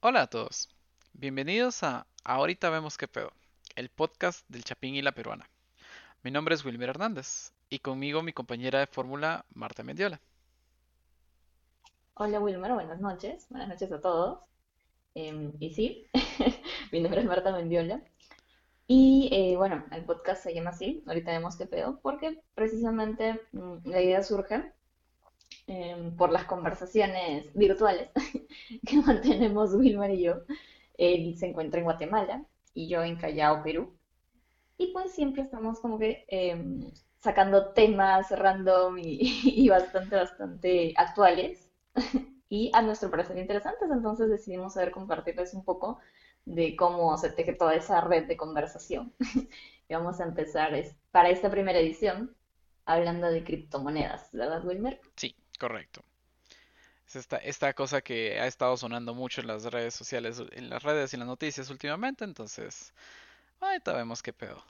Hola 0.00 0.22
a 0.22 0.26
todos, 0.28 0.68
bienvenidos 1.12 1.82
a 1.82 2.06
Ahorita 2.22 2.70
vemos 2.70 2.96
qué 2.96 3.08
pedo, 3.08 3.32
el 3.74 3.88
podcast 3.88 4.48
del 4.48 4.62
Chapín 4.62 4.94
y 4.94 5.02
la 5.02 5.10
Peruana. 5.10 5.50
Mi 6.22 6.30
nombre 6.30 6.54
es 6.54 6.64
Wilmer 6.64 6.90
Hernández 6.90 7.52
y 7.68 7.80
conmigo 7.80 8.22
mi 8.22 8.32
compañera 8.32 8.78
de 8.78 8.86
fórmula 8.86 9.44
Marta 9.54 9.82
Mendiola. 9.82 10.20
Hola 12.14 12.38
Wilmer, 12.38 12.74
buenas 12.74 13.00
noches. 13.00 13.48
Buenas 13.50 13.66
noches 13.70 13.90
a 13.90 14.00
todos. 14.00 14.38
Em, 15.16 15.52
y 15.58 15.70
sí, 15.74 16.06
mi 16.92 17.00
nombre 17.00 17.22
es 17.22 17.26
Marta 17.26 17.50
Mendiola. 17.50 18.00
Y 18.86 19.30
eh, 19.32 19.56
bueno, 19.56 19.84
el 19.90 20.04
podcast 20.04 20.44
se 20.44 20.54
llama 20.54 20.70
así, 20.70 21.02
ahorita 21.08 21.32
vemos 21.32 21.56
qué 21.56 21.66
pedo, 21.66 21.98
porque 22.02 22.40
precisamente 22.54 23.40
mm, 23.50 23.78
la 23.82 24.00
idea 24.00 24.22
surge 24.22 24.72
em, 25.68 26.16
por 26.16 26.32
las 26.32 26.44
conversaciones 26.44 27.52
virtuales 27.54 28.10
que 28.86 28.96
mantenemos 28.96 29.74
Wilmer 29.74 30.10
y 30.10 30.22
yo. 30.22 30.34
Él 30.96 31.36
se 31.38 31.46
encuentra 31.46 31.78
en 31.78 31.84
Guatemala 31.84 32.44
y 32.74 32.88
yo 32.88 33.02
en 33.02 33.16
Callao, 33.16 33.62
Perú. 33.62 33.96
Y 34.76 34.92
pues 34.92 35.12
siempre 35.12 35.42
estamos 35.42 35.80
como 35.80 35.98
que 35.98 36.24
em, 36.28 36.90
sacando 37.18 37.72
temas 37.72 38.30
random 38.30 38.98
y, 38.98 39.68
bastante, 39.70 40.16
bastante 40.16 40.94
actuales 40.96 41.70
y 42.48 42.70
a 42.74 42.82
nuestro 42.82 43.10
parecer 43.10 43.38
interesantes. 43.38 43.90
Entonces 43.90 44.28
decidimos 44.28 44.74
saber 44.74 44.90
compartirles 44.90 45.54
un 45.54 45.64
poco 45.64 45.98
de 46.44 46.76
cómo 46.76 47.16
se 47.18 47.30
teje 47.30 47.52
toda 47.52 47.74
esa 47.74 48.00
red 48.00 48.26
de 48.26 48.36
conversación. 48.36 49.12
y 49.88 49.94
vamos 49.94 50.20
a 50.20 50.24
empezar 50.24 50.72
para 51.10 51.30
esta 51.30 51.50
primera 51.50 51.78
edición 51.78 52.34
hablando 52.88 53.30
de 53.30 53.44
criptomonedas, 53.44 54.30
¿verdad, 54.32 54.64
Wilmer? 54.64 54.98
Sí, 55.16 55.34
correcto. 55.58 56.02
Es 57.06 57.16
esta, 57.16 57.38
esta 57.38 57.72
cosa 57.74 58.00
que 58.02 58.38
ha 58.38 58.46
estado 58.46 58.76
sonando 58.76 59.14
mucho 59.14 59.40
en 59.40 59.46
las 59.46 59.64
redes 59.64 59.94
sociales, 59.94 60.42
en 60.52 60.68
las 60.68 60.82
redes 60.82 61.12
y 61.12 61.16
en 61.16 61.20
las 61.20 61.28
noticias 61.28 61.70
últimamente, 61.70 62.24
entonces, 62.24 62.92
ahorita 63.60 63.94
vemos 63.94 64.22
qué 64.22 64.32
pedo. 64.32 64.62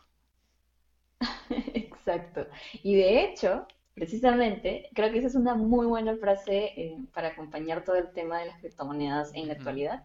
Exacto. 1.74 2.46
Y 2.82 2.94
de 2.96 3.24
hecho, 3.24 3.66
precisamente, 3.94 4.88
creo 4.94 5.10
que 5.10 5.18
esa 5.18 5.28
es 5.28 5.34
una 5.34 5.54
muy 5.54 5.86
buena 5.86 6.16
frase 6.16 6.72
eh, 6.76 6.98
para 7.12 7.28
acompañar 7.28 7.84
todo 7.84 7.96
el 7.96 8.12
tema 8.12 8.38
de 8.38 8.46
las 8.46 8.60
criptomonedas 8.60 9.32
en 9.34 9.48
la 9.48 9.54
actualidad, 9.54 10.04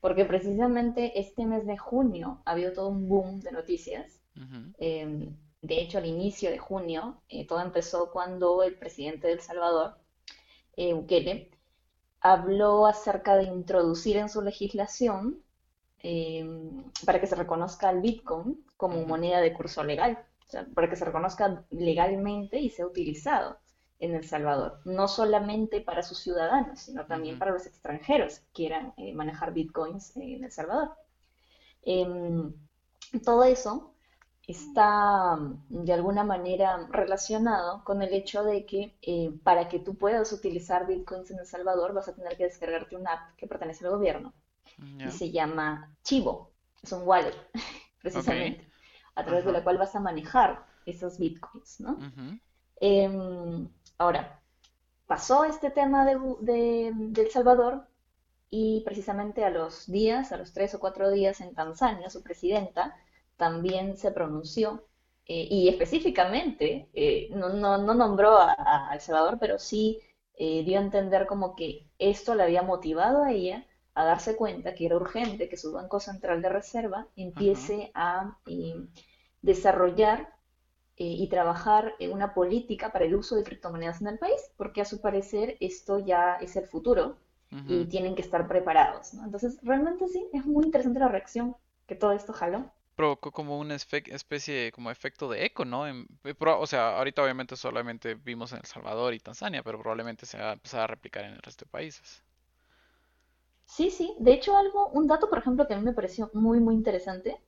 porque 0.00 0.24
precisamente 0.24 1.18
este 1.18 1.44
mes 1.44 1.66
de 1.66 1.76
junio 1.76 2.40
ha 2.44 2.52
habido 2.52 2.72
todo 2.72 2.88
un 2.88 3.08
boom 3.08 3.40
de 3.40 3.50
noticias. 3.52 4.20
Eh, 4.78 5.28
de 5.60 5.80
hecho, 5.80 5.98
al 5.98 6.06
inicio 6.06 6.50
de 6.50 6.58
junio, 6.58 7.20
eh, 7.28 7.46
todo 7.46 7.60
empezó 7.60 8.10
cuando 8.12 8.62
el 8.62 8.76
presidente 8.76 9.26
de 9.26 9.34
El 9.34 9.40
Salvador, 9.40 9.98
eh, 10.78 10.94
Bukele, 10.94 11.50
habló 12.20 12.86
acerca 12.86 13.36
de 13.36 13.44
introducir 13.44 14.16
en 14.16 14.28
su 14.28 14.42
legislación 14.42 15.42
eh, 16.04 16.46
para 17.04 17.20
que 17.20 17.26
se 17.26 17.34
reconozca 17.34 17.90
el 17.90 18.00
Bitcoin 18.00 18.64
como 18.76 19.04
moneda 19.04 19.40
de 19.40 19.52
curso 19.52 19.82
legal, 19.82 20.24
o 20.46 20.50
sea, 20.50 20.66
para 20.72 20.88
que 20.88 20.94
se 20.94 21.04
reconozca 21.04 21.64
legalmente 21.70 22.60
y 22.60 22.70
sea 22.70 22.86
utilizado 22.86 23.58
en 23.98 24.14
El 24.14 24.24
Salvador, 24.24 24.80
no 24.84 25.08
solamente 25.08 25.80
para 25.80 26.04
sus 26.04 26.20
ciudadanos, 26.20 26.78
sino 26.78 27.04
también 27.06 27.40
para 27.40 27.50
los 27.50 27.66
extranjeros 27.66 28.38
que 28.38 28.52
quieran 28.52 28.94
eh, 28.96 29.12
manejar 29.12 29.52
Bitcoins 29.52 30.16
en 30.16 30.44
El 30.44 30.52
Salvador. 30.52 30.92
Em, 31.82 32.54
todo 33.24 33.42
eso 33.42 33.94
está 34.48 35.36
mm, 35.36 35.84
de 35.84 35.94
alguna 35.94 36.24
manera 36.24 36.88
relacionado 36.90 37.84
con 37.84 38.02
el 38.02 38.14
hecho 38.14 38.44
de 38.44 38.66
que 38.66 38.98
eh, 39.02 39.32
para 39.44 39.68
que 39.68 39.80
tú 39.80 39.96
puedas 39.96 40.32
utilizar 40.32 40.86
Bitcoins 40.88 41.30
en 41.32 41.40
El 41.40 41.46
Salvador 41.46 41.94
vas 41.94 42.08
a 42.08 42.14
tener 42.16 42.36
que 42.36 42.44
descargarte 42.44 42.96
una 42.96 43.12
app 43.14 43.36
que 43.36 43.48
pertenece 43.48 43.86
al 43.86 43.92
gobierno 43.92 44.34
y 45.04 45.10
ya, 45.10 45.12
se 45.12 45.30
llama 45.32 45.96
Chivo. 46.04 46.52
Es 46.82 46.92
un 46.92 47.02
wallet, 47.06 47.34
precisamente, 48.02 48.68
a 49.16 49.24
través 49.24 49.44
de 49.44 49.52
ajá, 49.52 49.52
la 49.52 49.64
cual 49.64 49.78
vas 49.78 49.94
a 49.96 50.00
manejar 50.00 50.66
esos 50.86 51.18
bitcoins, 51.18 51.80
¿no? 51.80 52.04
ujú, 52.06 52.38
Em, 52.80 53.68
ahora, 53.98 54.40
pasó 55.06 55.44
este 55.44 55.70
tema 55.70 56.04
de, 56.06 56.18
de, 56.40 56.92
de 56.94 57.22
El 57.22 57.30
Salvador 57.30 57.88
y 58.50 58.82
precisamente 58.84 59.44
a 59.44 59.50
los 59.50 59.86
días, 59.86 60.32
a 60.32 60.36
los 60.38 60.52
tres 60.52 60.74
o 60.74 60.80
cuatro 60.80 61.10
días 61.10 61.40
en 61.40 61.54
Tanzania, 61.54 62.10
su 62.10 62.22
presidenta 62.22 62.96
también 63.38 63.96
se 63.98 64.12
pronunció 64.12 64.84
eh, 65.26 65.48
y 65.50 65.68
específicamente 65.70 66.90
eh, 66.94 67.28
no, 67.32 67.50
no- 67.50 67.78
no 67.78 67.94
nombró 67.94 68.38
a, 68.38 68.54
a 68.90 68.94
El 68.94 69.00
Salvador, 69.00 69.38
pero 69.40 69.58
sí 69.58 70.00
eh, 70.36 70.64
dio 70.64 70.78
a 70.78 70.82
entender 70.82 71.26
como 71.26 71.56
que 71.56 71.88
esto 71.98 72.34
le 72.36 72.44
había 72.44 72.62
motivado 72.62 73.24
a 73.24 73.32
ella 73.32 73.66
a 73.94 74.04
darse 74.04 74.36
cuenta 74.36 74.74
que 74.74 74.86
era 74.86 74.96
urgente 74.96 75.48
que 75.48 75.56
su 75.58 75.72
Banco 75.72 76.00
Central 76.00 76.42
de 76.42 76.50
Reserva 76.50 77.08
empiece 77.16 77.90
a 77.94 78.38
desarrollar 79.42 80.34
y 80.96 81.28
trabajar 81.28 81.94
en 82.00 82.12
una 82.12 82.34
política 82.34 82.92
para 82.92 83.04
el 83.06 83.14
uso 83.14 83.36
de 83.36 83.44
criptomonedas 83.44 84.00
en 84.02 84.08
el 84.08 84.18
país, 84.18 84.40
porque 84.56 84.80
a 84.82 84.84
su 84.84 85.00
parecer 85.00 85.56
esto 85.60 85.98
ya 86.00 86.36
es 86.40 86.56
el 86.56 86.66
futuro 86.66 87.18
y 87.66 87.88
tienen 87.88 88.16
que 88.16 88.22
estar 88.22 88.48
preparados, 88.48 89.14
¿no? 89.14 89.24
Entonces, 89.24 89.58
realmente 89.62 90.08
sí, 90.08 90.28
es 90.32 90.46
muy 90.46 90.64
interesante 90.66 91.00
la 91.00 91.08
reacción 91.08 91.56
que 91.86 91.96
todo 91.96 92.12
esto 92.12 92.32
jaló. 92.32 92.72
Provocó 92.98 93.32
como 93.32 93.58
una 93.58 93.74
espe- 93.76 94.12
especie, 94.12 94.72
como 94.72 94.90
efecto 94.90 95.30
de 95.30 95.44
eco, 95.46 95.64
¿no? 95.64 95.86
En- 95.88 96.06
eh, 96.24 96.34
o 96.40 96.66
sea, 96.66 96.98
ahorita 96.98 97.22
obviamente 97.22 97.56
solamente 97.56 98.14
vimos 98.14 98.52
en 98.52 98.58
El 98.58 98.66
Salvador 98.66 99.14
y 99.14 99.20
Tanzania, 99.20 99.62
pero 99.62 99.78
probablemente 99.80 100.26
se 100.26 100.38
va 100.38 100.50
a 100.50 100.52
empezar 100.54 100.82
a 100.82 100.86
replicar 100.88 101.24
en 101.24 101.32
el 101.32 101.42
resto 101.42 101.64
de 101.64 101.70
países. 101.70 102.22
Sí, 103.66 103.90
sí, 103.90 104.16
de 104.18 104.32
hecho 104.32 104.56
algo, 104.56 104.88
un 104.90 105.06
dato, 105.06 105.28
por 105.28 105.38
ejemplo, 105.38 105.66
que 105.66 105.74
a 105.74 105.76
mí 105.78 105.84
me 105.84 105.92
pareció 105.92 106.30
muy, 106.34 106.58
muy 106.60 106.74
interesante 106.74 107.40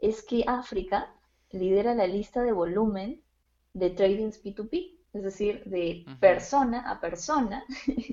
es 0.00 0.22
que 0.24 0.44
África 0.46 1.14
lidera 1.52 1.94
la 1.94 2.06
lista 2.06 2.42
de 2.42 2.52
volumen 2.52 3.22
de 3.74 3.90
tradings 3.90 4.38
P2P, 4.38 4.98
es 5.14 5.22
decir, 5.24 5.64
de 5.66 6.10
persona 6.20 6.90
a 6.90 7.00
persona 7.00 7.64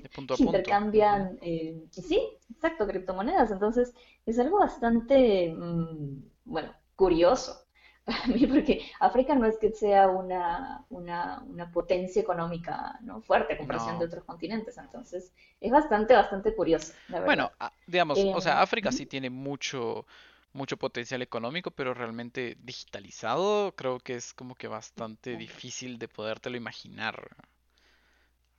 De 0.04 0.08
punto 0.10 0.34
a 0.36 0.38
que 0.38 0.44
punto. 0.46 0.80
intercambian, 0.80 1.40
eh, 1.42 1.84
sí, 1.92 2.22
exacto, 2.52 2.88
criptomonedas. 2.88 3.52
Entonces, 3.52 3.94
es 4.26 4.40
algo 4.40 4.60
bastante, 4.60 5.54
mm, 5.56 6.24
bueno, 6.46 6.74
curioso 6.96 7.66
para 8.06 8.28
mí, 8.28 8.46
porque 8.48 8.82
África 9.00 9.36
no 9.36 9.46
es 9.48 9.58
que 9.58 9.72
sea 9.72 10.08
una, 10.10 10.86
una, 10.90 11.44
una 11.48 11.72
potencia 11.72 12.22
económica, 12.22 13.00
¿no? 13.02 13.22
fuerte 13.22 13.54
a 13.54 13.58
comparación 13.58 13.98
de 14.00 14.06
otros 14.06 14.24
continentes. 14.26 14.78
Entonces, 14.78 15.34
es 15.60 15.72
bastante, 15.72 16.14
bastante 16.16 16.56
curioso, 16.56 16.94
la 17.08 17.20
Bueno, 17.24 17.52
verdad. 17.52 17.52
a- 17.60 17.74
digamos, 17.86 18.28
o 18.32 18.40
sea, 18.42 18.62
Em, 18.62 18.62
África 18.62 18.92
sí 18.92 19.06
tiene 19.06 19.30
mucho, 19.30 20.06
mucho 20.54 20.78
potencial 20.78 21.22
económico, 21.22 21.72
pero 21.72 21.94
realmente 21.94 22.58
digitalizado 22.62 23.76
creo 23.76 24.00
que 24.00 24.16
es 24.16 24.34
como 24.34 24.56
que 24.56 24.68
bastante 24.68 25.36
difícil 25.38 25.98
de 26.00 26.08
podértelo 26.08 26.56
imaginar. 26.58 27.36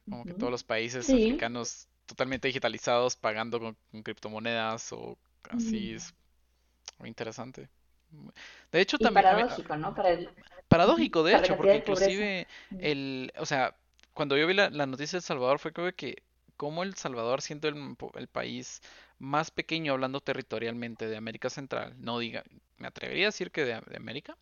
Como 0.08 0.26
que 0.26 0.34
todos 0.34 0.50
los 0.50 0.64
países 0.64 1.12
Sí. 1.12 1.14
africanos 1.14 1.88
totalmente 2.06 2.48
digitalizados 2.48 3.16
pagando 3.16 3.58
con, 3.60 3.76
con 3.90 4.02
criptomonedas 4.02 4.92
o 4.92 5.18
así 5.50 5.92
es 5.92 6.14
interesante. 7.04 7.68
De 8.72 8.80
hecho, 8.80 8.98
Y 8.98 9.06
también, 9.06 9.26
a 9.32 9.34
paradójico, 9.34 9.76
¿no? 9.76 9.94
Para 9.94 10.10
el, 10.10 10.28
ujú, 10.28 10.36
Paradójico, 10.68 11.22
de 11.22 11.34
hecho, 11.34 11.56
porque 11.56 11.76
de 11.76 11.76
inclusive 11.76 12.48
el, 12.78 13.32
o 13.38 13.46
sea, 13.46 13.76
cuando 14.14 14.36
yo 14.36 14.46
vi 14.46 14.54
la, 14.54 14.70
la 14.70 14.86
noticia 14.86 15.16
de 15.16 15.20
El 15.20 15.24
Salvador 15.24 15.58
fue 15.58 15.72
como 15.72 15.90
que 15.92 16.22
como 16.56 16.82
El 16.82 16.94
Salvador 16.96 17.42
siendo 17.42 17.68
el, 17.68 17.96
el 18.14 18.28
país 18.28 18.80
más 19.18 19.50
pequeño 19.50 19.92
hablando 19.92 20.20
territorialmente 20.20 21.06
de 21.06 21.16
América 21.16 21.50
Central, 21.50 21.94
no 21.98 22.18
diga, 22.18 22.44
me 22.78 22.88
atrevería 22.88 23.26
a 23.26 23.28
decir 23.28 23.50
que 23.50 23.64
de, 23.64 23.80
de 23.80 23.96
América, 23.96 24.36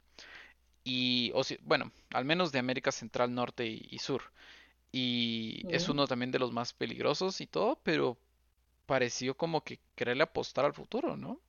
y, 0.84 1.32
o 1.34 1.44
si- 1.44 1.58
bueno, 1.62 1.92
al 2.12 2.24
menos 2.24 2.52
de 2.52 2.58
América 2.60 2.92
Central, 2.92 3.34
Norte 3.34 3.66
y, 3.66 3.88
y 3.90 3.98
Sur, 4.00 4.22
y 4.92 5.66
es 5.68 5.88
uno 5.88 6.06
también 6.08 6.32
de 6.32 6.38
los 6.40 6.52
más 6.52 6.72
peligrosos 6.74 7.40
y 7.42 7.46
todo, 7.48 7.80
pero 7.84 8.18
pareció 8.86 9.36
como 9.36 9.64
que 9.64 9.80
quererle 9.96 10.24
apostar 10.24 10.64
al 10.66 10.74
futuro, 10.74 11.16
¿no? 11.16 11.40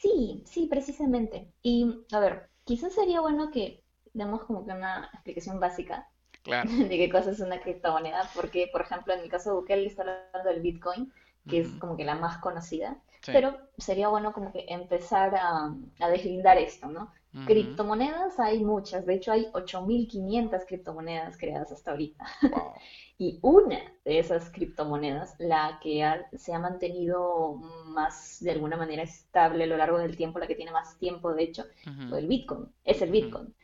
Sí, 0.00 0.42
sí, 0.46 0.66
precisamente. 0.66 1.52
Y 1.62 2.04
a 2.12 2.20
ver, 2.20 2.48
quizás 2.64 2.92
sería 2.94 3.20
bueno 3.20 3.50
que 3.50 3.82
demos 4.12 4.44
como 4.44 4.64
que 4.64 4.72
una 4.72 5.10
explicación 5.12 5.60
básica 5.60 6.08
Claro. 6.42 6.70
de 6.88 6.88
qué 6.88 7.10
cosa 7.10 7.30
es 7.30 7.40
una 7.40 7.60
criptomoneda, 7.60 8.30
porque, 8.34 8.68
por 8.72 8.82
ejemplo, 8.82 9.14
en 9.14 9.20
el 9.20 9.30
caso 9.30 9.50
de 9.50 9.56
Bukele 9.56 9.86
está 9.86 10.02
hablando 10.02 10.50
del 10.50 10.62
Bitcoin, 10.62 11.12
que 11.46 11.60
es 11.60 11.68
como 11.78 11.96
que 11.96 12.04
la 12.04 12.14
más 12.14 12.38
conocida, 12.38 12.98
Sí. 13.20 13.32
pero 13.32 13.58
sería 13.76 14.08
bueno 14.08 14.32
como 14.32 14.52
que 14.52 14.66
empezar 14.68 15.34
a, 15.36 15.74
a 16.00 16.08
deslindar 16.08 16.58
esto, 16.58 16.88
¿no? 16.88 17.12
Criptomonedas 17.44 18.38
hay 18.40 18.62
muchas, 18.64 19.06
de 19.06 19.14
hecho 19.14 19.32
hay 19.32 19.48
8.500 19.54 20.64
criptomonedas 20.66 21.38
creadas 21.38 21.72
hasta 21.72 21.92
ahorita. 21.92 22.24
Wow. 22.48 22.80
Y 23.18 23.40
una 23.42 23.78
de 24.04 24.18
esas 24.20 24.50
criptomonedas, 24.50 25.34
la 25.38 25.80
que 25.82 26.04
ha- 26.04 26.28
se 26.36 26.54
ha 26.54 26.58
mantenido 26.60 27.54
más 27.86 28.38
de 28.40 28.52
alguna 28.52 28.76
manera 28.76 29.02
estable 29.02 29.64
a 29.64 29.66
lo 29.66 29.76
largo 29.76 29.98
del 29.98 30.16
tiempo, 30.16 30.38
la 30.38 30.46
que 30.46 30.54
tiene 30.54 30.70
más 30.72 30.98
tiempo 30.98 31.34
de 31.34 31.42
hecho, 31.44 31.64
fue 32.06 32.18
Ujú, 32.18 32.20
el 32.20 32.28
Bitcoin, 32.28 32.72
es 32.84 33.02
el 33.02 33.10
Bitcoin, 33.10 33.54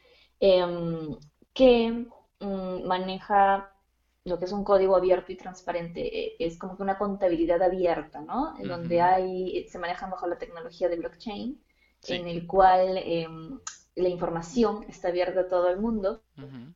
em, 0.40 1.16
que 1.52 2.06
mm, 2.40 2.86
maneja, 2.86 3.72
lo 4.24 4.38
que 4.38 4.46
es 4.46 4.52
un 4.52 4.64
código 4.64 4.96
abierto 4.96 5.32
y 5.32 5.36
transparente, 5.36 6.00
eh, 6.26 6.36
es 6.38 6.58
como 6.58 6.76
que 6.76 6.82
una 6.82 6.98
contabilidad 6.98 7.62
abierta, 7.62 8.20
¿no? 8.22 8.56
En 8.58 8.68
donde 8.68 9.00
hay, 9.00 9.66
se 9.68 9.78
maneja 9.78 10.06
bajo 10.08 10.26
la 10.26 10.38
tecnología 10.38 10.88
de 10.88 10.96
blockchain, 10.96 11.63
Sí. 12.04 12.14
en 12.14 12.28
el 12.28 12.46
cual 12.46 12.98
em, 12.98 13.60
la 13.96 14.08
información 14.08 14.84
está 14.88 15.08
abierta 15.08 15.40
a 15.40 15.48
todo 15.48 15.68
el 15.70 15.78
mundo. 15.80 16.22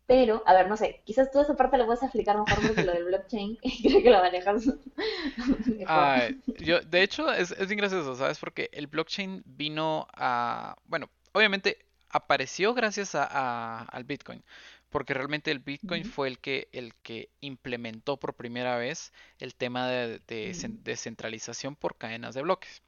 Pero, 0.07 0.43
a 0.47 0.55
ver, 0.55 0.69
no 0.69 0.77
sé, 0.77 1.03
quizás 1.05 1.31
toda 1.31 1.45
esa 1.45 1.57
parte 1.57 1.79
la 1.79 1.87
puedes 1.87 2.03
explicar 2.03 2.39
mejor 2.39 2.63
porque 2.67 2.83
lo 2.83 2.93
del 2.95 3.05
blockchain 3.05 3.59
creo 3.83 4.03
que 4.03 4.11
lo 4.11 4.19
manejas 4.21 4.65
mejor. 5.67 6.13
Ah, 6.17 6.31
yo, 6.59 6.81
de 6.81 7.03
hecho, 7.03 7.33
es, 7.33 7.51
es 7.53 7.69
bien 7.69 7.79
gracioso, 7.79 8.15
¿sabes? 8.17 8.39
Porque 8.39 8.69
el 8.73 8.87
blockchain 8.89 9.43
vino 9.47 10.07
a, 10.13 10.77
bueno, 10.85 11.09
obviamente 11.33 11.79
apareció 12.11 12.75
gracias 12.75 13.15
a, 13.15 13.25
a- 13.31 13.83
al 13.85 14.05
Bitcoin, 14.05 14.43
porque 14.91 15.15
realmente 15.15 15.51
el 15.51 15.61
Bitcoin 15.61 16.05
fue 16.05 16.29
el 16.29 16.39
que, 16.41 16.69
el 16.73 16.95
que 17.03 17.31
implementó 17.41 18.19
por 18.19 18.35
primera 18.35 18.77
vez 18.77 19.13
el 19.39 19.55
tema 19.55 19.89
de, 19.89 20.19
de 20.27 20.51
ujú, 20.51 20.55
cen- 20.55 20.77
descentralización 20.83 21.77
por 21.77 21.97
cadenas 21.97 22.35
de 22.35 22.43
bloques. 22.43 22.83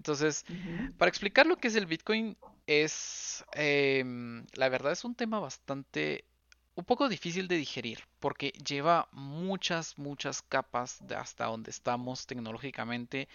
Entonces, 0.00 0.46
para 0.96 1.10
explicar 1.10 1.44
lo 1.44 1.56
que 1.58 1.68
es 1.68 1.74
el 1.76 1.84
Bitcoin, 1.84 2.34
es, 2.66 3.44
em, 3.52 4.46
la 4.54 4.70
verdad 4.70 4.92
es 4.92 5.04
un 5.04 5.14
tema 5.14 5.38
bastante, 5.40 6.24
un 6.74 6.84
poco 6.86 7.10
difícil 7.10 7.48
de 7.48 7.56
digerir, 7.56 7.98
porque 8.18 8.48
lleva 8.66 9.08
muchas, 9.12 9.98
muchas 9.98 10.40
capas 10.40 11.06
de 11.06 11.16
hasta 11.16 11.44
donde 11.44 11.70
estamos 11.70 12.26
tecnológicamente 12.26 13.28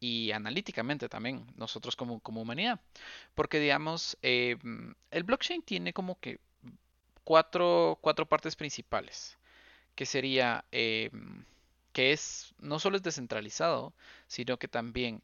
y 0.00 0.30
analíticamente 0.32 1.10
también, 1.10 1.44
nosotros 1.54 1.96
como, 1.96 2.20
como 2.20 2.40
humanidad. 2.40 2.80
Porque 3.34 3.60
digamos, 3.60 4.16
em, 4.22 4.94
el 5.10 5.22
blockchain 5.22 5.60
tiene 5.60 5.92
como 5.92 6.18
que 6.18 6.40
cuatro, 7.24 7.98
cuatro 8.00 8.24
partes 8.26 8.56
principales, 8.56 9.36
que 9.94 10.06
sería 10.06 10.64
em, 10.72 11.44
que 11.92 12.12
es, 12.12 12.54
no 12.58 12.78
solo 12.78 12.96
es 12.96 13.02
descentralizado, 13.02 13.94
sino 14.26 14.58
que 14.58 14.68
también 14.68 15.22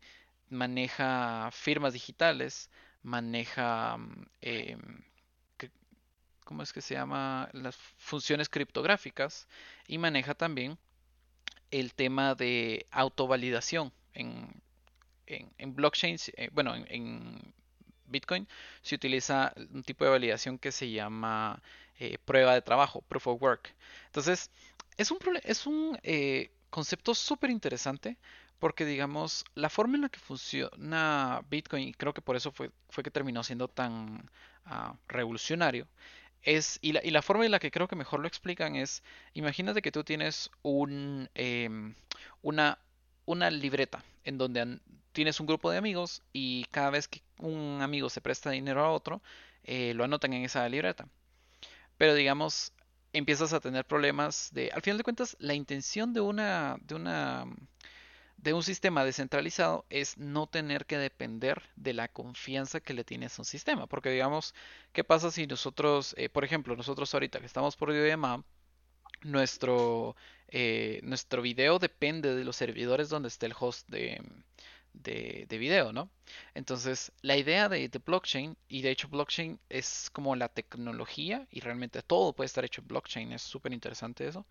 maneja 0.53 1.51
firmas 1.53 1.93
digitales, 1.95 2.71
maneja, 3.03 3.97
mm, 3.99 4.27
em, 4.41 5.05
¿cómo 6.45 6.63
es 6.63 6.73
que 6.73 6.81
se 6.83 6.95
llama? 6.95 7.49
Las 7.53 7.77
funciones 7.77 8.49
criptográficas 8.49 9.49
y 9.87 9.99
maneja 9.99 10.35
también 10.35 10.79
el 11.71 11.95
tema 11.95 12.35
de 12.35 12.87
autovalidación. 12.91 13.93
En, 14.15 14.63
en, 15.27 15.53
en 15.59 15.75
eh, 16.37 16.51
bueno, 16.53 16.75
en, 16.77 17.55
Bitcoin 18.07 18.47
se 18.83 18.95
utiliza 18.95 19.55
un 19.73 19.83
tipo 19.83 20.05
de 20.05 20.11
validación 20.11 20.59
que 20.59 20.71
se 20.71 20.91
llama 20.91 21.63
eh, 21.99 22.19
prueba 22.19 22.53
de 22.55 22.61
trabajo, 22.61 23.01
proof 23.03 23.27
of 23.29 23.43
work. 23.43 23.75
Entonces, 24.07 24.51
es 24.99 25.11
un, 25.11 25.19
es 25.45 25.67
un 25.67 25.99
eh, 26.03 26.51
concepto 26.69 27.15
súper 27.15 27.51
interesante 27.51 28.19
porque, 28.63 28.85
digamos, 28.85 29.45
la 29.57 29.69
forma 29.69 29.97
en 29.97 30.03
la 30.03 30.09
que 30.09 30.21
funciona 30.21 31.43
Bitcoin, 31.51 31.89
y 31.89 31.93
creo 31.95 32.15
que 32.15 32.23
por 32.23 32.37
eso 32.37 32.53
fue, 32.53 32.71
fue 32.91 33.03
que 33.03 33.11
terminó 33.11 33.43
siendo 33.43 33.67
tan 33.67 34.31
ah, 34.67 34.95
revolucionario, 35.09 35.89
es, 36.43 36.79
y 36.81 36.93
la, 36.93 37.01
y 37.03 37.11
la 37.11 37.23
forma 37.23 37.45
en 37.45 37.51
la 37.51 37.59
que 37.59 37.73
creo 37.73 37.89
que 37.89 37.97
mejor 37.97 38.21
lo 38.21 38.29
explican 38.29 38.77
es, 38.77 39.03
imagínate 39.35 39.83
que 39.83 39.91
tú 39.91 40.05
tienes 40.05 40.49
un, 40.63 41.29
em, 41.35 41.97
una, 42.41 42.79
una 43.25 43.51
libreta 43.51 44.05
en 44.23 44.39
donde 44.39 44.79
tienes 45.11 45.41
un 45.41 45.49
grupo 45.49 45.73
de 45.73 45.79
amigos 45.79 46.23
y 46.33 46.65
cada 46.71 46.91
vez 46.91 47.09
que 47.09 47.21
un 47.39 47.81
amigo 47.83 48.11
se 48.11 48.21
presta 48.21 48.51
dinero 48.53 48.85
a 48.85 48.93
otro, 48.93 49.23
eh, 49.65 49.93
lo 49.95 50.05
anotan 50.05 50.35
en 50.35 50.45
esa 50.45 50.69
libreta. 50.69 51.09
Pero 51.99 52.15
digamos, 52.15 52.73
empiezas 53.13 53.53
a 53.53 53.61
tener 53.61 53.85
problemas 53.87 54.51
de, 54.53 54.71
al 54.73 54.83
final 54.83 54.99
de 54.99 55.05
cuentas, 55.05 55.37
la 55.41 55.55
intención 55.55 56.13
de 56.13 56.21
una, 56.21 56.77
de 56.83 56.95
una, 56.95 57.47
de 58.43 58.53
un 58.53 58.63
sistema 58.63 59.05
descentralizado 59.05 59.87
es 59.89 60.19
no 60.19 60.49
tener 60.49 60.85
que 60.85 60.99
depender 60.99 61.63
de 61.77 61.95
la 61.95 62.09
confianza 62.09 62.81
que 62.81 62.93
le 62.93 63.05
tienes 63.05 63.39
a 63.39 63.43
un 63.43 63.47
sistema. 63.47 63.87
Porque 63.87 64.11
digamos, 64.11 64.55
¿qué 64.93 65.05
pasa 65.05 65.31
si 65.31 65.47
nosotros, 65.47 66.15
eh, 66.19 66.29
por 66.29 66.45
ejemplo, 66.45 66.77
nosotros 66.77 67.15
ahorita 67.15 67.39
que 67.39 67.47
estamos 67.47 67.77
por 67.77 67.93
videollamada, 67.93 68.45
nuestro, 69.23 70.17
eh, 70.49 71.01
nuestro 71.05 71.41
video 71.41 71.79
depende 71.79 72.35
de 72.35 72.45
los 72.45 72.57
servidores 72.57 73.09
donde 73.09 73.29
esté 73.29 73.47
el 73.47 73.55
host 73.59 73.89
de, 73.89 74.21
de, 74.93 75.47
de 75.49 75.59
video, 75.59 75.93
¿no? 75.93 76.11
Entonces, 76.55 77.13
la 77.23 77.37
idea 77.37 77.69
de, 77.69 77.89
de 77.89 77.99
blockchain, 78.01 78.57
y 78.69 78.83
de 78.83 78.91
hecho 78.91 79.07
blockchain 79.09 79.61
es 79.69 80.11
como 80.13 80.35
la 80.35 80.49
tecnología, 80.49 81.47
y 81.53 81.61
realmente 81.61 82.03
todo 82.03 82.33
puede 82.33 82.47
estar 82.47 82.65
hecho 82.65 82.81
en 82.81 82.89
blockchain, 82.89 83.33
es 83.33 83.43
súper 83.43 83.73
interesante 83.73 84.27
eso. 84.27 84.45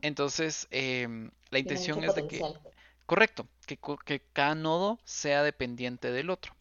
Entonces, 0.00 0.66
em, 0.70 1.30
la 1.50 1.58
intención 1.58 2.02
es 2.04 2.14
de 2.14 2.26
que. 2.26 2.42
Correcto, 3.08 3.48
que, 3.66 4.20
cada 4.34 4.54
nodo 4.54 5.00
sea 5.04 5.42
dependiente 5.42 6.12
del 6.12 6.28
otro. 6.28 6.54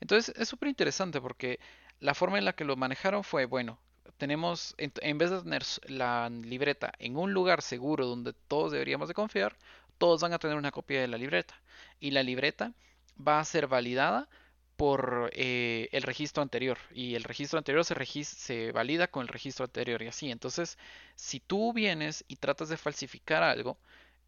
Entonces, 0.00 0.34
es 0.36 0.48
súper 0.48 0.68
interesante 0.68 1.20
porque 1.20 1.60
la 2.00 2.14
forma 2.14 2.38
en 2.38 2.44
la 2.44 2.54
que 2.54 2.64
lo 2.64 2.76
manejaron 2.76 3.22
fue, 3.22 3.44
bueno, 3.44 3.78
tenemos, 4.18 4.74
en, 4.78 5.18
vez 5.18 5.30
de 5.30 5.42
tener 5.42 5.62
la 5.86 6.28
libreta 6.28 6.92
en 6.98 7.16
un 7.16 7.32
lugar 7.32 7.62
seguro 7.62 8.06
donde 8.06 8.32
todos 8.48 8.72
deberíamos 8.72 9.06
de 9.08 9.14
confiar, 9.14 9.56
todos 9.98 10.20
van 10.20 10.32
a 10.32 10.40
tener 10.40 10.56
una 10.56 10.72
copia 10.72 11.00
de 11.00 11.06
la 11.06 11.18
libreta. 11.18 11.54
Y 12.00 12.10
la 12.10 12.24
libreta 12.24 12.72
va 13.16 13.38
a 13.38 13.44
ser 13.44 13.68
validada 13.68 14.28
por 14.76 15.30
eh, 15.34 15.88
el 15.92 16.02
registro 16.02 16.42
anterior. 16.42 16.78
Y 16.92 17.14
el 17.14 17.22
registro 17.22 17.58
anterior 17.58 17.84
se, 17.84 17.94
se 18.24 18.72
valida 18.72 19.06
con 19.06 19.22
el 19.22 19.28
registro 19.28 19.66
anterior 19.66 20.02
y 20.02 20.08
así. 20.08 20.32
Entonces, 20.32 20.78
si 21.14 21.38
tú 21.38 21.72
vienes 21.72 22.24
y 22.26 22.36
tratas 22.36 22.68
de 22.70 22.76
falsificar 22.76 23.44
algo 23.44 23.78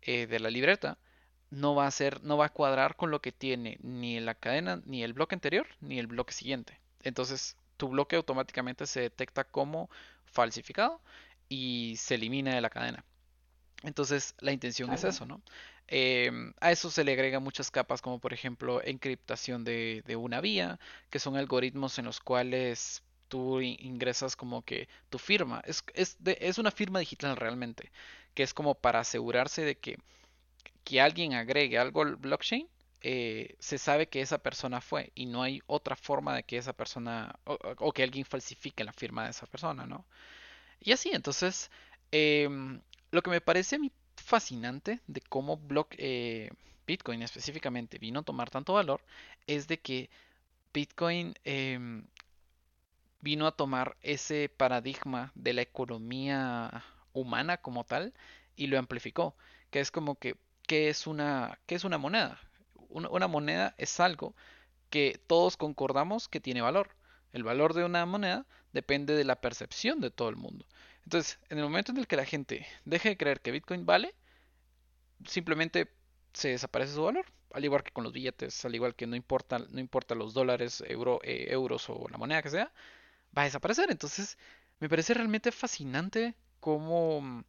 eh, 0.02 0.28
de 0.28 0.38
la 0.38 0.50
libreta, 0.50 0.98
no 1.54 1.74
va 1.74 1.86
a 1.86 1.90
ser, 1.90 2.22
no 2.24 2.36
va 2.36 2.46
a 2.46 2.52
cuadrar 2.52 2.96
con 2.96 3.10
lo 3.10 3.20
que 3.22 3.32
tiene 3.32 3.78
ni 3.82 4.20
la 4.20 4.34
cadena, 4.34 4.82
ni 4.86 5.02
el 5.04 5.12
bloque 5.14 5.34
anterior, 5.36 5.66
ni 5.80 5.98
el 5.98 6.06
bloque 6.06 6.32
siguiente. 6.32 6.80
Entonces, 7.02 7.56
tu 7.76 7.88
bloque 7.88 8.16
automáticamente 8.16 8.86
se 8.86 9.00
detecta 9.00 9.44
como 9.44 9.90
falsificado 10.26 11.00
y 11.48 11.96
se 11.98 12.16
elimina 12.16 12.54
de 12.54 12.60
la 12.60 12.70
cadena. 12.70 13.04
Entonces, 13.82 14.34
la 14.40 14.52
intención 14.52 14.92
es 14.92 15.04
eso, 15.04 15.26
¿no? 15.26 15.42
Em, 15.86 16.54
a 16.60 16.72
eso 16.72 16.90
se 16.90 17.04
le 17.04 17.12
agrega 17.12 17.40
muchas 17.40 17.70
capas, 17.70 18.00
como 18.00 18.18
por 18.18 18.32
ejemplo 18.32 18.82
encriptación 18.82 19.64
de, 19.64 20.02
de 20.06 20.16
una 20.16 20.40
vía, 20.40 20.78
que 21.10 21.18
son 21.18 21.36
algoritmos 21.36 21.98
en 21.98 22.06
los 22.06 22.20
cuales 22.20 23.02
tú 23.28 23.60
in- 23.60 23.76
ingresas 23.80 24.36
como 24.36 24.62
que 24.62 24.88
tu 25.10 25.18
firma. 25.18 25.60
Es, 25.66 25.84
es, 25.94 26.16
de- 26.24 26.38
es 26.40 26.58
una 26.58 26.70
firma 26.70 26.98
digital 27.00 27.36
realmente, 27.36 27.92
que 28.34 28.42
es 28.42 28.54
como 28.54 28.74
para 28.74 29.00
asegurarse 29.00 29.62
de 29.62 29.76
que 29.78 29.98
que 30.84 31.00
alguien 31.00 31.34
agregue 31.34 31.78
algo 31.78 32.02
al 32.02 32.16
blockchain, 32.16 32.68
eh, 33.00 33.56
se 33.58 33.78
sabe 33.78 34.08
que 34.08 34.20
esa 34.20 34.38
persona 34.38 34.80
fue 34.80 35.12
y 35.14 35.26
no 35.26 35.42
hay 35.42 35.60
otra 35.66 35.96
forma 35.96 36.34
de 36.36 36.44
que 36.44 36.56
esa 36.56 36.72
persona 36.72 37.38
o, 37.44 37.92
que 37.92 38.02
alguien 38.02 38.24
falsifique 38.24 38.84
la 38.84 38.92
firma 38.92 39.24
de 39.24 39.30
esa 39.30 39.46
persona, 39.46 39.86
¿no? 39.86 40.06
Y 40.80 40.92
así, 40.92 41.10
entonces, 41.12 41.70
em, 42.12 42.80
lo 43.10 43.22
que 43.22 43.30
me 43.30 43.40
parece 43.40 43.76
a 43.76 43.78
mí 43.78 43.92
fascinante 44.16 45.00
de 45.06 45.20
cómo 45.22 45.56
block, 45.56 45.94
eh, 45.98 46.50
Bitcoin 46.86 47.22
específicamente 47.22 47.98
vino 47.98 48.20
a 48.20 48.22
tomar 48.22 48.50
tanto 48.50 48.74
valor 48.74 49.02
es 49.46 49.68
de 49.68 49.80
que 49.80 50.10
Bitcoin 50.72 51.34
em, 51.44 52.06
vino 53.20 53.46
a 53.46 53.52
tomar 53.52 53.96
ese 54.02 54.48
paradigma 54.50 55.32
de 55.34 55.54
la 55.54 55.62
economía 55.62 56.84
humana 57.12 57.56
como 57.58 57.84
tal 57.84 58.12
y 58.56 58.66
lo 58.66 58.78
amplificó, 58.78 59.34
que 59.70 59.80
es 59.80 59.90
como 59.90 60.16
que, 60.16 60.36
¿qué 60.66 60.88
es 60.88 61.06
una, 61.06 61.58
es 61.68 61.84
una 61.84 61.98
moneda? 61.98 62.40
Una, 62.88 63.26
moneda 63.26 63.74
es 63.78 63.98
algo 64.00 64.34
que 64.90 65.20
todos 65.26 65.56
concordamos 65.56 66.28
que 66.28 66.40
tiene 66.40 66.62
valor. 66.62 66.90
El 67.32 67.42
valor 67.42 67.74
de 67.74 67.84
una 67.84 68.06
moneda 68.06 68.46
depende 68.72 69.14
de 69.14 69.24
la 69.24 69.40
percepción 69.40 70.00
de 70.00 70.10
todo 70.10 70.28
el 70.28 70.36
mundo. 70.36 70.66
Entonces, 71.04 71.38
en 71.50 71.58
el 71.58 71.64
momento 71.64 71.92
en 71.92 71.98
el 71.98 72.06
que 72.06 72.16
la 72.16 72.24
gente 72.24 72.66
deje 72.84 73.10
de 73.10 73.16
creer 73.16 73.40
que 73.40 73.50
Bitcoin 73.50 73.84
vale, 73.84 74.14
simplemente 75.26 75.90
se 76.32 76.50
desaparece 76.50 76.94
su 76.94 77.02
valor. 77.02 77.26
Al 77.52 77.64
igual 77.64 77.82
que 77.82 77.92
con 77.92 78.04
los 78.04 78.12
billetes, 78.12 78.64
al 78.64 78.74
igual 78.74 78.94
que 78.94 79.06
no 79.06 79.16
importa, 79.16 79.58
no 79.58 79.80
importa 79.80 80.14
los 80.14 80.34
dólares, 80.34 80.82
euro, 80.86 81.20
eh, 81.22 81.46
euros 81.50 81.88
o 81.88 82.06
la 82.10 82.18
moneda 82.18 82.42
que 82.42 82.50
sea, 82.50 82.72
va 83.36 83.42
a 83.42 83.44
desaparecer. 83.46 83.90
Entonces, 83.90 84.38
me 84.80 84.88
parece 84.88 85.14
realmente 85.14 85.52
fascinante 85.52 86.34
cómo 86.60 87.44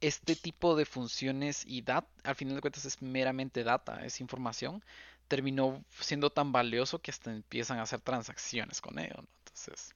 este 0.00 0.36
tipo 0.36 0.76
de 0.76 0.84
funciones 0.86 1.64
y 1.66 1.82
data, 1.82 2.08
al 2.24 2.36
final 2.36 2.54
de 2.56 2.60
cuentas 2.62 2.84
es 2.86 3.02
meramente 3.02 3.64
data, 3.64 4.04
es 4.04 4.20
información, 4.20 4.82
terminó 5.28 5.84
siendo 6.00 6.30
tan 6.30 6.52
valioso 6.52 7.00
que 7.00 7.10
hasta 7.10 7.32
empiezan 7.32 7.78
a 7.78 7.82
hacer 7.82 8.00
transacciones 8.00 8.80
con 8.80 8.98
ello, 8.98 9.14
¿no? 9.18 9.28
Entonces, 9.46 9.94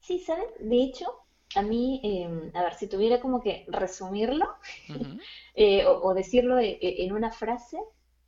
Sí, 0.00 0.18
¿sabes? 0.18 0.46
De 0.60 0.76
hecho, 0.82 1.06
a 1.54 1.62
mí, 1.62 2.00
em, 2.04 2.50
a 2.54 2.62
ver, 2.64 2.74
si 2.74 2.88
tuviera 2.88 3.20
como 3.20 3.40
que 3.40 3.64
resumirlo 3.68 4.46
eh, 5.54 5.86
o, 5.86 6.02
o 6.08 6.14
decirlo 6.14 6.58
e- 6.58 6.78
e- 6.80 7.04
en 7.04 7.12
una 7.12 7.30
frase, 7.32 7.78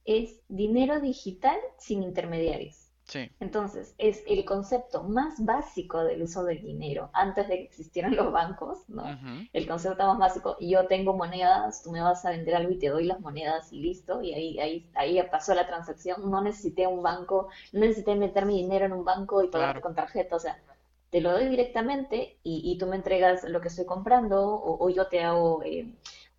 es 0.05 0.41
dinero 0.49 1.01
digital 1.01 1.59
sin 1.79 2.03
intermediarios. 2.03 2.84
Sí, 3.05 3.31
Entonces, 3.41 3.95
es 3.99 4.23
el 4.27 4.45
concepto 4.45 5.03
más 5.03 5.45
básico 5.45 6.03
del 6.05 6.23
uso 6.23 6.45
del 6.45 6.63
dinero 6.63 7.11
antes 7.13 7.49
de 7.49 7.57
que 7.59 7.65
existieran 7.65 8.17
los 8.17 8.33
bancos, 8.33 8.89
¿no? 8.89 9.15
El 9.53 9.69
concepto 9.69 10.07
más 10.07 10.19
básico, 10.19 10.57
yo 10.61 10.87
tengo 10.87 11.15
monedas, 11.15 11.83
tú 11.83 11.91
me 11.93 12.01
vas 12.01 12.25
a 12.25 12.31
vender 12.31 12.55
algo 12.57 12.73
y 12.73 12.79
te 12.79 12.89
doy 12.89 13.05
las 13.05 13.21
monedas 13.21 13.73
y 13.73 13.81
listo, 13.81 14.23
y 14.23 14.33
ahí, 14.35 14.59
ahí, 14.61 14.91
ahí 14.95 15.23
pasó 15.31 15.55
la 15.55 15.67
transacción, 15.67 16.31
no 16.31 16.41
necesité 16.43 16.87
un 16.87 17.03
banco, 17.03 17.49
no 17.73 17.81
necesité 17.81 18.15
meter 18.17 18.47
mi 18.47 18.57
dinero 18.63 18.87
en 18.87 18.93
un 18.93 19.05
banco 19.05 19.43
y 19.43 19.49
pagarte 19.49 19.75
claro, 19.75 19.81
con 19.81 19.95
tarjeta, 19.95 20.37
o 20.37 20.41
sea, 20.41 20.59
te 21.11 21.21
lo 21.21 21.33
doy 21.33 21.47
directamente 21.49 22.39
y, 22.43 22.63
y 22.65 22.79
tú 22.79 22.87
me 22.87 22.97
entregas 22.97 23.45
lo 23.45 23.61
que 23.61 23.69
estoy 23.69 23.85
comprando 23.87 24.43
o, 24.45 24.85
o 24.85 24.91
yo 24.91 25.07
te 25.09 25.23
hago, 25.23 25.63
eh, 25.63 25.87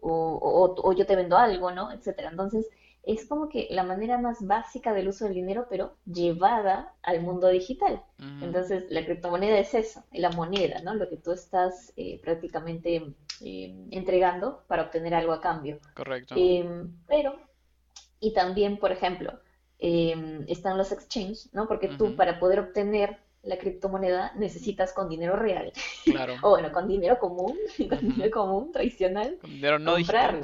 o, 0.01 0.11
o- 0.11 0.89
o 0.89 0.93
yo 0.93 1.05
te 1.05 1.15
vendo 1.15 1.37
algo, 1.37 1.71
¿no? 1.71 1.91
Etcétera. 1.91 2.29
Entonces, 2.31 2.69
es 3.05 3.25
como 3.27 3.49
que 3.49 3.67
la 3.71 3.83
manera 3.83 4.17
más 4.17 4.45
básica 4.45 4.93
del 4.93 5.09
uso 5.09 5.25
del 5.25 5.35
dinero, 5.35 5.67
pero 5.69 5.95
llevada 6.05 6.93
al 7.03 7.21
mundo 7.21 7.47
digital. 7.49 8.01
ujú, 8.19 8.41
Entonces, 8.41 8.85
la 8.89 9.05
criptomoneda 9.05 9.57
es 9.59 9.73
eso, 9.73 10.03
la 10.11 10.29
moneda, 10.31 10.81
¿no? 10.81 10.93
Lo 10.95 11.09
que 11.09 11.17
tú 11.17 11.31
estás 11.31 11.93
eh, 11.95 12.19
prácticamente 12.21 13.15
eh, 13.41 13.87
entregando 13.91 14.63
para 14.67 14.83
obtener 14.83 15.13
algo 15.15 15.31
a 15.33 15.41
cambio. 15.41 15.79
correcto. 15.93 16.35
Em, 16.35 16.91
pero, 17.07 17.35
y 18.19 18.33
también, 18.33 18.77
por 18.77 18.91
ejemplo, 18.91 19.39
em, 19.79 20.45
están 20.47 20.77
los 20.77 20.91
exchange, 20.91 21.49
¿no? 21.53 21.67
Porque 21.67 21.89
tú 21.89 22.15
para 22.15 22.39
poder 22.39 22.59
obtener 22.59 23.17
la 23.43 23.57
criptomoneda 23.57 24.33
necesitas 24.35 24.93
con 24.93 25.09
dinero 25.09 25.35
real, 25.35 25.71
claro. 26.07 26.35
o 26.43 26.51
bueno, 26.51 26.71
con 26.71 26.87
dinero 26.87 27.19
común, 27.19 27.57
con 27.89 27.99
dinero 28.01 28.31
común 28.31 28.71
tradicional, 28.71 29.37
Con 29.37 29.49
dinero 29.51 29.79
no 29.79 29.95
digital. 29.95 30.41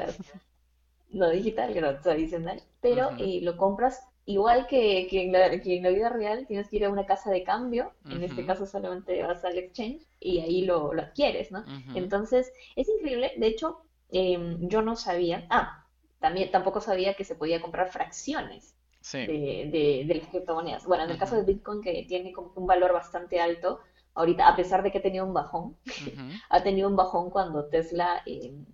No 1.11 1.29
digital, 1.29 1.71
pero 1.73 1.99
tradicional, 1.99 2.61
pero 2.81 3.11
eh, 3.17 3.39
lo 3.41 3.57
compras 3.57 4.01
igual 4.25 4.67
que, 4.67 5.07
que 5.09 5.23
en 5.23 5.31
la, 5.33 5.59
que 5.59 5.77
en 5.77 5.83
la 5.83 5.89
vida 5.89 6.09
real, 6.09 6.45
tienes 6.47 6.69
que 6.69 6.77
ir 6.77 6.85
a 6.85 6.89
una 6.89 7.05
casa 7.05 7.31
de 7.31 7.43
cambio, 7.43 7.91
en 8.09 8.23
este 8.23 8.45
caso 8.45 8.65
solamente 8.65 9.21
vas 9.23 9.43
al 9.43 9.57
exchange 9.57 10.05
y 10.19 10.39
ahí 10.39 10.63
lo, 10.65 10.93
lo 10.93 11.01
adquieres, 11.01 11.51
¿no? 11.51 11.65
Entonces, 11.93 12.51
es 12.75 12.87
increíble, 12.89 13.33
de 13.37 13.47
hecho, 13.47 13.79
em, 14.09 14.67
yo 14.69 14.81
no 14.81 14.95
sabía, 14.95 15.47
ah, 15.49 15.85
también 16.19 16.51
tampoco 16.51 16.81
sabía 16.81 17.15
que 17.15 17.23
se 17.23 17.35
podía 17.35 17.61
comprar 17.61 17.89
fracciones 17.91 18.75
Sí. 19.01 19.17
de, 19.25 19.69
de, 19.71 20.03
de 20.07 20.15
las 20.15 20.27
criptomonedas. 20.29 20.85
Bueno, 20.85 21.03
en 21.03 21.11
el 21.11 21.17
caso 21.17 21.35
de 21.35 21.43
Bitcoin, 21.43 21.81
que 21.81 22.05
tiene 22.07 22.31
como 22.31 22.53
que 22.53 22.59
un 22.59 22.67
valor 22.67 22.93
bastante 22.93 23.39
alto, 23.39 23.79
ahorita, 24.13 24.47
a 24.47 24.55
pesar 24.55 24.83
de 24.83 24.91
que 24.91 24.99
ha 24.99 25.01
tenido 25.01 25.25
un 25.25 25.33
bajón, 25.33 25.77
ha 26.49 26.63
tenido 26.63 26.87
un 26.89 26.95
bajón 26.95 27.29
cuando 27.29 27.65
Tesla 27.65 28.21
em, 28.25 28.65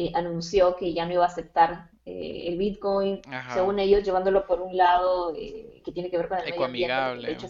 eh, 0.00 0.12
anunció 0.14 0.76
que 0.76 0.94
ya 0.94 1.04
no 1.04 1.12
iba 1.12 1.24
a 1.24 1.28
aceptar 1.28 1.90
eh, 2.06 2.44
el 2.46 2.56
Bitcoin, 2.56 3.20
Ajá. 3.30 3.52
según 3.52 3.78
ellos 3.78 4.02
llevándolo 4.02 4.46
por 4.46 4.62
un 4.62 4.74
lado 4.74 5.34
eh, 5.36 5.82
que 5.84 5.92
tiene 5.92 6.10
que 6.10 6.16
ver 6.16 6.28
con 6.28 6.38
el 6.38 6.44
medio 6.46 6.64
ambiente, 6.64 7.26
de 7.26 7.32
hecho 7.32 7.48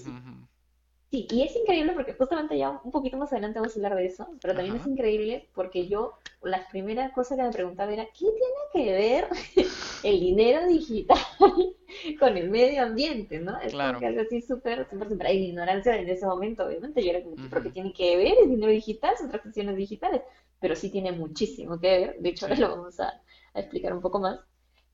sí, 1.11 1.27
y 1.31 1.43
es 1.43 1.57
increíble 1.57 1.93
porque 1.93 2.15
justamente 2.15 2.57
ya 2.59 2.81
un 2.85 2.91
poquito 2.91 3.17
más 3.19 3.33
adelante 3.33 3.59
vamos 3.59 3.75
a 3.77 3.79
hablar 3.79 3.97
de 3.97 4.07
eso, 4.07 4.27
pero 4.41 4.55
también 4.55 4.77
es 4.77 4.87
Ajá. 4.87 4.87
increíble 4.87 5.49
porque 5.55 5.89
yo, 5.89 6.15
la 6.43 6.67
primera 6.69 7.13
cosa 7.13 7.37
que 7.37 7.43
me 7.43 7.53
preguntaba 7.53 7.93
era, 7.93 8.07
¿qué 8.07 8.27
tiene 8.31 8.63
que 8.73 8.93
ver 8.93 9.29
el 10.03 10.21
dinero 10.21 10.67
digital 10.67 11.19
con 12.21 12.37
el 12.37 12.51
medio 12.51 12.83
ambiente, 12.83 13.39
¿no? 13.41 13.59
Es 13.61 13.75
Claro. 13.75 13.99
que 13.99 14.07
algo 14.07 14.23
así 14.23 14.41
súper, 14.43 14.89
súper, 14.89 15.09
súper, 15.09 15.27
hay 15.27 15.45
ignorancia 15.49 15.97
en 15.97 16.09
ese 16.09 16.27
momento, 16.27 16.65
obviamente, 16.67 17.03
yo 17.05 17.11
era 17.11 17.23
como 17.23 17.39
que, 17.39 17.49
¿pero 17.49 17.63
qué 17.63 17.71
ujú, 17.71 17.73
tiene 17.73 17.93
que 17.93 18.17
ver? 18.17 18.35
el 18.43 18.49
dinero 18.49 18.73
digital, 18.73 19.17
son 19.19 19.29
transacciones 19.29 19.77
digitales, 19.77 20.23
pero 20.61 20.75
sí 20.77 20.91
tiene 20.91 21.13
muchísimo 21.13 21.79
que 21.81 21.89
ver, 21.89 22.17
de 22.19 22.29
hecho 22.31 22.47
ahora 22.47 22.57
Sí. 22.57 22.67
lo 22.69 22.77
vamos 22.77 23.01
a, 23.01 23.09
a 23.55 23.61
explicar 23.61 23.93
un 23.93 24.01
poco 24.01 24.21
más, 24.21 24.39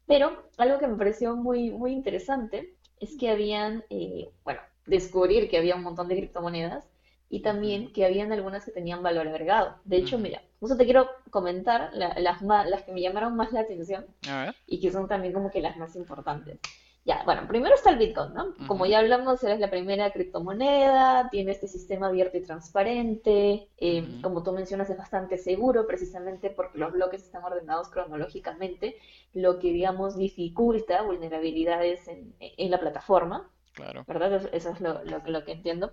pero 0.06 0.44
algo 0.58 0.78
que 0.78 0.86
me 0.88 0.96
pareció 0.96 1.36
muy, 1.36 1.70
muy 1.70 1.92
interesante 1.92 2.74
es 3.00 3.16
que 3.16 3.30
habían, 3.30 3.84
eh, 3.90 4.30
bueno, 4.44 4.60
descubrir 4.86 5.48
que 5.50 5.58
había 5.58 5.76
un 5.76 5.82
montón 5.82 6.08
de 6.08 6.16
criptomonedas 6.16 6.88
y 7.28 7.42
también 7.42 7.92
que 7.92 8.04
habían 8.06 8.32
algunas 8.32 8.64
que 8.64 8.70
tenían 8.72 9.02
valor 9.02 9.28
agregado. 9.28 9.76
De 9.84 9.96
hecho, 9.96 10.18
mira, 10.18 10.42
justo 10.60 10.76
te 10.76 10.84
quiero 10.84 11.08
comentar 11.30 11.90
la- 11.92 12.14
las, 12.20 12.40
las 12.42 12.84
que 12.84 12.92
me 12.92 13.00
llamaron 13.02 13.36
más 13.36 13.52
la 13.52 13.60
atención 13.60 14.06
A 14.26 14.44
ver. 14.44 14.54
y 14.66 14.80
que 14.80 14.90
son 14.90 15.08
también 15.08 15.32
como 15.32 15.50
que 15.50 15.60
las 15.60 15.76
más 15.76 15.94
importantes. 15.96 16.60
Ya, 17.04 17.22
bueno, 17.24 17.46
primero 17.46 17.74
está 17.76 17.90
el 17.90 17.98
Bitcoin, 17.98 18.34
¿no? 18.34 18.56
Como 18.66 18.84
ujú, 18.84 18.86
ya 18.86 18.98
hablamos, 18.98 19.44
es 19.44 19.60
la 19.60 19.70
primera 19.70 20.10
criptomoneda, 20.10 21.28
tiene 21.30 21.52
este 21.52 21.68
sistema 21.68 22.08
abierto 22.08 22.36
y 22.36 22.42
transparente, 22.42 23.68
eh, 23.76 24.08
ujú, 24.08 24.20
como 24.20 24.42
tú 24.42 24.50
mencionas, 24.52 24.90
es 24.90 24.98
bastante 24.98 25.38
seguro, 25.38 25.86
precisamente 25.86 26.50
porque 26.50 26.78
los 26.78 26.92
bloques 26.92 27.22
están 27.22 27.44
ordenados 27.44 27.90
cronológicamente, 27.90 28.96
lo 29.34 29.60
que, 29.60 29.68
digamos, 29.72 30.16
dificulta 30.18 31.02
vulnerabilidades 31.02 32.08
en, 32.08 32.34
en 32.40 32.70
la 32.72 32.80
plataforma, 32.80 33.52
Claro. 33.76 34.04
¿verdad? 34.06 34.34
Eso, 34.52 34.70
es 34.70 34.80
lo, 34.80 35.04
lo- 35.04 35.22
lo 35.26 35.44
que 35.44 35.52
entiendo. 35.52 35.92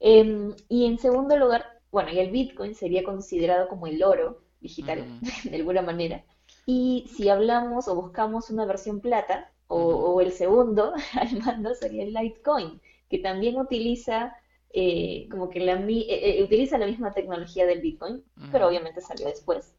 Em, 0.00 0.54
y 0.68 0.86
en 0.86 0.98
segundo 0.98 1.36
lugar, 1.36 1.66
bueno, 1.92 2.10
y 2.10 2.18
el 2.20 2.30
Bitcoin 2.30 2.74
sería 2.74 3.04
considerado 3.04 3.68
como 3.68 3.86
el 3.86 4.02
oro 4.04 4.42
digital, 4.60 5.04
de 5.44 5.56
alguna 5.56 5.82
manera. 5.82 6.24
Y 6.66 7.06
si 7.16 7.28
hablamos 7.28 7.88
o 7.88 7.94
buscamos 7.96 8.50
una 8.50 8.66
versión 8.66 9.00
plata, 9.00 9.52
o, 9.68 10.20
el 10.20 10.32
segundo 10.32 10.92
al 11.14 11.38
mando 11.40 11.74
sería 11.74 12.04
el 12.04 12.12
Litecoin, 12.14 12.80
que 13.08 13.18
también 13.18 13.58
utiliza 13.58 14.34
eh, 14.74 15.28
como 15.30 15.50
que 15.50 15.60
la, 15.60 15.74
eh, 15.74 16.38
eh, 16.40 16.44
utiliza 16.44 16.78
la 16.78 16.86
misma 16.86 17.12
tecnología 17.12 17.66
del 17.66 17.80
Bitcoin, 17.80 18.24
pero 18.50 18.68
obviamente 18.68 19.00
salió 19.00 19.26
después. 19.28 19.74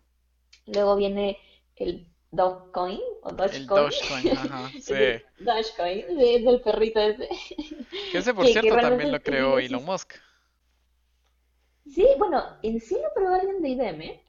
Luego 0.67 0.95
viene 0.95 1.37
el 1.75 2.07
Dogecoin 2.39 2.99
o 3.23 3.31
El 3.47 3.71
Dogecoin, 3.73 3.73
Dogecoin, 3.73 4.33
ajá, 4.33 4.73
sí. 4.77 5.21
el 5.37 5.45
Dogecoin, 5.45 6.17
de- 6.17 6.35
es 6.35 6.45
del 6.45 6.61
perrito 6.61 6.99
ese, 6.99 7.29
Que 8.09 8.19
ese, 8.19 8.33
por 8.37 8.45
que, 8.45 8.59
que 8.59 8.71
cierto, 8.71 8.77
también 8.79 9.11
lo 9.11 9.21
creó 9.21 9.59
Elon 9.59 9.83
Musk. 9.83 10.13
Sí, 11.85 12.05
bueno, 12.17 12.41
en 12.61 12.79
sí 12.79 12.95
lo 12.95 13.13
probó 13.13 13.35
alguien 13.35 13.61
de 13.61 13.69
IBM, 13.69 14.21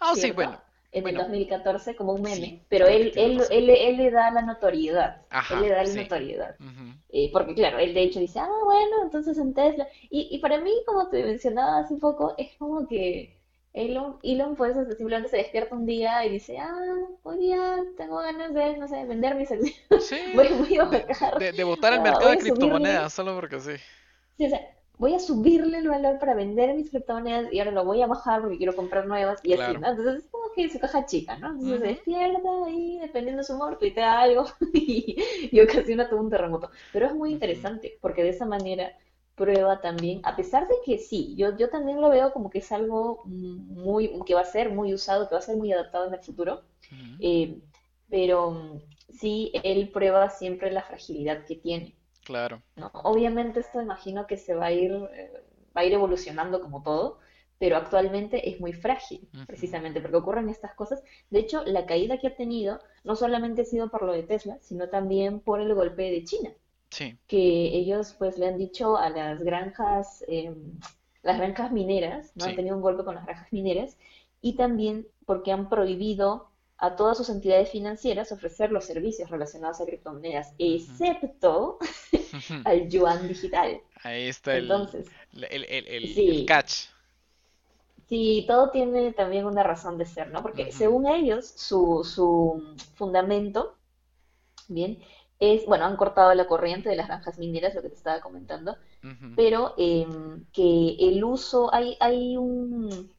Ah, 0.00 0.14
sí, 0.16 0.30
¿cierto? 0.30 0.32
bueno, 0.32 0.60
En 0.92 1.06
el 1.08 1.12
bueno, 1.12 1.18
2014 1.18 1.94
como 1.96 2.12
un 2.14 2.22
sí, 2.22 2.22
meme, 2.22 2.64
pero 2.68 2.86
él, 2.88 3.12
él, 3.16 3.40
él, 3.50 3.70
él 3.70 3.96
le 3.96 4.10
da 4.10 4.30
la 4.30 4.42
notoriedad, 4.42 5.26
él 5.48 5.60
le 5.60 5.68
Ajá, 5.68 5.70
da 5.70 5.84
la 5.84 5.94
sí. 5.94 6.00
notoriedad. 6.02 6.56
Eh, 7.10 7.30
porque 7.32 7.54
claro, 7.54 7.78
él 7.78 7.94
de 7.94 8.02
hecho 8.02 8.20
dice, 8.20 8.38
ah, 8.40 8.48
bueno, 8.64 9.02
entonces 9.04 9.38
en 9.38 9.54
Tesla. 9.54 9.88
Y, 10.10 10.28
y 10.34 10.38
para 10.40 10.60
mí, 10.60 10.70
como 10.86 11.08
te 11.10 11.24
mencionaba 11.24 11.80
hace 11.80 11.96
poco, 11.96 12.34
es 12.38 12.56
como 12.58 12.86
que 12.88 13.39
Elon, 13.72 14.18
Elon 14.22 14.56
pues 14.56 14.76
simplemente 14.96 15.28
se 15.28 15.36
despierta 15.38 15.74
un 15.76 15.86
día 15.86 16.24
y 16.26 16.30
dice, 16.30 16.58
ah, 16.58 16.74
hoy 17.22 17.38
día 17.38 17.78
tengo 17.96 18.18
ganas 18.18 18.52
de, 18.54 18.76
no 18.76 18.88
sé, 18.88 19.04
vender 19.06 19.34
mis 19.36 19.50
acciones, 19.50 19.76
Sí, 19.98 20.16
voy, 20.34 20.48
voy 20.48 20.76
a 20.78 20.84
bajar, 20.84 21.34
de, 21.34 21.52
de 21.52 21.64
botar 21.64 21.92
el 21.92 22.00
ah, 22.00 22.02
mercado 22.02 22.30
de 22.30 22.38
subirle. 22.38 22.38
criptomonedas, 22.38 23.12
solo 23.12 23.34
porque 23.34 23.60
sí. 23.60 23.72
Sí, 24.36 24.46
o 24.46 24.48
sea, 24.48 24.60
voy 24.98 25.14
a 25.14 25.18
subirle 25.18 25.78
el 25.78 25.88
valor 25.88 26.18
para 26.18 26.34
vender 26.34 26.74
mis 26.74 26.90
criptomonedas 26.90 27.52
y 27.52 27.58
ahora 27.58 27.70
lo 27.72 27.84
voy 27.84 28.02
a 28.02 28.06
bajar 28.06 28.40
porque 28.40 28.56
quiero 28.58 28.74
comprar 28.74 29.06
nuevas 29.06 29.40
y 29.44 29.52
así. 29.54 29.74
Entonces 29.74 30.24
es 30.24 30.30
como 30.30 30.50
que 30.54 30.68
su 30.70 30.78
caja 30.80 31.04
chica, 31.06 31.36
¿no? 31.38 31.50
Entonces 31.50 31.80
se 31.80 31.86
despierta 31.86 32.48
y 32.70 32.98
dependiendo 33.00 33.38
de 33.40 33.44
su 33.44 33.54
humor, 33.54 33.78
tuitea 33.78 34.20
algo 34.20 34.46
y, 34.72 35.16
y 35.52 35.60
ocasiona 35.60 36.08
todo 36.08 36.20
un 36.20 36.30
terremoto. 36.30 36.70
Pero 36.92 37.06
es 37.06 37.14
muy 37.14 37.32
interesante 37.32 37.98
porque 38.00 38.22
de 38.22 38.30
esa 38.30 38.46
manera 38.46 38.96
prueba 39.40 39.80
también, 39.80 40.20
a 40.24 40.36
pesar 40.36 40.68
de 40.68 40.74
que 40.84 40.98
sí, 40.98 41.34
yo, 41.34 41.56
yo 41.56 41.70
también 41.70 41.98
lo 41.98 42.10
veo 42.10 42.30
como 42.30 42.50
que 42.50 42.58
es 42.58 42.70
algo 42.72 43.22
muy, 43.24 44.12
que 44.26 44.34
va 44.34 44.42
a 44.42 44.44
ser 44.44 44.68
muy 44.70 44.92
usado, 44.92 45.26
que 45.26 45.34
va 45.34 45.38
a 45.38 45.42
ser 45.50 45.56
muy 45.56 45.72
adaptado 45.72 46.06
en 46.08 46.12
el 46.12 46.20
futuro, 46.20 46.60
eh, 47.20 47.58
pero 48.10 48.50
mm, 48.50 48.82
sí, 49.08 49.50
él 49.64 49.88
prueba 49.88 50.28
siempre 50.28 50.70
la 50.70 50.82
fragilidad 50.82 51.46
que 51.46 51.56
tiene. 51.56 51.96
Claro. 52.22 52.60
¿no? 52.76 52.90
Obviamente 52.92 53.60
esto 53.60 53.80
imagino 53.80 54.26
que 54.26 54.36
se 54.36 54.54
va 54.54 54.66
a 54.66 54.72
ir, 54.72 54.92
eh, 55.14 55.32
va 55.74 55.80
a 55.80 55.84
ir 55.86 55.94
evolucionando 55.94 56.60
como 56.60 56.82
todo, 56.82 57.18
pero 57.58 57.78
actualmente 57.78 58.50
es 58.50 58.60
muy 58.60 58.74
frágil, 58.74 59.26
precisamente 59.46 60.02
porque 60.02 60.18
ocurren 60.18 60.50
estas 60.50 60.74
cosas. 60.74 61.02
De 61.30 61.38
hecho, 61.38 61.64
la 61.64 61.86
caída 61.86 62.18
que 62.18 62.26
ha 62.26 62.36
tenido 62.36 62.78
no 63.04 63.16
solamente 63.16 63.62
ha 63.62 63.64
sido 63.64 63.88
por 63.88 64.02
lo 64.02 64.12
de 64.12 64.22
Tesla, 64.22 64.58
sino 64.60 64.90
también 64.90 65.40
por 65.40 65.62
el 65.62 65.74
golpe 65.74 66.10
de 66.10 66.24
China, 66.24 66.50
Sí. 66.90 67.18
que 67.26 67.38
ellos 67.76 68.14
pues 68.18 68.38
le 68.38 68.46
han 68.48 68.58
dicho 68.58 68.96
a 68.96 69.08
las 69.10 69.42
granjas, 69.42 70.24
eh, 70.28 70.54
las 71.22 71.38
granjas 71.38 71.72
mineras, 71.72 72.32
¿no? 72.36 72.44
Han 72.46 72.54
tenido 72.56 72.76
un 72.76 72.82
golpe 72.82 73.04
con 73.04 73.14
las 73.14 73.24
granjas 73.26 73.52
mineras, 73.52 73.96
y 74.42 74.56
también 74.56 75.06
porque 75.26 75.52
han 75.52 75.68
prohibido 75.68 76.48
a 76.78 76.96
todas 76.96 77.18
sus 77.18 77.28
entidades 77.28 77.70
financieras 77.70 78.32
ofrecer 78.32 78.72
los 78.72 78.86
servicios 78.86 79.30
relacionados 79.30 79.80
a 79.80 79.86
criptomonedas, 79.86 80.54
excepto 80.58 81.78
al 82.64 82.88
yuan 82.88 83.28
digital. 83.28 83.80
Ahí 84.02 84.28
está 84.28 84.56
el, 84.56 84.64
Entonces, 84.64 85.08
el, 85.32 85.44
el, 85.44 85.64
el, 85.86 85.86
el 85.88 86.14
sí, 86.14 86.44
catch. 86.44 86.88
sí, 88.08 88.44
todo 88.48 88.70
tiene 88.70 89.12
también 89.12 89.46
una 89.46 89.62
razón 89.62 89.98
de 89.98 90.06
ser, 90.06 90.30
¿no? 90.30 90.42
Porque 90.42 90.72
según 90.72 91.06
ellos, 91.06 91.46
su, 91.56 92.02
su 92.04 92.62
fundamento, 92.94 93.76
bien, 94.68 95.00
es, 95.40 95.66
bueno, 95.66 95.86
han 95.86 95.96
cortado 95.96 96.34
la 96.34 96.46
corriente 96.46 96.88
de 96.90 96.96
las 96.96 97.08
granjas 97.08 97.38
mineras, 97.38 97.74
lo 97.74 97.82
que 97.82 97.88
te 97.88 97.96
estaba 97.96 98.20
comentando, 98.20 98.76
pero 99.34 99.74
em, 99.78 100.44
que 100.52 100.96
el 101.00 101.24
uso, 101.24 101.72
hay, 101.74 101.96
hay 102.00 102.36
un, 102.36 103.10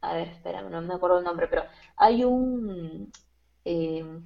a 0.00 0.14
ver, 0.14 0.28
espera, 0.28 0.62
no 0.62 0.82
me 0.82 0.94
acuerdo 0.94 1.18
el 1.18 1.24
nombre, 1.24 1.48
pero 1.48 1.64
hay 1.96 2.24
un, 2.24 3.12
em, 3.64 4.24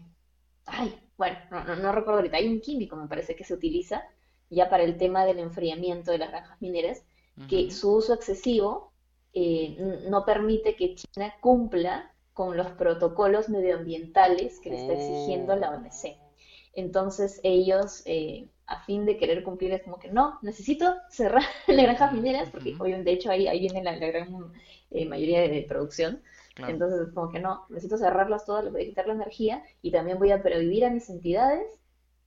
ay, 0.66 0.94
bueno, 1.18 1.38
no, 1.50 1.64
no, 1.64 1.76
no 1.76 1.92
recuerdo 1.92 2.18
ahorita, 2.20 2.38
hay 2.38 2.48
un 2.48 2.60
químico, 2.60 2.96
me 2.96 3.08
parece, 3.08 3.36
que 3.36 3.44
se 3.44 3.54
utiliza 3.54 4.02
ya 4.50 4.68
para 4.68 4.82
el 4.84 4.96
tema 4.96 5.24
del 5.24 5.38
enfriamiento 5.38 6.10
de 6.10 6.18
las 6.18 6.30
granjas 6.30 6.60
mineras, 6.60 7.04
que 7.48 7.70
su 7.70 7.94
uso 7.94 8.12
excesivo 8.14 8.92
eh, 9.32 9.76
no 10.08 10.24
permite 10.26 10.76
que 10.76 10.94
China 10.94 11.34
cumpla 11.40 12.12
con 12.34 12.56
los 12.56 12.68
protocolos 12.72 13.48
medioambientales 13.48 14.60
que 14.60 14.70
le 14.70 14.76
está 14.76 14.92
exigiendo 14.92 15.56
la 15.56 15.70
OMC. 15.70 16.19
Entonces 16.74 17.40
ellos, 17.42 18.02
eh, 18.04 18.48
a 18.66 18.84
fin 18.84 19.04
de 19.04 19.16
querer 19.16 19.42
cumplir, 19.42 19.72
es 19.72 19.82
como 19.82 19.98
que 19.98 20.10
no, 20.10 20.38
necesito 20.42 20.94
cerrar 21.10 21.42
las 21.66 21.82
granjas 21.84 22.12
mineras, 22.12 22.50
porque 22.50 22.74
obviamente 22.78 23.10
de 23.10 23.16
hecho 23.16 23.30
ahí, 23.30 23.48
ahí 23.48 23.60
viene 23.60 23.82
la, 23.82 23.96
gran 23.96 24.52
eh, 24.90 25.06
mayoría 25.06 25.40
de, 25.40 25.62
producción. 25.68 26.22
Entonces, 26.56 27.08
como 27.14 27.30
que 27.30 27.38
no, 27.38 27.64
necesito 27.70 27.96
cerrarlas 27.96 28.44
todas, 28.44 28.64
les 28.64 28.72
voy 28.72 28.82
a 28.82 28.86
quitar 28.86 29.06
la 29.06 29.14
energía 29.14 29.62
y 29.80 29.92
también 29.92 30.18
voy 30.18 30.30
a 30.30 30.42
prohibir 30.42 30.84
a 30.84 30.90
mis 30.90 31.08
entidades 31.08 31.80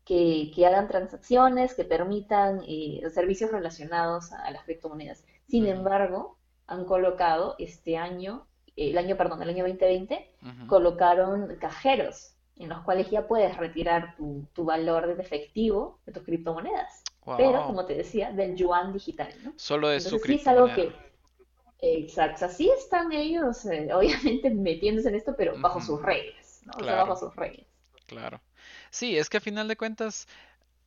que, 0.05 0.51
que 0.55 0.65
hagan 0.65 0.87
transacciones, 0.87 1.75
que 1.75 1.85
permitan 1.85 2.61
eh, 2.67 3.01
servicios 3.13 3.51
relacionados 3.51 4.31
a, 4.31 4.49
las 4.49 4.63
criptomonedas. 4.63 5.23
Sin 5.47 5.67
embargo, 5.67 6.39
han 6.65 6.85
colocado 6.85 7.55
este 7.59 7.95
año, 7.97 8.47
el 8.75 8.97
año, 8.97 9.17
perdón, 9.17 9.43
el 9.43 9.49
año 9.49 9.65
2020, 9.65 10.31
colocaron 10.67 11.55
cajeros 11.57 12.32
en 12.57 12.69
los 12.69 12.81
cuales 12.81 13.09
ya 13.09 13.27
puedes 13.27 13.57
retirar 13.57 14.15
tu, 14.15 14.45
tu 14.53 14.65
valor 14.65 15.15
de 15.15 15.21
efectivo 15.21 15.99
de 16.05 16.11
tus 16.11 16.23
criptomonedas. 16.23 17.03
Pero, 17.37 17.65
como 17.65 17.85
te 17.85 17.95
decía, 17.95 18.31
del 18.31 18.55
yuan 18.55 18.91
digital, 18.91 19.33
¿no? 19.43 19.53
Solo 19.55 19.89
de 19.89 20.01
su 20.01 20.19
sí 20.19 20.35
es 20.35 20.47
algo 20.47 20.73
que... 20.73 20.91
Exacto, 21.85 22.45
así 22.45 22.69
están 22.69 23.11
ellos, 23.11 23.65
eh, 23.65 23.89
obviamente 23.93 24.49
metiéndose 24.49 25.09
en 25.09 25.15
esto, 25.15 25.35
pero 25.37 25.59
bajo 25.59 25.81
sus 25.81 26.01
reglas, 26.01 26.61
¿no? 26.65 26.73
O 26.79 26.83
sea, 26.83 26.95
bajo 26.95 27.15
sus 27.15 27.35
reglas. 27.35 27.67
Claro. 28.05 28.41
Sí, 28.89 29.17
es 29.17 29.29
que 29.29 29.37
a 29.37 29.41
final 29.41 29.67
de 29.67 29.75
cuentas 29.75 30.27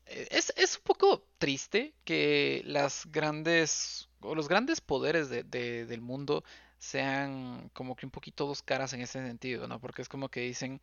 eh, 0.06 0.28
es, 0.30 0.52
es 0.56 0.76
un 0.76 0.82
poco 0.84 1.26
triste 1.38 1.94
que 2.04 2.62
las 2.64 3.06
grandes 3.10 4.08
o 4.20 4.34
los 4.34 4.48
grandes 4.48 4.80
poderes 4.80 5.28
de, 5.28 5.42
del 5.44 6.00
mundo 6.00 6.44
sean 6.78 7.70
como 7.72 7.96
que 7.96 8.06
un 8.06 8.10
poquito 8.10 8.46
dos 8.46 8.62
caras 8.62 8.92
en 8.92 9.00
ese 9.00 9.24
sentido, 9.24 9.66
¿no? 9.68 9.80
Porque 9.80 10.02
es 10.02 10.08
como 10.08 10.28
que 10.28 10.40
dicen, 10.40 10.80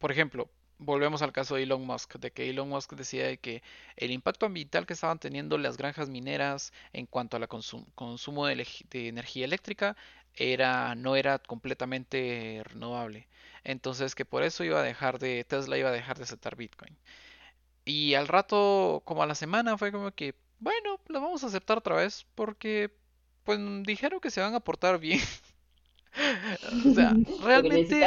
por 0.00 0.10
ejemplo, 0.12 0.50
volvemos 0.78 1.22
al 1.22 1.32
caso 1.32 1.54
de 1.54 1.64
Elon 1.64 1.86
Musk, 1.86 2.16
de 2.18 2.32
que 2.32 2.50
Elon 2.50 2.68
Musk 2.68 2.94
decía 2.94 3.36
que 3.36 3.62
el 3.96 4.10
impacto 4.10 4.46
ambiental 4.46 4.86
que 4.86 4.94
estaban 4.94 5.18
teniendo 5.18 5.58
las 5.58 5.76
granjas 5.76 6.08
mineras 6.08 6.72
en 6.92 7.06
cuanto 7.06 7.36
a 7.36 7.40
la 7.40 7.46
consumo 7.48 8.46
de, 8.46 8.66
energía 8.92 9.44
eléctrica 9.44 9.96
era 10.34 10.94
no 10.94 11.16
era 11.16 11.38
completamente 11.38 12.62
renovable. 12.64 13.28
Entonces 13.64 14.14
que 14.14 14.24
por 14.24 14.42
eso 14.42 14.64
iba 14.64 14.80
a 14.80 14.82
dejar 14.82 15.18
de 15.18 15.44
Tesla 15.44 15.78
iba 15.78 15.90
a 15.90 15.92
dejar 15.92 16.16
de 16.18 16.24
aceptar 16.24 16.56
Bitcoin. 16.56 16.96
Y 17.84 18.14
al 18.14 18.28
rato, 18.28 19.02
como 19.04 19.22
a 19.22 19.26
la 19.26 19.34
semana, 19.34 19.76
fue 19.78 19.92
como 19.92 20.12
que, 20.12 20.34
bueno, 20.60 21.00
lo 21.08 21.20
vamos 21.20 21.44
a 21.44 21.48
aceptar 21.48 21.78
otra 21.78 21.96
vez 21.96 22.26
porque 22.34 22.94
pues 23.44 23.58
dijeron 23.84 24.20
que 24.20 24.30
se 24.30 24.40
van 24.40 24.54
a 24.54 24.60
portar 24.60 24.98
bien. 24.98 25.20
o 26.86 26.94
sea, 26.94 27.14
realmente 27.42 28.04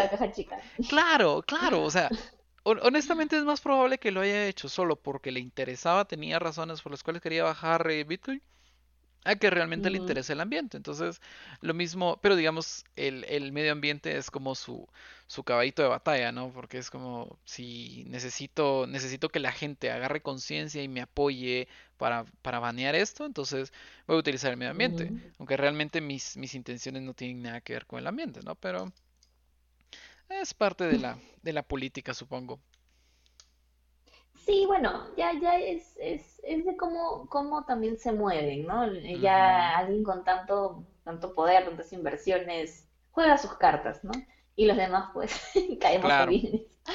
Claro, 0.90 1.42
claro, 1.44 1.84
o 1.84 1.92
sea, 1.92 2.10
honestamente 2.64 3.38
es 3.38 3.44
más 3.44 3.62
probable 3.62 3.98
que 3.98 4.12
lo 4.12 4.22
haya 4.22 4.48
hecho 4.48 4.70
solo 4.70 4.96
porque 4.96 5.32
le 5.32 5.40
interesaba, 5.40 6.06
tenía 6.06 6.40
razones 6.40 6.82
por 6.82 6.92
las 6.92 7.04
cuales 7.04 7.22
quería 7.22 7.44
bajar 7.44 7.90
eh, 7.90 8.04
Bitcoin, 8.04 8.42
a 9.26 9.36
que 9.36 9.50
realmente 9.50 9.90
le 9.90 9.98
interese 9.98 10.34
el 10.34 10.42
ambiente. 10.42 10.78
Entonces, 10.78 11.22
lo 11.62 11.74
mismo, 11.74 12.20
pero 12.22 12.36
digamos, 12.36 12.86
el, 12.96 13.24
el 13.26 13.52
medio 13.52 13.72
ambiente 13.72 14.18
es 14.18 14.30
como 14.32 14.56
su, 14.56 14.88
su 15.28 15.44
caballito 15.44 15.82
de 15.82 15.90
batalla, 15.90 16.32
¿no? 16.32 16.52
Porque 16.52 16.78
es 16.78 16.90
como 16.90 17.40
si 17.46 18.06
necesito, 18.08 18.86
necesito 18.88 19.30
que 19.30 19.40
la 19.40 19.52
gente 19.52 19.92
agarre 19.92 20.22
conciencia 20.22 20.84
y 20.84 20.88
me 20.88 21.02
apoye 21.02 21.68
para, 21.98 22.26
para 22.42 22.60
banear 22.60 22.96
esto, 22.96 23.26
entonces 23.26 23.72
voy 24.08 24.18
a 24.18 24.20
utilizar 24.20 24.52
el 24.52 24.58
medio 24.58 24.72
ambiente. 24.72 25.14
Aunque 25.38 25.58
realmente 25.58 26.02
mis, 26.02 26.38
mis 26.38 26.56
intenciones 26.56 27.02
no 27.04 27.14
tienen 27.14 27.42
nada 27.44 27.62
que 27.62 27.74
ver 27.74 27.86
con 27.86 28.00
el 28.00 28.08
ambiente, 28.08 28.42
¿no? 28.44 28.56
Pero 28.56 28.92
es 30.30 30.54
parte 30.54 30.86
de 30.86 30.98
la, 30.98 31.18
de 31.42 31.54
la 31.54 31.64
política, 31.64 32.14
supongo. 32.14 32.60
Sí, 34.46 34.66
bueno, 34.68 35.06
ya, 35.16 35.32
ya 35.40 35.58
es, 35.58 35.96
es, 35.98 36.42
es 36.44 36.66
de 36.66 36.76
cómo, 36.76 37.28
cómo 37.30 37.64
también 37.66 37.98
se 37.98 38.12
mueven, 38.12 38.68
¿no? 38.68 38.92
Ya 39.22 39.78
alguien 39.78 40.04
con 40.04 40.24
tanto, 40.26 40.86
tanto 41.04 41.34
poder, 41.34 41.66
tantas 41.66 41.94
inversiones, 41.94 42.90
juega 43.12 43.38
sus 43.38 43.54
cartas, 43.54 44.04
¿no? 44.04 44.12
Y 44.56 44.66
los 44.66 44.76
demás, 44.76 45.12
pues, 45.14 45.34
caemos 45.80 46.08
claro, 46.08 46.32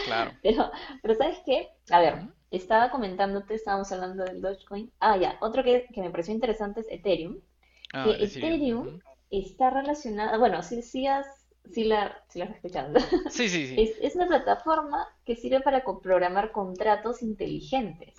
Claro. 0.04 0.32
Pero, 0.42 0.70
pero 1.00 1.14
¿sabes 1.14 1.38
qué? 1.46 1.70
A 1.90 2.00
ver, 2.00 2.28
estaba 2.50 2.90
comentándote, 2.90 3.54
estábamos 3.54 3.90
hablando 3.92 4.24
del 4.24 4.42
Dogecoin. 4.42 4.92
Ah, 5.00 5.16
ya, 5.16 5.38
otro 5.40 5.64
que, 5.64 5.86
que 5.92 6.02
me 6.02 6.10
pareció 6.10 6.34
interesante 6.34 6.80
es 6.80 6.86
Ethereum. 6.90 7.40
Ah, 7.94 8.04
que 8.04 8.24
Ethereum 8.24 9.00
está 9.30 9.70
relacionada, 9.70 10.36
bueno, 10.36 10.62
si 10.62 10.76
decías 10.76 11.26
sí 11.72 11.84
la, 11.84 12.22
sí 12.28 12.38
la. 12.38 12.54
Sí, 13.30 13.48
sí, 13.48 13.66
sí. 13.66 13.74
Es, 13.78 13.96
es, 14.00 14.14
una 14.16 14.26
plataforma 14.26 15.08
que 15.24 15.36
sirve 15.36 15.60
para 15.60 15.82
programar 16.02 16.52
contratos 16.52 17.22
inteligentes. 17.22 18.14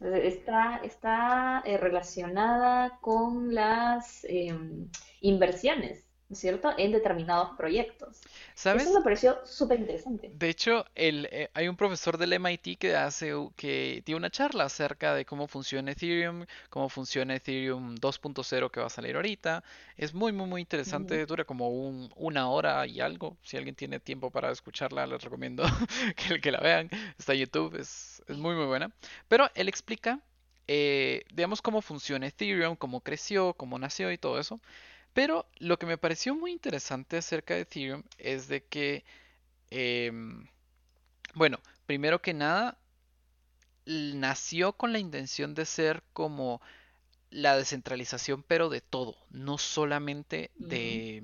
Está, 0.00 0.80
está 0.84 1.62
eh, 1.64 1.76
relacionada 1.76 2.98
con 3.00 3.54
las 3.54 4.24
em, 4.24 4.88
inversiones. 5.20 6.07
¿No 6.28 6.34
es 6.34 6.40
cierto?, 6.40 6.72
en 6.76 6.92
determinados 6.92 7.56
proyectos. 7.56 8.20
¿Sabes? 8.54 8.82
Eso 8.84 8.98
me 8.98 9.02
pareció 9.02 9.38
súper 9.46 9.80
interesante. 9.80 10.30
De 10.34 10.48
hecho, 10.48 10.84
el, 10.94 11.26
eh, 11.30 11.48
hay 11.54 11.68
un 11.68 11.76
profesor 11.76 12.18
del 12.18 12.38
MIT 12.38 12.78
que 12.78 12.94
hace 12.94 13.32
que 13.56 14.02
tiene 14.04 14.18
una 14.18 14.30
charla 14.30 14.64
acerca 14.64 15.14
de 15.14 15.24
cómo 15.24 15.46
funciona 15.48 15.92
Ethereum, 15.92 16.44
cómo 16.68 16.88
funciona 16.90 17.34
Ethereum 17.36 17.96
2.0 17.96 18.70
que 18.70 18.80
va 18.80 18.86
a 18.86 18.90
salir 18.90 19.16
ahorita. 19.16 19.64
Es 19.96 20.12
muy, 20.12 20.32
muy, 20.32 20.46
muy 20.46 20.60
interesante. 20.60 21.24
Dura 21.24 21.44
como 21.44 21.70
un, 21.70 22.12
una 22.16 22.50
hora 22.50 22.86
y 22.86 23.00
algo. 23.00 23.38
Si 23.42 23.56
alguien 23.56 23.74
tiene 23.74 23.98
tiempo 24.00 24.30
para 24.30 24.50
escucharla, 24.50 25.06
les 25.06 25.22
recomiendo 25.22 25.62
que, 26.16 26.40
que 26.40 26.52
la 26.52 26.60
vean. 26.60 26.90
Está 27.18 27.32
en 27.32 27.40
YouTube, 27.40 27.76
es, 27.76 28.22
es 28.26 28.36
muy, 28.36 28.54
muy 28.54 28.66
buena. 28.66 28.92
Pero 29.28 29.48
él 29.54 29.68
explica, 29.68 30.20
eh, 30.66 31.24
digamos, 31.32 31.62
cómo 31.62 31.80
funciona 31.80 32.26
Ethereum, 32.26 32.76
cómo 32.76 33.00
creció, 33.00 33.54
cómo 33.54 33.78
nació 33.78 34.12
y 34.12 34.18
todo 34.18 34.38
eso. 34.38 34.60
Pero 35.14 35.46
lo 35.58 35.78
que 35.78 35.86
me 35.86 35.98
pareció 35.98 36.34
muy 36.34 36.52
interesante 36.52 37.16
acerca 37.16 37.54
de 37.54 37.62
Ethereum 37.62 38.02
es 38.18 38.48
de 38.48 38.64
que, 38.64 39.04
em, 39.70 40.46
bueno, 41.34 41.58
primero 41.86 42.20
que 42.22 42.34
nada, 42.34 42.78
nació 43.86 44.74
con 44.74 44.92
la 44.92 44.98
intención 44.98 45.54
de 45.54 45.64
ser 45.64 46.02
como 46.12 46.60
la 47.30 47.56
descentralización, 47.56 48.42
pero 48.42 48.68
de 48.68 48.80
todo, 48.80 49.16
no 49.30 49.58
solamente 49.58 50.50
de, 50.56 51.22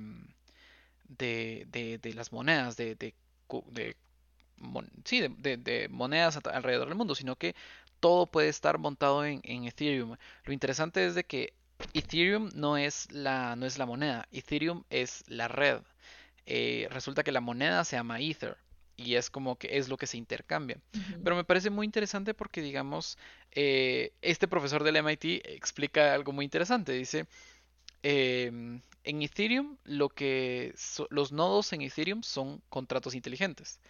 de, 1.09 1.99
de, 2.01 2.15
las 2.15 2.33
monedas, 2.33 2.77
de, 2.77 2.95
de, 2.95 3.15
sí, 5.05 5.21
de, 5.21 5.89
monedas 5.91 6.39
alrededor 6.45 6.89
del 6.89 6.97
mundo, 6.97 7.15
sino 7.15 7.37
que 7.37 7.55
todo 8.01 8.27
puede 8.27 8.49
estar 8.49 8.79
montado 8.79 9.25
en, 9.25 9.41
en 9.45 9.65
Ethereum. 9.65 10.17
Lo 10.45 10.53
interesante 10.53 11.07
es 11.07 11.15
de 11.15 11.25
que 11.25 11.55
Ethereum 11.93 12.51
no 12.55 12.77
es 12.77 13.11
la, 13.13 13.57
no 13.57 13.67
es 13.67 13.79
la 13.79 13.87
moneda, 13.87 14.27
Ethereum 14.33 14.85
es 14.91 15.25
la 15.29 15.49
red. 15.49 15.81
Eh, 16.47 16.89
resulta 16.91 17.23
que 17.23 17.33
la 17.33 17.41
moneda 17.41 17.85
se 17.85 17.97
llama 17.97 18.21
Ether 18.21 18.57
y 18.97 19.15
es 19.15 19.31
como 19.31 19.57
que 19.57 19.79
es 19.79 19.89
lo 19.89 19.97
que 19.97 20.07
se 20.07 20.17
intercambia. 20.17 20.79
Pero 21.23 21.37
me 21.37 21.45
parece 21.45 21.71
muy 21.71 21.87
interesante 21.87 22.35
porque, 22.35 22.63
digamos, 22.63 23.19
eh, 23.53 24.13
este 24.23 24.49
profesor 24.49 24.85
del 24.85 24.97
MIT 24.97 25.43
explica 25.47 26.15
algo 26.15 26.33
muy 26.33 26.45
interesante. 26.45 26.93
Dice, 26.93 27.27
em, 28.03 28.81
en 29.05 29.23
Ethereum 29.23 29.77
lo 29.85 30.09
que 30.09 30.75
los 31.11 31.33
nodos 31.33 31.73
en 31.73 31.83
Ethereum 31.83 32.23
son 32.23 32.63
contratos 32.69 33.15
inteligentes. 33.15 33.81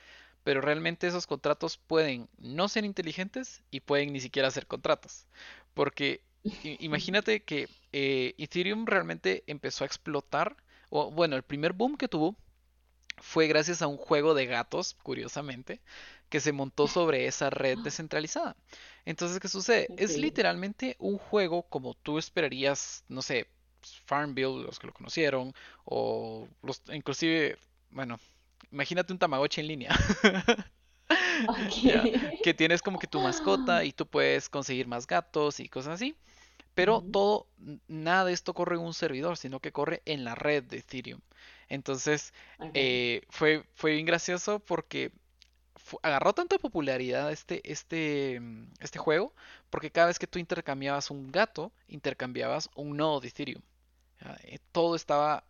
Pero 0.43 0.61
realmente 0.61 1.07
esos 1.07 1.27
contratos 1.27 1.79
pueden 1.79 2.29
no 2.39 2.69
ser 2.69 2.85
inteligentes 2.85 3.63
y 3.71 3.81
pueden 3.81 4.13
ni 4.13 4.21
siquiera 4.21 4.51
ser 4.51 4.67
contratos. 4.67 5.27
Porque 5.75 6.21
imagínate 6.81 7.43
que 7.43 7.69
eh, 7.93 8.35
Ethereum 8.39 8.87
realmente 8.87 9.45
empezó 9.47 9.85
a 9.85 9.87
explotar, 9.87 10.57
o 10.91 11.11
bueno, 11.11 11.37
el 11.37 11.43
primer 11.43 11.73
boom 11.73 11.97
que 11.97 12.09
tuvo 12.09 12.37
fue 13.19 13.47
gracias 13.47 13.83
a 13.83 13.87
un 13.87 13.97
juego 13.97 14.35
de 14.35 14.47
gatos, 14.47 14.95
curiosamente, 15.03 15.81
que 16.29 16.41
se 16.41 16.53
montó 16.53 16.89
sobre 16.89 17.27
esa 17.27 17.51
red 17.51 17.79
descentralizada. 17.85 18.57
Entonces, 19.05 19.39
¿qué 19.41 19.49
sucede? 19.49 19.91
Es 19.97 20.17
literalmente 20.17 20.97
un 20.99 21.19
juego 21.19 21.63
como 21.69 21.95
tú 21.95 22.19
esperarías, 22.19 23.05
no 23.09 23.23
sé, 23.23 23.49
Farmville, 24.07 24.65
los 24.65 24.79
que 24.79 24.87
lo 24.87 24.93
conocieron, 24.93 25.55
o 25.85 26.49
los, 26.63 26.83
inclusive, 26.93 27.59
bueno, 27.91 28.19
imagínate 28.73 29.13
un 29.13 29.19
Tamagotchi 29.19 29.61
en 29.61 29.69
línea. 29.69 29.89
que 32.43 32.55
tienes 32.55 32.83
como 32.83 32.99
que 32.99 33.07
tu 33.07 33.21
mascota 33.21 33.85
y 33.89 33.93
tú 33.93 34.07
puedes 34.07 34.49
conseguir 34.49 34.87
más 34.87 35.07
gatos 35.07 35.61
y 35.61 35.69
cosas 35.69 35.95
así. 35.95 36.17
Pero 36.75 37.03
todo, 37.13 37.47
nada 37.87 38.25
de 38.25 38.33
esto 38.33 38.55
corre 38.55 38.77
en 38.77 38.83
un 38.83 38.95
servidor, 38.95 39.37
sino 39.37 39.61
que 39.61 39.73
corre 39.73 40.03
en 40.07 40.25
la 40.25 40.35
red 40.35 40.65
de 40.65 40.79
Ethereum. 40.79 41.21
Entonces, 41.69 42.33
eh, 42.75 43.23
fue, 43.31 43.65
fue 43.75 43.93
bien 43.93 44.07
gracioso 44.07 44.59
porque 44.59 45.13
agarró 46.03 46.33
tanta 46.33 46.59
popularidad 46.59 47.31
este, 47.31 47.61
este, 47.71 48.41
mm, 48.41 48.73
este 48.81 48.99
juego 48.99 49.35
porque 49.71 49.91
cada 49.91 50.09
vez 50.09 50.19
que 50.19 50.27
tú 50.27 50.39
intercambiabas 50.39 51.11
un 51.11 51.31
gato, 51.31 51.73
intercambiabas 51.89 52.71
un 52.77 52.97
nodo 52.97 53.21
de 53.21 53.29
Ethereum. 53.29 53.63
¿ya? 54.21 54.37
Eh, 54.45 54.59
Todo 54.73 54.95
estaba 54.97 55.45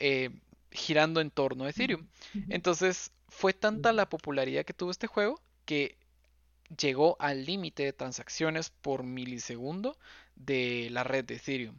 eh, 0.00 0.30
girando 0.70 1.20
en 1.20 1.30
torno 1.30 1.64
a 1.64 1.70
Ethereum. 1.70 2.08
Entonces, 2.48 3.12
fue 3.28 3.52
tanta 3.52 3.92
la 3.92 4.08
popularidad 4.08 4.64
que 4.64 4.74
tuvo 4.74 4.90
este 4.90 5.06
juego 5.06 5.40
que 5.64 5.96
llegó 6.76 7.16
al 7.18 7.44
límite 7.44 7.84
de 7.84 7.92
transacciones 7.92 8.70
por 8.70 9.02
milisegundo 9.02 9.98
de 10.36 10.88
la 10.90 11.04
red 11.04 11.24
de 11.24 11.36
Ethereum 11.36 11.78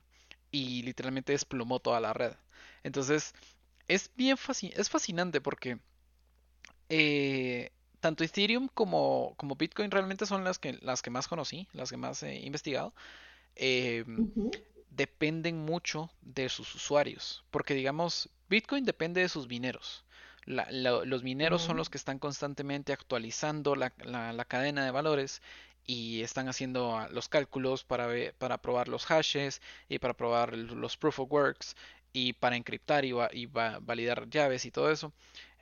y 0.52 0.84
literalmente 0.84 1.32
desplomó 1.34 1.80
toda 1.80 2.00
la 2.00 2.14
red. 2.14 2.34
Entonces, 2.84 3.34
es 3.88 4.12
bien 4.16 4.38
es 4.76 4.90
fascinante 4.90 5.42
porque 5.42 5.80
eh, 6.90 7.72
tanto 8.00 8.24
Ethereum 8.24 8.68
como, 8.74 9.34
como 9.38 9.56
Bitcoin 9.56 9.92
realmente 9.92 10.26
son 10.26 10.44
las 10.44 10.60
que, 10.60 10.74
las 10.82 11.02
que 11.02 11.10
más 11.10 11.28
conocí, 11.28 11.68
las 11.74 11.90
que 11.90 11.98
más 11.98 12.22
he 12.24 12.36
investigado. 12.42 12.94
eh, 13.56 14.06
dependen 14.90 15.58
mucho 15.66 16.12
de 16.22 16.50
sus 16.50 16.76
usuarios, 16.76 17.44
porque 17.52 17.74
digamos, 17.74 18.30
Bitcoin 18.50 18.86
depende 18.86 19.22
de 19.22 19.30
sus 19.30 19.48
mineros. 19.48 20.06
La- 20.46 20.68
la- 20.72 21.06
los 21.06 21.24
mineros 21.24 21.62
son 21.62 21.78
los 21.78 21.90
que 21.90 21.98
están 21.98 22.20
constantemente 22.20 22.94
actualizando 22.94 23.76
la, 23.76 23.92
cadena 24.48 24.84
de 24.86 24.92
valores 24.92 25.42
y 25.86 26.22
están 26.22 26.48
haciendo 26.48 26.98
ah, 26.98 27.08
los 27.12 27.30
cálculos 27.30 27.84
para, 27.84 28.08
probar 28.62 28.88
los 28.88 29.06
hashes 29.06 29.62
y 29.90 30.00
para 30.00 30.14
probar 30.14 30.56
los 30.58 30.98
proof 30.98 31.20
of 31.20 31.32
works 31.32 31.76
y 32.14 32.34
para 32.34 32.56
encriptar 32.58 33.06
y, 33.06 33.12
va- 33.12 33.30
y 33.34 33.46
va- 33.48 33.80
validar 33.80 34.30
llaves 34.30 34.66
y 34.66 34.72
todo 34.72 34.92
eso. 34.92 35.12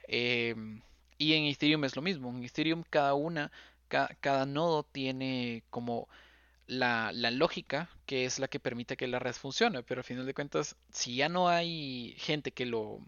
Em, 0.07 0.81
y 1.17 1.33
en 1.33 1.45
Ethereum 1.45 1.83
es 1.85 1.95
lo 1.95 2.01
mismo. 2.01 2.29
En 2.29 2.43
Ethereum 2.43 2.83
cada 2.89 3.13
una, 3.13 3.51
ca- 3.87 4.15
cada 4.21 4.45
nodo 4.45 4.83
tiene 4.83 5.63
como 5.69 6.07
la, 6.67 7.11
la 7.13 7.31
lógica 7.31 7.89
que 8.05 8.25
es 8.25 8.39
la 8.39 8.47
que 8.47 8.59
permite 8.59 8.97
que 8.97 9.07
la 9.07 9.19
red 9.19 9.33
funcione. 9.33 9.83
Pero 9.83 9.99
al 10.01 10.05
final 10.05 10.25
de 10.25 10.33
cuentas, 10.33 10.75
si 10.91 11.15
ya 11.15 11.29
no 11.29 11.49
hay 11.49 12.15
gente 12.19 12.51
que 12.51 12.65
lo, 12.65 12.99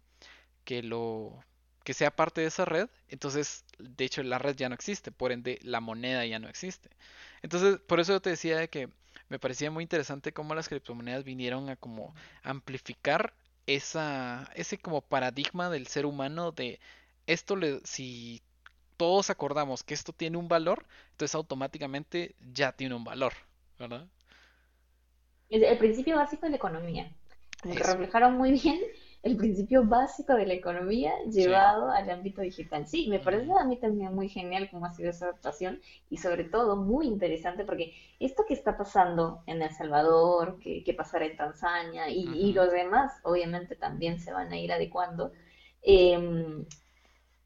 que 0.65 0.83
lo, 0.83 1.43
que 1.83 1.93
sea 1.93 2.15
parte 2.15 2.41
de 2.41 2.47
esa 2.47 2.65
red, 2.65 2.89
entonces, 3.09 3.65
de 3.77 4.05
hecho, 4.05 4.23
la 4.23 4.39
red 4.39 4.55
ya 4.55 4.69
no 4.69 4.75
existe. 4.75 5.11
Por 5.11 5.31
ende, 5.31 5.59
la 5.63 5.81
moneda 5.81 6.25
ya 6.25 6.39
no 6.39 6.47
existe. 6.49 6.89
Entonces, 7.41 7.79
por 7.79 7.99
eso 7.99 8.13
yo 8.13 8.21
te 8.21 8.31
decía 8.31 8.57
de 8.57 8.69
que 8.69 8.89
me 9.29 9.39
parecía 9.39 9.71
muy 9.71 9.83
interesante 9.83 10.33
cómo 10.33 10.55
las 10.55 10.69
criptomonedas 10.69 11.23
vinieron 11.23 11.69
a 11.69 11.75
como 11.75 12.15
amplificar 12.43 13.33
esa, 13.67 14.49
ese 14.55 14.77
como 14.77 15.01
paradigma 15.01 15.69
del 15.69 15.87
ser 15.87 16.05
humano 16.05 16.51
de 16.51 16.79
esto 17.27 17.55
le, 17.55 17.79
si 17.83 18.41
todos 18.97 19.29
acordamos 19.29 19.83
que 19.83 19.93
esto 19.93 20.13
tiene 20.13 20.37
un 20.37 20.47
valor, 20.47 20.85
entonces 21.11 21.35
automáticamente 21.35 22.35
ya 22.53 22.73
tiene 22.73 22.95
un 22.95 23.03
valor, 23.03 23.33
¿verdad? 23.79 24.05
El 25.49 25.77
principio 25.77 26.15
básico 26.15 26.45
de 26.45 26.51
la 26.51 26.55
economía. 26.57 27.11
Eso, 27.63 27.91
reflejaron 27.91 28.37
muy 28.37 28.51
bien 28.61 28.79
el 29.23 29.37
principio 29.37 29.85
básico 29.85 30.33
de 30.35 30.45
la 30.45 30.53
economía 30.53 31.13
sí. 31.29 31.49
llevado 31.49 31.89
al 31.91 32.09
ámbito 32.09 32.41
digital. 32.41 32.85
Sí, 32.87 33.07
me 33.09 33.19
parece 33.19 33.51
a 33.59 33.65
mí 33.65 33.77
también 33.79 34.13
muy 34.13 34.29
genial 34.29 34.69
cómo 34.69 34.85
ha 34.85 34.91
sido 34.93 35.09
esa 35.11 35.25
adaptación 35.27 35.79
y 36.09 36.17
sobre 36.17 36.43
todo 36.45 36.75
muy 36.75 37.07
interesante 37.07 37.65
porque 37.65 37.93
esto 38.19 38.43
que 38.47 38.53
está 38.53 38.77
pasando 38.77 39.41
en 39.47 39.61
El 39.61 39.71
Salvador, 39.71 40.59
que, 40.59 40.83
que 40.83 40.93
pasará 40.93 41.25
en 41.25 41.37
Tanzania 41.37 42.09
y, 42.09 42.23
y 42.23 42.53
los 42.53 42.71
demás, 42.71 43.13
obviamente 43.23 43.75
también 43.75 44.19
se 44.19 44.33
van 44.33 44.51
a 44.51 44.57
ir 44.59 44.71
adecuando. 44.73 45.31
em, 45.83 46.65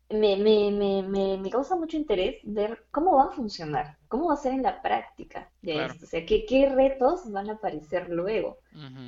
me, 0.09 0.37
me, 0.37 0.71
me, 0.71 1.03
me, 1.03 1.37
me 1.37 1.49
causa 1.49 1.75
mucho 1.75 1.97
interés 1.97 2.37
ver 2.43 2.85
cómo 2.91 3.15
va 3.17 3.25
a 3.25 3.31
funcionar, 3.31 3.97
cómo 4.07 4.27
va 4.27 4.33
a 4.35 4.37
ser 4.37 4.53
en 4.53 4.63
la 4.63 4.81
práctica 4.81 5.51
de 5.61 5.73
claro. 5.73 5.85
esto, 5.85 6.05
o 6.05 6.07
sea, 6.07 6.25
qué, 6.25 6.45
qué 6.45 6.69
retos 6.69 7.29
van 7.31 7.49
a 7.49 7.53
aparecer 7.53 8.09
luego, 8.09 8.57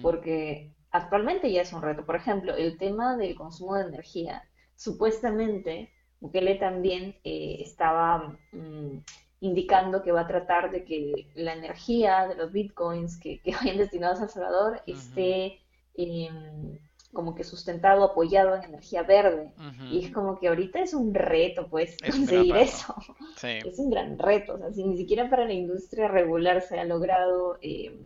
porque 0.02 0.74
actualmente 0.92 1.52
ya 1.52 1.62
es 1.62 1.74
un 1.74 1.82
reto. 1.82 2.06
Por 2.06 2.16
ejemplo, 2.16 2.56
el 2.56 2.78
tema 2.78 3.18
del 3.18 3.36
consumo 3.36 3.76
de 3.76 3.88
energía. 3.88 4.44
Supuestamente, 4.76 5.92
Bukele 6.20 6.56
también 6.56 7.16
eh, 7.24 7.58
estaba 7.60 8.38
mm, 8.52 8.98
indicando 9.42 10.04
que 10.04 10.12
va 10.12 10.22
a 10.22 10.28
tratar 10.28 10.72
de 10.72 10.84
que 10.84 11.32
la 11.36 11.54
energía 11.54 12.28
de 12.28 12.36
los 12.36 12.52
bitcoins 12.52 13.18
que, 13.20 13.42
que 13.42 13.52
vayan 13.56 13.78
destinados 13.78 14.20
a 14.20 14.24
El 14.24 14.30
Salvador 14.30 14.82
esté 14.86 15.60
em, 15.96 16.78
como 17.14 17.34
que 17.34 17.44
sustentado, 17.44 18.04
apoyado 18.04 18.56
en 18.56 18.64
energía 18.64 19.04
verde. 19.04 19.52
Y 19.92 20.06
es 20.06 20.12
como 20.12 20.40
que 20.40 20.48
ahorita 20.48 20.80
es 20.80 20.94
un 20.94 21.14
reto, 21.14 21.68
pues, 21.68 21.98
Es 22.04 22.16
conseguir 22.16 22.56
eso. 22.58 22.94
Sí, 23.36 23.60
Es 23.66 23.80
un 23.80 23.90
gran 23.90 24.20
reto. 24.20 24.56
O 24.56 24.58
sea, 24.60 24.72
si 24.72 24.84
ni 24.84 24.96
siquiera 24.96 25.30
para 25.30 25.46
la 25.46 25.54
industria 25.54 26.08
regular 26.08 26.62
se 26.62 26.80
ha 26.80 26.84
logrado 26.84 27.58
eh, 27.62 28.00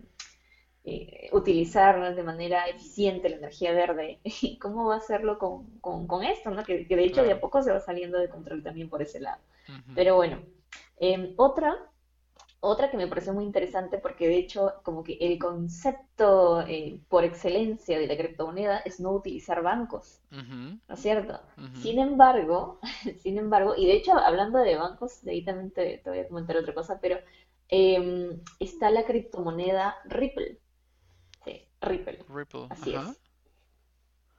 eh, 0.85 1.29
utilizar 1.31 2.15
de 2.15 2.23
manera 2.23 2.65
eficiente 2.67 3.29
la 3.29 3.37
energía 3.37 3.73
verde, 3.73 4.19
¿cómo 4.61 4.85
va 4.87 4.95
a 4.95 4.97
hacerlo 4.97 5.37
con, 5.37 5.79
con, 5.79 6.07
con 6.07 6.23
esto, 6.23 6.51
¿no? 6.51 6.63
Que, 6.63 6.87
que 6.87 6.95
de 6.95 7.05
hecho 7.05 7.23
de 7.23 7.31
a 7.33 7.39
poco 7.39 7.61
se 7.61 7.71
va 7.71 7.79
saliendo 7.79 8.19
de 8.19 8.29
control 8.29 8.63
también 8.63 8.89
por 8.89 9.01
ese 9.01 9.19
lado. 9.19 9.41
Pero 9.95 10.15
bueno, 10.15 10.41
em, 10.97 11.33
otra 11.37 11.89
otra 12.59 12.89
que 12.89 12.97
me 12.97 13.07
pareció 13.07 13.33
muy 13.33 13.43
interesante 13.43 13.97
porque 13.97 14.27
de 14.27 14.37
hecho 14.37 14.75
como 14.83 15.03
que 15.03 15.17
el 15.19 15.37
concepto 15.37 16.61
eh, 16.61 17.01
por 17.09 17.25
excelencia 17.25 17.99
de 17.99 18.07
la 18.07 18.15
criptomoneda 18.15 18.79
es 18.79 19.01
no 19.01 19.11
utilizar 19.11 19.61
bancos, 19.61 20.21
¿no 20.31 20.95
es 20.95 20.99
cierto? 21.01 21.41
Sin 21.73 21.99
embargo, 21.99 22.79
sin 23.19 23.37
embargo, 23.37 23.73
y 23.75 23.85
de 23.85 23.95
hecho 23.95 24.13
hablando 24.13 24.59
de 24.59 24.77
bancos, 24.77 25.21
de 25.23 25.31
ahí 25.31 25.43
también 25.43 25.71
te, 25.71 25.97
te 25.97 26.09
voy 26.09 26.19
a 26.19 26.27
comentar 26.27 26.55
otra 26.55 26.73
cosa, 26.73 26.99
pero 27.01 27.17
em, 27.67 28.39
está 28.59 28.89
la 28.91 29.03
criptomoneda 29.03 29.95
Ripple, 30.05 30.59
Ripple, 31.83 32.25
Ripple, 32.27 32.69
así 32.69 32.93
ajá. 32.93 32.95
es, 32.95 33.19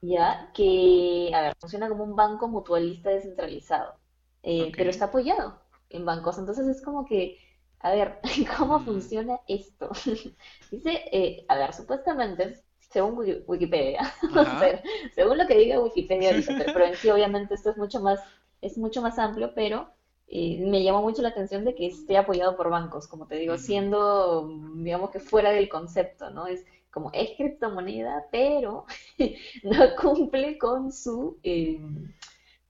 ya 0.00 0.50
que, 0.54 1.30
a 1.34 1.40
ver, 1.42 1.54
funciona 1.58 1.88
como 1.88 2.04
un 2.04 2.16
banco 2.16 2.48
mutualista 2.48 3.10
descentralizado, 3.10 3.94
eh, 4.42 4.74
pero 4.76 4.90
está 4.90 5.06
apoyado 5.06 5.60
en 5.90 6.04
bancos, 6.04 6.38
entonces 6.38 6.66
es 6.68 6.82
como 6.82 7.06
que, 7.06 7.38
a 7.80 7.92
ver, 7.92 8.20
¿cómo 8.58 8.80
mm, 8.80 8.84
funciona 8.84 9.40
esto? 9.48 9.90
Dice, 10.70 10.90
eh, 11.12 11.44
a 11.48 11.56
ver, 11.56 11.72
supuestamente, 11.74 12.62
según 12.90 13.16
Wiki- 13.16 13.44
Wikipedia, 13.46 14.00
o 14.36 14.44
Ajá. 14.44 14.58
sea, 14.58 14.82
según 15.14 15.38
lo 15.38 15.46
que 15.46 15.56
diga 15.58 15.80
Wikipedia 15.80 16.28
ahorita, 16.30 16.54
pero, 16.56 16.70
pero 16.72 16.84
en 16.86 16.96
sí 16.96 17.10
obviamente 17.10 17.54
esto 17.54 17.70
es 17.70 17.76
mucho 17.78 18.00
más, 18.00 18.20
es 18.60 18.76
mucho 18.78 19.00
más 19.02 19.18
amplio, 19.18 19.52
pero 19.54 19.88
eh, 20.26 20.58
me 20.66 20.82
llamó 20.82 21.02
mucho 21.02 21.22
la 21.22 21.28
atención 21.30 21.64
de 21.64 21.74
que 21.74 21.86
esté 21.86 22.16
apoyado 22.16 22.56
por 22.56 22.70
bancos, 22.70 23.06
como 23.08 23.26
te 23.26 23.36
digo, 23.36 23.56
siendo, 23.58 24.48
digamos 24.76 25.10
que 25.10 25.20
fuera 25.20 25.50
del 25.50 25.68
concepto, 25.68 26.30
¿no? 26.30 26.46
Es 26.46 26.64
como 26.94 27.10
es 27.12 27.30
criptomoneda, 27.36 28.26
pero 28.32 28.86
no 29.64 29.96
cumple 30.00 30.58
con 30.58 30.92
su, 30.92 31.38
eh, 31.44 31.80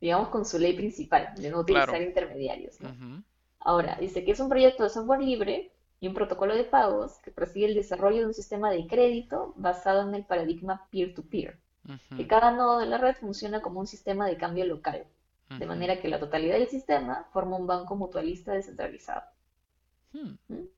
digamos, 0.01 0.29
con 0.31 0.45
su 0.47 0.59
ley 0.59 0.75
principal 0.75 1.35
de 1.37 1.51
no 1.51 1.61
utilizar 1.61 2.01
Claro. 2.01 2.03
intermediarios, 2.03 2.79
Ahora, 3.61 3.97
dice 4.01 4.25
que 4.25 4.33
es 4.33 4.41
un 4.41 4.49
proyecto 4.49 4.85
de 4.85 4.91
software 4.91 5.21
libre 5.23 5.73
y 6.01 6.09
un 6.09 6.15
protocolo 6.15 6.55
de 6.55 6.65
pagos 6.65 7.19
que 7.25 7.33
persigue 7.33 7.67
el 7.67 7.75
desarrollo 7.75 8.21
de 8.21 8.27
un 8.27 8.35
sistema 8.35 8.71
de 8.71 8.87
crédito 8.87 9.55
basado 9.57 10.09
en 10.09 10.15
el 10.15 10.25
paradigma 10.25 10.87
peer-to-peer, 10.93 11.59
que 12.17 12.27
cada 12.27 12.53
nodo 12.53 12.79
de 12.81 12.87
la 12.87 12.99
red 12.99 13.17
funciona 13.17 13.63
como 13.63 13.81
un 13.81 13.87
sistema 13.89 14.27
de 14.29 14.37
cambio 14.39 14.67
local, 14.67 15.07
de 15.59 15.67
manera 15.67 16.01
que 16.01 16.09
la 16.09 16.21
totalidad 16.21 16.59
del 16.59 16.69
sistema 16.69 17.29
forma 17.33 17.57
un 17.57 17.67
banco 17.67 17.97
mutualista 17.97 18.53
descentralizado. 18.53 19.23
Hmm, 20.15 20.39
¿Mm? 20.49 20.69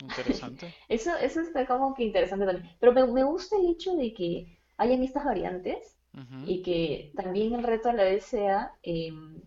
Interesante. 0.00 0.74
Eso, 0.88 1.14
eso 1.16 1.40
está 1.40 1.66
como 1.66 1.94
que 1.94 2.04
interesante 2.04 2.46
también. 2.46 2.74
Pero 2.80 2.92
me, 2.92 3.06
me 3.06 3.24
gusta 3.24 3.56
el 3.56 3.70
hecho 3.70 3.94
de 3.96 4.12
que 4.14 4.58
hayan 4.76 5.02
estas 5.02 5.24
variantes 5.24 5.96
y 6.44 6.62
que 6.62 7.12
también 7.14 7.54
el 7.54 7.62
reto 7.62 7.88
a 7.88 7.92
la 7.92 8.02
vez 8.02 8.24
sea 8.24 8.74
em, 8.82 9.40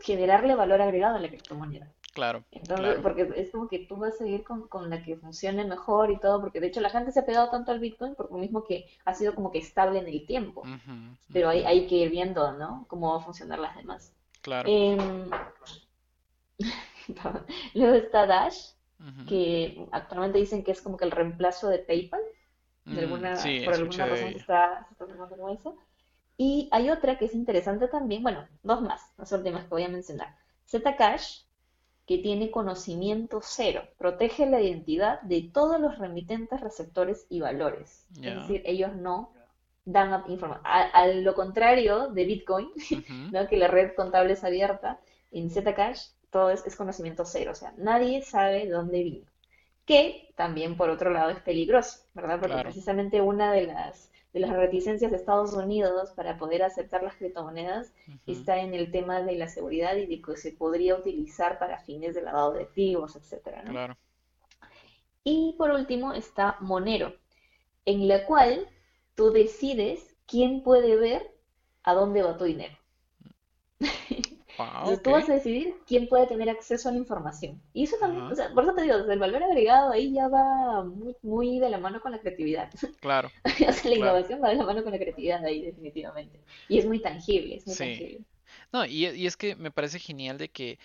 generarle 0.00 0.54
valor 0.54 0.82
agregado 0.82 1.16
a 1.16 1.20
la 1.20 1.28
criptomoneda. 1.28 1.92
Claro, 2.12 2.44
Entonces, 2.52 2.96
claro. 2.96 3.02
porque 3.02 3.28
es 3.36 3.50
como 3.50 3.66
que 3.68 3.80
tú 3.80 3.96
vas 3.96 4.20
a 4.20 4.26
ir 4.26 4.44
con, 4.44 4.68
con 4.68 4.88
la 4.88 5.02
que 5.02 5.16
funcione 5.16 5.64
mejor 5.64 6.12
y 6.12 6.20
todo, 6.20 6.40
porque 6.40 6.60
de 6.60 6.68
hecho 6.68 6.80
la 6.80 6.90
gente 6.90 7.10
se 7.10 7.20
ha 7.20 7.26
pegado 7.26 7.50
tanto 7.50 7.72
al 7.72 7.80
Bitcoin 7.80 8.14
por 8.14 8.30
lo 8.30 8.38
mismo 8.38 8.62
que 8.64 8.86
ha 9.04 9.14
sido 9.14 9.34
como 9.34 9.50
que 9.50 9.58
estable 9.58 9.98
en 9.98 10.06
el 10.06 10.24
tiempo, 10.24 10.62
pero 11.32 11.48
hay, 11.48 11.64
hay 11.64 11.88
que 11.88 11.96
ir 11.96 12.10
viendo, 12.10 12.52
¿no? 12.52 12.86
Cómo 12.88 13.10
va 13.12 13.18
a 13.18 13.24
funcionar 13.24 13.58
las 13.58 13.76
demás. 13.76 14.14
Claro. 14.42 14.68
Em, 14.70 15.28
luego 17.74 17.94
está 17.96 18.26
Dash, 18.26 18.73
que 19.26 19.86
actualmente 19.92 20.38
dicen 20.38 20.64
que 20.64 20.72
es 20.72 20.82
como 20.82 20.96
que 20.96 21.04
el 21.04 21.10
reemplazo 21.10 21.68
de 21.68 21.78
PayPal, 21.80 22.20
de 22.90 23.00
Mm, 23.00 23.00
alguna, 23.00 23.36
sí, 23.36 23.60
por 23.64 23.74
alguna 23.74 24.06
razón 24.06 24.32
se 24.32 24.38
está, 24.38 24.84
se 24.86 24.92
está 24.92 25.06
tomando 25.06 25.28
como 25.36 25.48
eso. 25.50 25.76
Y 26.36 26.68
hay 26.72 26.90
otra 26.90 27.18
que 27.18 27.26
es 27.26 27.34
interesante 27.34 27.88
también, 27.88 28.22
bueno, 28.22 28.46
dos 28.62 28.82
más, 28.82 29.02
las 29.18 29.32
últimas 29.32 29.64
que 29.64 29.70
voy 29.70 29.84
a 29.84 29.88
mencionar. 29.88 30.36
Zcash, 30.68 31.42
que 32.06 32.18
tiene 32.18 32.50
conocimiento 32.50 33.40
cero, 33.42 33.82
protege 33.98 34.46
la 34.46 34.60
identidad 34.60 35.20
de 35.22 35.50
todos 35.52 35.80
los 35.80 35.98
remitentes, 35.98 36.60
receptores 36.60 37.26
y 37.30 37.40
valores. 37.40 38.06
Es 38.22 38.34
decir, 38.36 38.62
ellos 38.66 38.94
no 38.94 39.32
dan 39.84 40.24
información. 40.28 40.66
A, 40.66 40.82
a 40.82 41.06
lo 41.08 41.34
contrario 41.34 42.08
de 42.08 42.24
Bitcoin, 42.24 42.70
¿no? 43.32 43.46
Que 43.48 43.56
la 43.56 43.68
red 43.68 43.94
contable 43.96 44.34
es 44.34 44.44
abierta, 44.44 45.00
en 45.30 45.50
Zcash 45.50 46.08
todo 46.34 46.50
es, 46.50 46.66
es 46.66 46.76
conocimiento 46.76 47.24
cero, 47.26 47.52
o 47.52 47.56
sea, 47.56 47.74
nadie 47.78 48.22
sabe 48.22 48.68
dónde 48.68 49.04
vino. 49.04 49.26
Que 49.86 50.32
también, 50.36 50.76
por 50.76 50.90
otro 50.90 51.10
lado, 51.10 51.30
es 51.30 51.40
peligroso, 51.40 52.00
¿verdad? 52.14 52.40
Porque 52.40 52.54
Claro. 52.54 52.62
precisamente 52.62 53.20
una 53.22 53.52
de 53.52 53.66
las, 53.68 54.12
de 54.34 54.40
las 54.40 54.52
reticencias 54.52 55.10
de 55.12 55.18
Estados 55.18 55.54
Unidos 55.54 56.12
para 56.16 56.38
poder 56.38 56.62
aceptar 56.64 57.02
las 57.04 57.16
criptomonedas 57.16 57.92
está 58.26 58.58
en 58.60 58.74
el 58.74 58.90
tema 58.92 59.22
de 59.22 59.36
la 59.36 59.48
seguridad 59.48 59.96
y 59.96 60.06
de 60.06 60.22
que 60.22 60.36
se 60.38 60.52
podría 60.52 60.96
utilizar 60.96 61.58
para 61.58 61.78
fines 61.80 62.14
de 62.14 62.22
lavado 62.22 62.52
de 62.54 62.64
activos, 62.64 63.16
etcétera, 63.16 63.62
¿no? 63.64 63.72
Claro. 63.72 63.96
Y 65.24 65.56
por 65.58 65.72
último 65.72 66.12
está 66.12 66.56
Monero, 66.60 67.16
en 67.86 68.08
la 68.08 68.26
cual 68.26 68.68
tú 69.16 69.32
decides 69.32 70.16
quién 70.26 70.62
puede 70.62 70.96
ver 70.96 71.34
a 71.84 71.94
dónde 71.94 72.22
va 72.22 72.36
tu 72.38 72.44
dinero. 72.44 72.76
Entonces 74.78 75.02
tú 75.02 75.12
vas 75.12 75.28
a 75.28 75.34
decidir 75.34 75.74
quién 75.86 76.08
puede 76.08 76.26
tener 76.26 76.48
acceso 76.50 76.88
a 76.88 76.92
la 76.92 76.98
información. 76.98 77.60
Y 77.72 77.84
eso 77.84 77.96
también, 77.98 78.26
o 78.30 78.34
sea, 78.34 78.52
por 78.52 78.64
eso 78.64 78.74
te 78.74 78.82
digo, 78.82 78.98
desde 78.98 79.14
el 79.14 79.18
valor 79.18 79.42
agregado 79.42 79.92
ahí 79.92 80.12
ya 80.12 80.28
va 80.28 80.84
muy, 80.84 81.16
muy 81.22 81.58
de 81.58 81.70
la 81.70 81.78
mano 81.78 82.00
con 82.00 82.12
la 82.12 82.20
creatividad. 82.20 82.70
Claro, 83.00 83.32
O 83.68 83.72
sea, 83.72 83.90
la 83.90 83.96
claro. 83.96 84.20
innovación 84.22 84.42
va 84.42 84.48
de 84.50 84.56
la 84.56 84.64
mano 84.64 84.82
con 84.82 84.92
la 84.92 84.98
creatividad 84.98 85.44
ahí 85.44 85.62
definitivamente. 85.64 86.40
Y 86.68 86.78
es 86.78 86.86
muy 86.86 87.00
tangible, 87.00 87.56
es 87.56 87.66
muy 87.66 87.76
Sí. 87.76 87.76
tangible. 87.76 88.24
No, 88.72 88.86
y, 88.86 89.06
y 89.08 89.26
es 89.26 89.36
que 89.36 89.56
me 89.56 89.70
parece 89.72 89.98
genial 90.00 90.38
de 90.38 90.50
que 90.50 90.78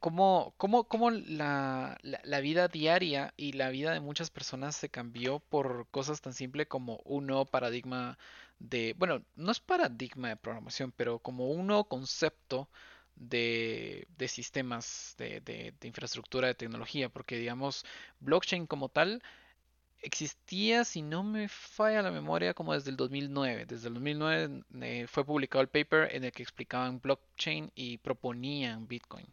cómo, 0.00 0.54
cómo, 0.56 0.84
cómo 0.84 1.10
la, 1.10 1.98
la, 2.02 2.40
vida 2.40 2.68
diaria 2.68 3.32
y 3.36 3.52
la 3.52 3.70
vida 3.70 3.92
de 3.92 4.00
muchas 4.00 4.30
personas 4.30 4.76
se 4.76 4.88
cambió 4.88 5.40
por 5.40 5.86
cosas 5.90 6.20
tan 6.20 6.32
simples 6.34 6.66
como 6.68 7.00
un 7.04 7.26
nuevo 7.26 7.46
paradigma 7.46 8.18
de, 8.58 8.94
bueno, 8.98 9.22
no 9.36 9.52
es 9.52 9.60
paradigma 9.60 10.28
de 10.28 10.36
programación, 10.36 10.92
pero 10.92 11.18
como 11.18 11.50
un 11.50 11.66
nuevo 11.66 11.84
concepto 11.84 12.68
de, 13.16 14.06
de 14.18 14.28
sistemas 14.28 15.14
de, 15.18 15.40
de, 15.40 15.74
de 15.80 15.88
infraestructura 15.88 16.48
de 16.48 16.54
tecnología, 16.54 17.08
porque 17.08 17.38
digamos, 17.38 17.84
blockchain 18.20 18.66
como 18.66 18.88
tal 18.88 19.22
existía, 20.06 20.84
si 20.84 21.02
no 21.02 21.22
me 21.22 21.48
falla 21.48 22.02
la 22.02 22.10
memoria, 22.10 22.54
como 22.54 22.74
desde 22.74 22.90
el 22.90 22.96
2009. 22.96 23.66
Desde 23.66 23.88
el 23.88 23.94
2009 23.94 24.62
eh, 24.82 25.06
fue 25.08 25.24
publicado 25.24 25.62
el 25.62 25.68
paper 25.68 26.14
en 26.14 26.24
el 26.24 26.32
que 26.32 26.42
explicaban 26.42 27.00
blockchain 27.00 27.72
y 27.74 27.98
proponían 27.98 28.86
Bitcoin. 28.86 29.26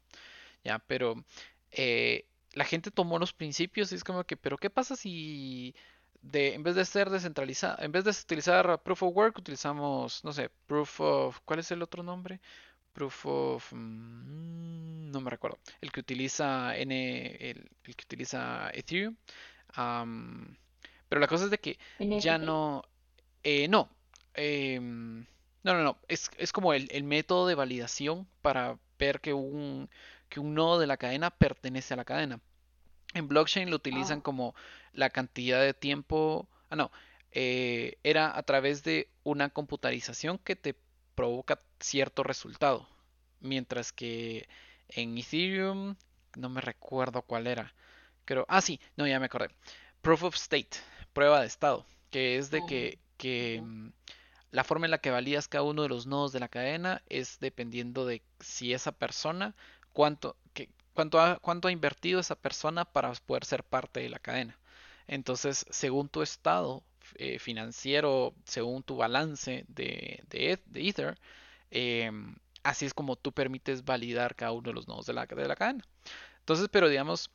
Ya, 0.63 0.79
pero 0.79 1.23
eh, 1.71 2.25
la 2.53 2.65
gente 2.65 2.91
tomó 2.91 3.19
los 3.19 3.33
principios 3.33 3.91
y 3.91 3.95
es 3.95 4.03
como 4.03 4.23
que, 4.23 4.37
pero 4.37 4.57
¿qué 4.57 4.69
pasa 4.69 4.95
si 4.95 5.75
de, 6.21 6.53
en 6.53 6.63
vez 6.63 6.75
de 6.75 6.85
ser 6.85 7.09
descentralizado, 7.09 7.83
en 7.83 7.91
vez 7.91 8.05
de 8.05 8.11
utilizar 8.11 8.81
Proof 8.83 9.03
of 9.03 9.15
Work, 9.15 9.37
utilizamos, 9.39 10.23
no 10.23 10.31
sé, 10.31 10.49
Proof 10.67 11.01
of, 11.01 11.39
¿cuál 11.45 11.59
es 11.59 11.71
el 11.71 11.81
otro 11.81 12.01
nombre? 12.03 12.39
Proof 12.93 13.25
of, 13.25 13.73
mm, 13.73 15.11
no 15.11 15.21
me 15.21 15.29
recuerdo, 15.29 15.59
el 15.81 15.91
que 15.91 15.99
utiliza 15.99 16.77
N, 16.77 17.37
el, 17.39 17.69
el 17.83 17.95
que 17.95 18.03
utiliza 18.03 18.69
Ethereum. 18.73 19.15
Pero 19.75 21.19
la 21.19 21.27
cosa 21.27 21.45
es 21.45 21.51
de 21.51 21.59
que 21.59 21.77
ya 21.99 22.37
no, 22.37 22.83
eh, 23.43 23.67
no, 23.67 23.89
em, 24.33 25.25
no, 25.63 25.73
no, 25.73 25.83
no, 25.83 25.99
es, 26.07 26.29
es 26.37 26.51
como 26.51 26.73
el, 26.73 26.87
el 26.91 27.03
método 27.03 27.47
de 27.47 27.55
validación 27.55 28.27
para 28.41 28.79
ver 28.97 29.19
que 29.21 29.33
un, 29.33 29.89
que 30.33 30.39
un 30.39 30.55
nodo 30.55 30.79
de 30.79 30.87
la 30.87 30.97
cadena 30.97 31.29
pertenece 31.29 31.93
a 31.93 31.97
la 31.97 32.05
cadena. 32.05 32.41
En 33.13 33.27
blockchain 33.27 33.69
lo 33.69 33.75
utilizan 33.75 34.19
Ah, 34.19 34.23
como 34.23 34.55
la 34.91 35.11
cantidad 35.11 35.61
de 35.61 35.75
tiempo, 35.75 36.49
ah, 36.71 36.75
no, 36.75 36.91
eh, 37.31 37.99
era 38.03 38.35
a 38.35 38.41
través 38.41 38.83
de 38.83 39.11
una 39.23 39.51
computarización 39.51 40.39
que 40.39 40.55
te 40.55 40.75
provoca 41.13 41.59
cierto 41.79 42.23
resultado, 42.23 42.89
mientras 43.41 43.91
que 43.91 44.49
en 44.89 45.19
Ethereum, 45.19 45.97
no 46.35 46.49
me 46.49 46.61
recuerdo 46.61 47.21
cuál 47.21 47.45
era, 47.45 47.75
creo, 48.25 48.47
ah, 48.49 48.61
sí, 48.61 48.79
no, 48.97 49.05
ya 49.05 49.19
me 49.19 49.27
acordé. 49.27 49.49
Proof 50.01 50.23
of 50.23 50.35
State, 50.35 50.79
prueba 51.13 51.41
de 51.41 51.45
estado, 51.47 51.85
que 52.09 52.37
es 52.37 52.49
de 52.49 52.65
que, 52.65 52.97
que 53.17 53.61
ujú. 53.61 53.67
mm, 53.67 53.93
la 54.51 54.63
forma 54.63 54.87
en 54.87 54.91
la 54.91 54.99
que 54.99 55.11
validas 55.11 55.47
cada 55.47 55.63
uno 55.63 55.83
de 55.83 55.89
los 55.89 56.07
nodos 56.07 56.31
de 56.31 56.39
la 56.39 56.47
cadena 56.47 57.03
es 57.07 57.39
dependiendo 57.39 58.05
de 58.07 58.23
si 58.39 58.73
esa 58.73 58.91
persona, 58.93 59.55
cuánto, 59.93 60.37
que, 60.53 60.69
cuánto 60.93 61.19
ha, 61.21 61.39
cuánto 61.39 61.67
ha 61.67 61.71
invertido 61.71 62.19
esa 62.19 62.35
persona 62.35 62.85
para 62.85 63.13
poder 63.13 63.45
ser 63.45 63.63
parte 63.63 63.99
de 64.01 64.09
la 64.09 64.19
cadena. 64.19 64.59
Entonces, 65.07 65.65
según 65.69 66.09
tu 66.09 66.21
estado 66.21 66.83
eh, 67.15 67.39
financiero, 67.39 68.33
según 68.45 68.83
tu 68.83 68.97
balance 68.97 69.65
de, 69.67 70.23
de, 70.29 70.59
de 70.65 70.89
Ether, 70.89 71.19
em, 71.71 72.35
así 72.63 72.85
es 72.85 72.93
como 72.93 73.15
tú 73.17 73.31
permites 73.33 73.83
validar 73.85 74.35
cada 74.35 74.51
uno 74.53 74.69
de 74.69 74.73
los 74.73 74.87
nodos 74.87 75.05
de 75.05 75.13
la, 75.13 75.25
de 75.25 75.47
la 75.47 75.55
cadena. 75.55 75.85
Entonces, 76.41 76.69
pero 76.71 76.89
digamos, 76.89 77.31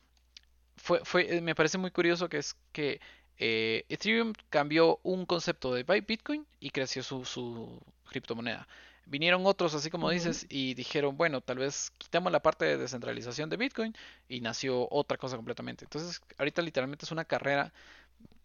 fue, 0.77 1.01
fue, 1.03 1.37
eh, 1.37 1.41
me 1.41 1.55
parece 1.55 1.77
muy 1.77 1.91
curioso 1.91 2.29
que 2.29 2.37
es 2.37 2.55
que 2.71 2.99
eh, 3.37 3.85
Ethereum 3.89 4.33
cambió 4.49 4.99
un 5.03 5.25
concepto 5.25 5.73
de 5.73 5.83
Bi- 5.83 6.01
Bitcoin 6.01 6.45
y 6.59 6.69
creció 6.71 7.03
su, 7.03 7.25
su 7.25 7.81
criptomoneda. 8.09 8.67
Vinieron 9.09 9.45
otros, 9.45 9.73
así 9.73 9.89
como 9.89 10.09
dices, 10.09 10.45
y 10.49 10.75
dijeron, 10.75 11.17
bueno, 11.17 11.41
tal 11.41 11.57
vez 11.57 11.91
quitamos 11.97 12.31
la 12.31 12.41
parte 12.41 12.65
de 12.65 12.77
descentralización 12.77 13.49
de 13.49 13.57
Bitcoin 13.57 13.95
y 14.27 14.41
nació 14.41 14.87
otra 14.91 15.17
cosa 15.17 15.35
completamente. 15.35 15.85
Entonces, 15.85 16.21
ahorita 16.37 16.61
literalmente 16.61 17.05
es 17.05 17.11
una 17.11 17.25
carrera 17.25 17.73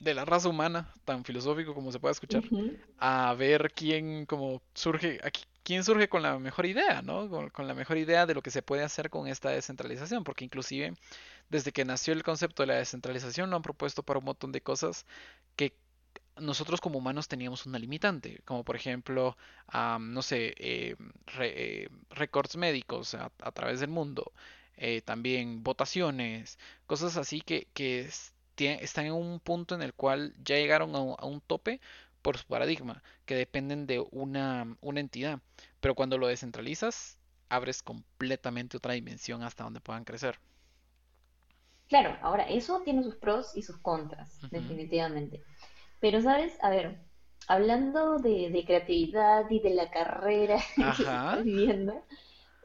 de 0.01 0.15
la 0.15 0.25
raza 0.25 0.49
humana, 0.49 0.93
tan 1.05 1.25
filosófico 1.25 1.75
como 1.75 1.93
se 1.93 1.99
pueda 1.99 2.13
escuchar, 2.13 2.43
a 2.99 3.35
ver 3.35 3.73
quién 3.75 4.27
como 4.27 4.63
surge, 4.75 5.21
aquí, 5.23 5.43
quién 5.63 5.85
surge 5.85 6.09
con 6.09 6.23
la 6.23 6.39
mejor 6.39 6.67
idea, 6.67 7.03
¿no? 7.03 7.29
Con, 7.29 7.51
con 7.51 7.67
la 7.67 7.75
mejor 7.75 7.97
idea 7.99 8.27
de 8.27 8.35
lo 8.35 8.43
que 8.43 8.51
se 8.51 8.63
puede 8.63 8.83
hacer 8.83 9.11
con 9.11 9.27
esta 9.29 9.51
descentralización, 9.51 10.25
porque 10.25 10.45
inclusive 10.45 10.95
desde 11.49 11.73
que 11.73 11.85
nació 11.85 12.13
el 12.15 12.23
concepto 12.23 12.63
de 12.63 12.69
la 12.69 12.75
descentralización 12.75 13.51
lo 13.51 13.57
han 13.57 13.63
propuesto 13.63 14.03
para 14.03 14.19
un 14.19 14.25
montón 14.25 14.53
de 14.53 14.61
cosas 14.61 15.07
que 15.57 15.75
nosotros 16.41 16.81
como 16.81 16.99
humanos 16.99 17.29
teníamos 17.29 17.67
una 17.67 17.79
limitante, 17.79 18.41
como 18.45 18.65
por 18.65 18.77
ejemplo, 18.77 19.37
am, 19.69 20.13
no 20.13 20.23
sé, 20.23 20.55
eh, 20.59 20.97
eh, 21.41 21.89
récords 22.11 22.57
médicos 22.57 23.15
a, 23.15 23.33
a 23.41 23.53
través 23.53 23.81
del 23.81 23.91
mundo, 23.91 24.33
eh, 24.77 25.03
también 25.03 25.63
votaciones, 25.63 26.59
cosas 26.87 27.17
así 27.17 27.41
que, 27.41 27.69
que 27.75 28.09
están 28.57 29.07
en 29.07 29.13
un 29.13 29.41
punto 29.41 29.75
en 29.75 29.83
el 29.83 29.95
cual 29.95 30.35
ya 30.45 30.57
llegaron 30.57 30.95
a 30.97 31.01
un, 31.01 31.15
a 31.19 31.27
un 31.27 31.41
tope 31.41 31.81
por 32.23 32.39
su 32.39 32.47
paradigma, 32.47 33.03
que 33.27 33.35
dependen 33.37 33.87
de 33.87 34.01
una, 34.11 34.77
una 34.81 35.01
entidad, 35.01 35.41
pero 35.81 35.95
cuando 35.95 36.19
lo 36.19 36.27
descentralizas, 36.27 37.19
abres 37.49 37.83
completamente 37.83 38.77
otra 38.79 38.95
dimensión 38.95 39.43
hasta 39.43 39.65
donde 39.65 39.81
puedan 39.81 40.05
crecer. 40.05 40.39
Claro, 41.89 42.17
ahora 42.23 42.45
eso 42.45 42.83
tiene 42.85 43.03
sus 43.03 43.17
pros 43.17 43.53
y 43.57 43.63
sus 43.63 43.79
contras, 43.79 44.41
definitivamente. 44.51 45.43
Pero, 46.05 46.21
¿sabes? 46.23 46.53
A 46.63 46.71
ver, 46.71 46.87
hablando 47.49 48.19
de, 48.19 48.51
de 48.51 48.65
creatividad 48.67 49.51
y 49.51 49.61
de 49.61 49.71
la 49.75 49.91
carrera 49.91 50.59
que 50.97 51.07
se 51.09 51.17
está 51.17 51.37
Ajá, 51.37 51.43
viviendo, 51.43 51.95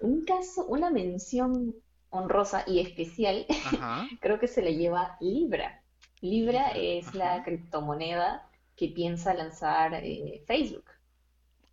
un 0.01 0.25
caso, 0.25 0.65
una 0.67 0.89
mención 0.91 1.75
honrosa 2.11 2.63
y 2.67 2.79
especial, 2.81 3.45
ajá, 3.61 4.09
creo 4.21 4.39
que 4.39 4.47
se 4.47 4.61
le 4.63 4.75
lleva 4.77 5.17
Libra. 5.21 5.83
Libra 6.21 6.71
es 6.75 7.13
la 7.15 7.31
ajá. 7.31 7.43
criptomoneda 7.43 8.49
que 8.75 8.89
piensa 8.89 9.33
lanzar 9.35 9.93
eh, 9.95 10.43
Facebook. 10.47 10.85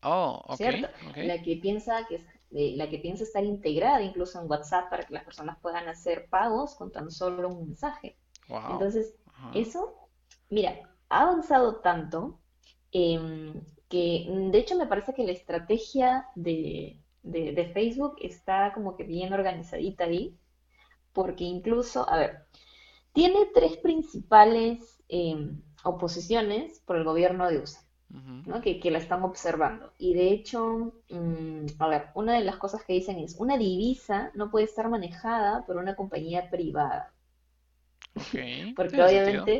Oh, 0.02 0.42
ok, 0.48 0.66
¿cierto? 0.66 0.88
La 1.20 1.42
que 1.42 1.56
piensa 1.56 2.06
que 2.08 2.16
eh, 2.52 2.74
la 2.76 2.88
que 2.88 2.98
piensa 2.98 3.24
estar 3.24 3.44
integrada 3.44 4.02
incluso 4.02 4.40
en 4.40 4.48
WhatsApp 4.50 4.88
para 4.90 5.04
que 5.06 5.14
las 5.14 5.24
personas 5.24 5.58
puedan 5.60 5.88
hacer 5.88 6.28
pagos 6.30 6.74
con 6.76 6.92
tan 6.92 7.10
solo 7.10 7.48
un 7.48 7.66
mensaje. 7.68 8.16
Wow. 8.48 8.60
Entonces, 8.66 9.14
Ajá. 9.26 9.52
eso, 9.52 9.94
mira, 10.50 10.76
ha 11.10 11.22
avanzado 11.22 11.80
tanto 11.80 12.40
em, 12.92 13.54
que 13.88 14.26
mm, 14.28 14.50
de 14.52 14.58
hecho 14.58 14.76
me 14.76 14.86
parece 14.86 15.14
que 15.14 15.24
la 15.24 15.32
estrategia 15.32 16.26
de, 16.34 17.02
de- 17.22 17.52
de 17.52 17.66
Facebook 17.72 18.16
está 18.20 18.72
como 18.74 18.96
que 18.96 19.04
bien 19.04 19.32
organizadita 19.32 20.04
ahí, 20.04 20.38
porque 21.12 21.44
incluso, 21.44 22.08
a 22.10 22.18
ver, 22.18 22.46
tiene 23.12 23.46
tres 23.54 23.76
principales 23.78 25.02
em, 25.08 25.62
oposiciones 25.84 26.80
por 26.86 26.96
el 26.96 27.04
gobierno 27.04 27.48
de 27.48 27.58
USA. 27.58 27.80
¿no? 28.46 28.60
Que, 28.62 28.80
que 28.80 28.90
la 28.92 28.98
están 28.98 29.22
observando. 29.24 29.92
Y 29.98 30.14
de 30.14 30.30
hecho, 30.32 30.94
mm, 31.10 31.66
a 31.80 31.88
ver, 31.88 32.08
una 32.14 32.34
de 32.34 32.44
las 32.44 32.56
cosas 32.58 32.84
que 32.84 32.94
dicen 32.94 33.18
es, 33.18 33.36
una 33.40 33.58
divisa 33.58 34.32
no 34.34 34.50
puede 34.50 34.66
estar 34.66 34.88
manejada 34.90 35.66
por 35.66 35.76
una 35.78 35.96
compañía 35.96 36.50
privada, 36.50 37.14
Ok, 38.14 38.34
porque 38.74 38.96
sentido. 38.96 39.52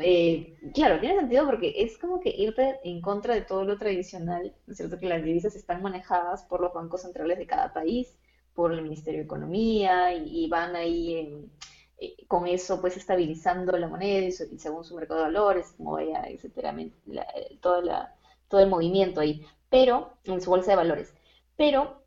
Eh, 0.00 0.54
claro, 0.74 1.00
tiene 1.00 1.16
sentido 1.18 1.44
porque 1.46 1.72
es 1.76 1.98
como 1.98 2.20
que 2.20 2.30
irte 2.36 2.78
en 2.82 3.00
contra 3.00 3.34
de 3.34 3.42
todo 3.42 3.64
lo 3.64 3.76
tradicional, 3.76 4.52
¿no 4.66 4.72
es 4.72 4.76
cierto? 4.76 4.98
Que 4.98 5.08
las 5.08 5.22
divisas 5.22 5.54
están 5.56 5.82
manejadas 5.82 6.44
por 6.44 6.60
los 6.60 6.72
bancos 6.72 7.02
centrales 7.02 7.38
de 7.38 7.46
cada 7.46 7.72
país, 7.72 8.16
por 8.54 8.72
el 8.72 8.82
Ministerio 8.82 9.20
de 9.20 9.24
Economía, 9.24 10.12
y, 10.14 10.44
y 10.44 10.48
van 10.48 10.76
ahí 10.76 11.14
en- 11.16 11.52
eh, 11.98 12.14
con 12.28 12.46
eso 12.46 12.80
pues 12.80 12.96
estabilizando 12.96 13.76
la 13.76 13.88
moneda 13.88 14.26
y, 14.26 14.32
su- 14.32 14.46
y 14.50 14.58
según 14.58 14.84
su 14.84 14.94
mercado 14.94 15.20
de 15.20 15.26
valores, 15.26 15.74
vaya, 15.78 16.22
etcétera, 16.26 16.72
la- 17.06 17.22
eh, 17.34 17.58
toda 17.60 17.80
la- 17.82 18.10
todo 18.48 18.60
el 18.60 18.68
movimiento 18.68 19.20
ahí, 19.20 19.40
pero 19.68 20.16
en 20.24 20.40
su 20.40 20.50
bolsa 20.50 20.72
de 20.72 20.76
valores. 20.76 21.14
Pero, 21.56 22.02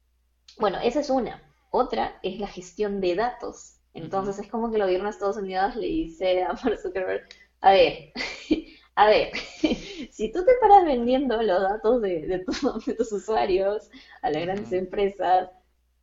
bueno, 0.60 0.80
esa 0.84 1.00
es 1.00 1.10
una. 1.10 1.41
Otra 1.71 2.19
es 2.23 2.39
la 2.39 2.47
gestión 2.47 3.00
de 3.02 3.15
datos. 3.15 3.76
Entonces 3.93 4.39
es 4.39 4.47
como 4.50 4.69
que 4.69 4.78
el 4.78 4.84
gobierno 4.84 5.06
de 5.06 5.12
Estados 5.12 5.38
Unidos 5.38 5.76
le 5.76 5.88
dice 5.88 6.43
a 6.43 6.54
Mark 6.54 6.78
Zuckerberg, 6.82 7.23
a 7.62 7.72
ver, 7.72 8.12
a 8.96 9.08
ver, 9.08 9.32
si 10.12 10.32
tú 10.32 10.43
te 10.46 10.52
paras 10.62 10.86
vendiendo 10.86 11.41
los 11.41 11.62
datos 11.62 12.02
de, 12.02 12.28
de, 12.28 12.46
de 12.86 12.93
tus 12.93 13.12
usuarios 13.12 13.89
a 14.22 14.30
las 14.30 14.43
grandes 14.43 14.72
empresas, 14.74 15.50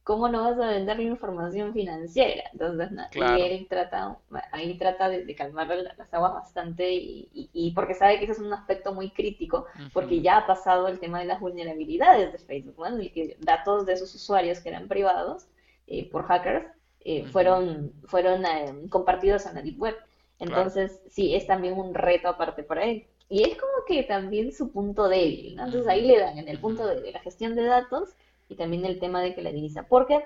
¿cómo 0.04 0.28
no 0.28 0.44
vas 0.44 0.60
a 0.60 0.68
vender 0.68 1.00
información 1.00 1.72
financiera? 1.72 2.44
Entonces, 2.52 2.90
y 3.14 3.40
él 3.40 3.66
trata, 3.68 4.18
ahí 4.52 4.76
trata 4.76 5.08
de, 5.08 5.34
calmar 5.34 5.68
las 5.68 6.12
aguas 6.12 6.34
bastante 6.34 6.92
y, 6.92 7.72
porque 7.74 7.94
sabe 7.94 8.18
que 8.18 8.24
ese 8.24 8.32
es 8.32 8.38
un 8.38 8.52
aspecto 8.52 8.92
muy 8.92 9.10
crítico, 9.10 9.66
porque 9.92 10.20
ya 10.20 10.38
ha 10.38 10.46
pasado 10.46 10.88
el 10.88 11.00
tema 11.00 11.20
de 11.20 11.24
las 11.24 11.40
vulnerabilidades 11.40 12.32
de 12.32 12.38
Facebook, 12.38 12.76
¿no? 12.78 13.00
Y 13.00 13.10
que 13.10 13.36
datos 13.40 13.86
de 13.86 13.96
sus 13.96 14.14
usuarios 14.14 14.60
que 14.60 14.68
eran 14.68 14.88
privados 14.88 15.46
eh, 15.86 16.08
por 16.10 16.24
hackers 16.26 16.66
eh, 17.00 17.24
fueron, 17.24 17.92
fueron 18.04 18.44
eh, 18.44 18.86
compartidos 18.90 19.46
en 19.46 19.54
la 19.54 19.62
Deep 19.62 19.80
Web. 19.80 19.96
Entonces, 20.38 21.00
sí, 21.08 21.34
es 21.34 21.46
también 21.46 21.78
un 21.78 21.94
reto 21.94 22.28
aparte 22.28 22.62
para 22.62 22.84
él. 22.84 23.06
Y 23.28 23.42
es 23.42 23.56
como 23.56 23.72
que 23.86 24.02
también 24.02 24.52
su 24.52 24.70
punto 24.70 25.08
débil, 25.08 25.56
¿no? 25.56 25.64
Entonces 25.64 25.88
ahí 25.88 26.06
le 26.06 26.18
dan 26.18 26.38
en 26.38 26.48
el 26.48 26.58
punto 26.58 26.86
de 26.86 27.10
la 27.10 27.20
gestión 27.20 27.54
de 27.54 27.64
datos 27.64 28.10
y 28.48 28.56
también 28.56 28.84
el 28.84 28.98
tema 28.98 29.22
de 29.22 29.34
que 29.34 29.42
la 29.42 29.52
divisa. 29.52 29.84
¿Por 29.84 30.06
qué? 30.06 30.24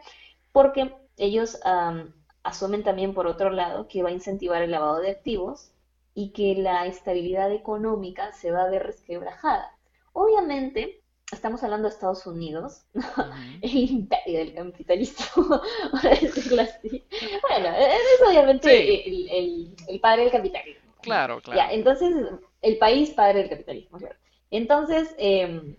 Porque 0.53 0.93
ellos 1.17 1.59
asumen 2.43 2.83
también, 2.83 3.15
por 3.15 3.27
otro 3.27 3.51
lado, 3.51 3.87
que 3.89 4.03
va 4.03 4.09
a 4.09 4.13
incentivar 4.13 4.63
el 4.63 4.73
lavado 4.73 4.99
de 4.99 5.11
activos 5.11 5.71
y 6.15 6.33
que 6.33 6.55
la 6.57 6.87
estabilidad 6.87 7.53
económica 7.53 8.33
se 8.33 8.51
va 8.51 8.65
a 8.65 8.71
ver 8.71 8.85
resquebrajada. 8.85 9.71
Obviamente, 10.13 11.01
estamos 11.33 11.63
hablando 11.63 11.89
de 11.89 11.95
Estados 11.95 12.27
Unidos, 12.27 12.83
el 13.63 13.77
imperio 13.91 14.39
del 14.39 14.55
capitalismo, 14.55 15.61
para 15.93 16.11
decirlo 16.11 16.63
así. 16.63 17.05
Bueno, 17.49 17.77
es 17.77 18.29
obviamente 18.29 19.09
el, 19.09 19.75
el, 19.89 20.01
padre 20.01 20.23
del 20.23 20.33
capitalismo. 20.33 20.93
Claro, 21.03 21.41
claro. 21.41 21.59
Ya, 21.59 21.73
entonces, 21.73 22.15
el 22.63 22.79
país 22.79 23.11
padre 23.11 23.41
del 23.41 23.51
capitalismo, 23.51 23.99
claro. 23.99 24.17
Entonces, 24.51 25.15
em, 25.19 25.77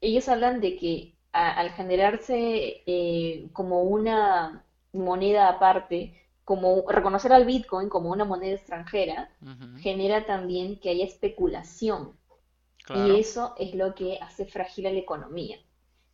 ellos 0.00 0.28
hablan 0.28 0.60
de 0.60 0.76
que 0.76 1.14
al 1.32 1.70
generarse 1.70 2.82
eh, 2.86 3.48
como 3.52 3.82
una 3.82 4.64
moneda 4.92 5.48
aparte, 5.48 6.14
como 6.44 6.84
reconocer 6.88 7.32
al 7.32 7.44
Bitcoin 7.44 7.88
como 7.88 8.10
una 8.10 8.24
moneda 8.24 8.54
extranjera, 8.54 9.30
genera 9.80 10.24
también 10.24 10.80
que 10.80 10.90
haya 10.90 11.04
especulación. 11.04 12.17
Y 12.94 13.18
eso 13.18 13.54
es 13.58 13.74
lo 13.74 13.94
que 13.94 14.18
hace 14.20 14.46
frágil 14.46 14.86
a 14.86 14.92
la 14.92 14.98
economía. 14.98 15.58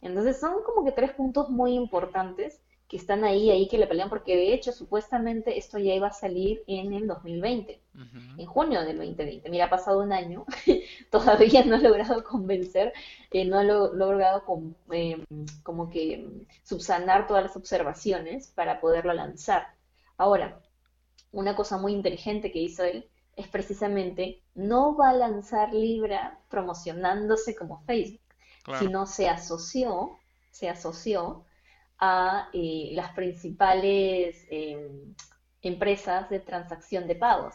Entonces 0.01 0.39
son 0.39 0.63
como 0.65 0.85
que 0.85 0.93
tres 0.93 1.13
puntos 1.13 1.49
muy 1.49 1.75
importantes 1.75 2.61
que 2.89 2.99
están 2.99 3.25
ahí, 3.25 3.51
ahí 3.51 3.67
que 3.69 3.79
le 3.79 3.87
pelean, 3.87 4.11
porque 4.11 4.37
de 4.37 4.53
hecho 4.53 4.71
supuestamente 4.71 5.57
esto 5.57 5.79
ya 5.79 5.95
iba 5.95 6.09
a 6.09 6.13
salir 6.13 6.63
en 6.67 6.93
el 6.93 7.07
2020, 7.07 7.81
en 8.37 8.47
junio 8.47 8.85
del 8.85 8.99
2020. 8.99 9.49
Mira, 9.49 9.67
ha 9.67 9.71
pasado 9.71 10.03
un 10.03 10.13
año, 10.13 10.45
todavía 11.11 11.65
no 11.65 11.77
ha 11.77 11.79
logrado 11.79 12.23
convencer, 12.23 12.93
eh, 13.31 13.47
no 13.47 13.59
ha 13.59 13.65
logrado 13.65 14.45
em, 14.91 15.25
como 15.63 15.89
que 15.89 16.29
subsanar 16.63 17.27
todas 17.27 17.45
las 17.45 17.57
observaciones 17.57 18.49
para 18.49 18.81
poderlo 18.81 19.15
lanzar. 19.15 19.69
Ahora, 20.19 20.61
una 21.33 21.57
cosa 21.57 21.79
muy 21.79 21.93
inteligente 21.93 22.53
que 22.53 22.61
hizo 22.61 22.85
él 22.85 23.09
es 23.37 23.49
precisamente 23.49 24.43
no 24.55 24.97
va 24.97 25.11
a 25.11 25.15
lanzar 25.15 25.73
Libra 25.73 26.39
promocionándose 26.49 27.55
como 27.55 27.83
Facebook, 27.85 28.21
sino 28.79 29.07
se 29.07 29.29
asoció, 29.29 30.19
se 30.51 30.69
asoció 30.69 31.45
a 31.99 32.49
eh, 32.53 32.91
las 32.93 33.13
principales 33.13 34.47
em, 34.51 35.15
empresas 35.63 36.29
de 36.31 36.41
transacción 36.41 37.07
de 37.07 37.17
pagos. 37.17 37.55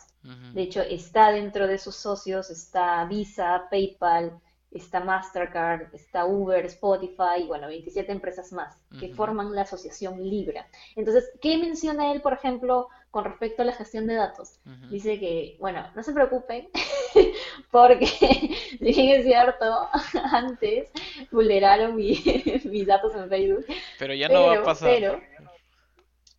De 0.54 0.64
hecho, 0.64 0.82
está 0.82 1.32
dentro 1.32 1.68
de 1.68 1.78
sus 1.78 1.96
socios, 1.96 2.50
está 2.50 3.06
Visa, 3.06 3.68
PayPal, 3.70 4.40
está 4.72 5.00
Mastercard, 5.00 5.94
está 5.94 6.26
Uber, 6.26 6.66
Spotify, 6.66 7.44
y 7.44 7.48
bueno, 7.48 7.68
27 7.68 8.12
empresas 8.12 8.52
más 8.52 8.76
que 9.00 9.14
forman 9.14 9.54
la 9.54 9.62
asociación 9.62 10.22
Libra. 10.24 10.68
Entonces, 10.96 11.32
¿qué 11.42 11.58
menciona 11.58 12.12
él, 12.12 12.22
por 12.22 12.34
ejemplo, 12.34 12.88
con 13.12 13.24
respecto 13.24 13.62
a 13.62 13.66
la 13.66 13.74
gestión 13.74 14.08
de 14.08 14.16
datos? 14.16 14.60
Dice 14.90 15.20
que, 15.20 15.58
bueno, 15.60 15.86
no 15.96 16.04
se 16.04 16.14
preocupen, 16.14 16.70
porque, 17.72 18.06
si 18.80 18.80
bien 18.80 19.20
es 19.20 19.26
cierto, 19.26 19.90
antes 20.32 20.92
vulneraron 21.32 21.96
mis 21.96 22.88
datos 22.88 23.16
en 23.16 23.30
Facebook. 23.30 23.66
Pero 23.98 24.14
ya 24.14 24.30
no 24.30 24.48
va 24.48 24.58
a 24.58 24.64
pasar. 24.64 24.90
Pero, 24.90 25.22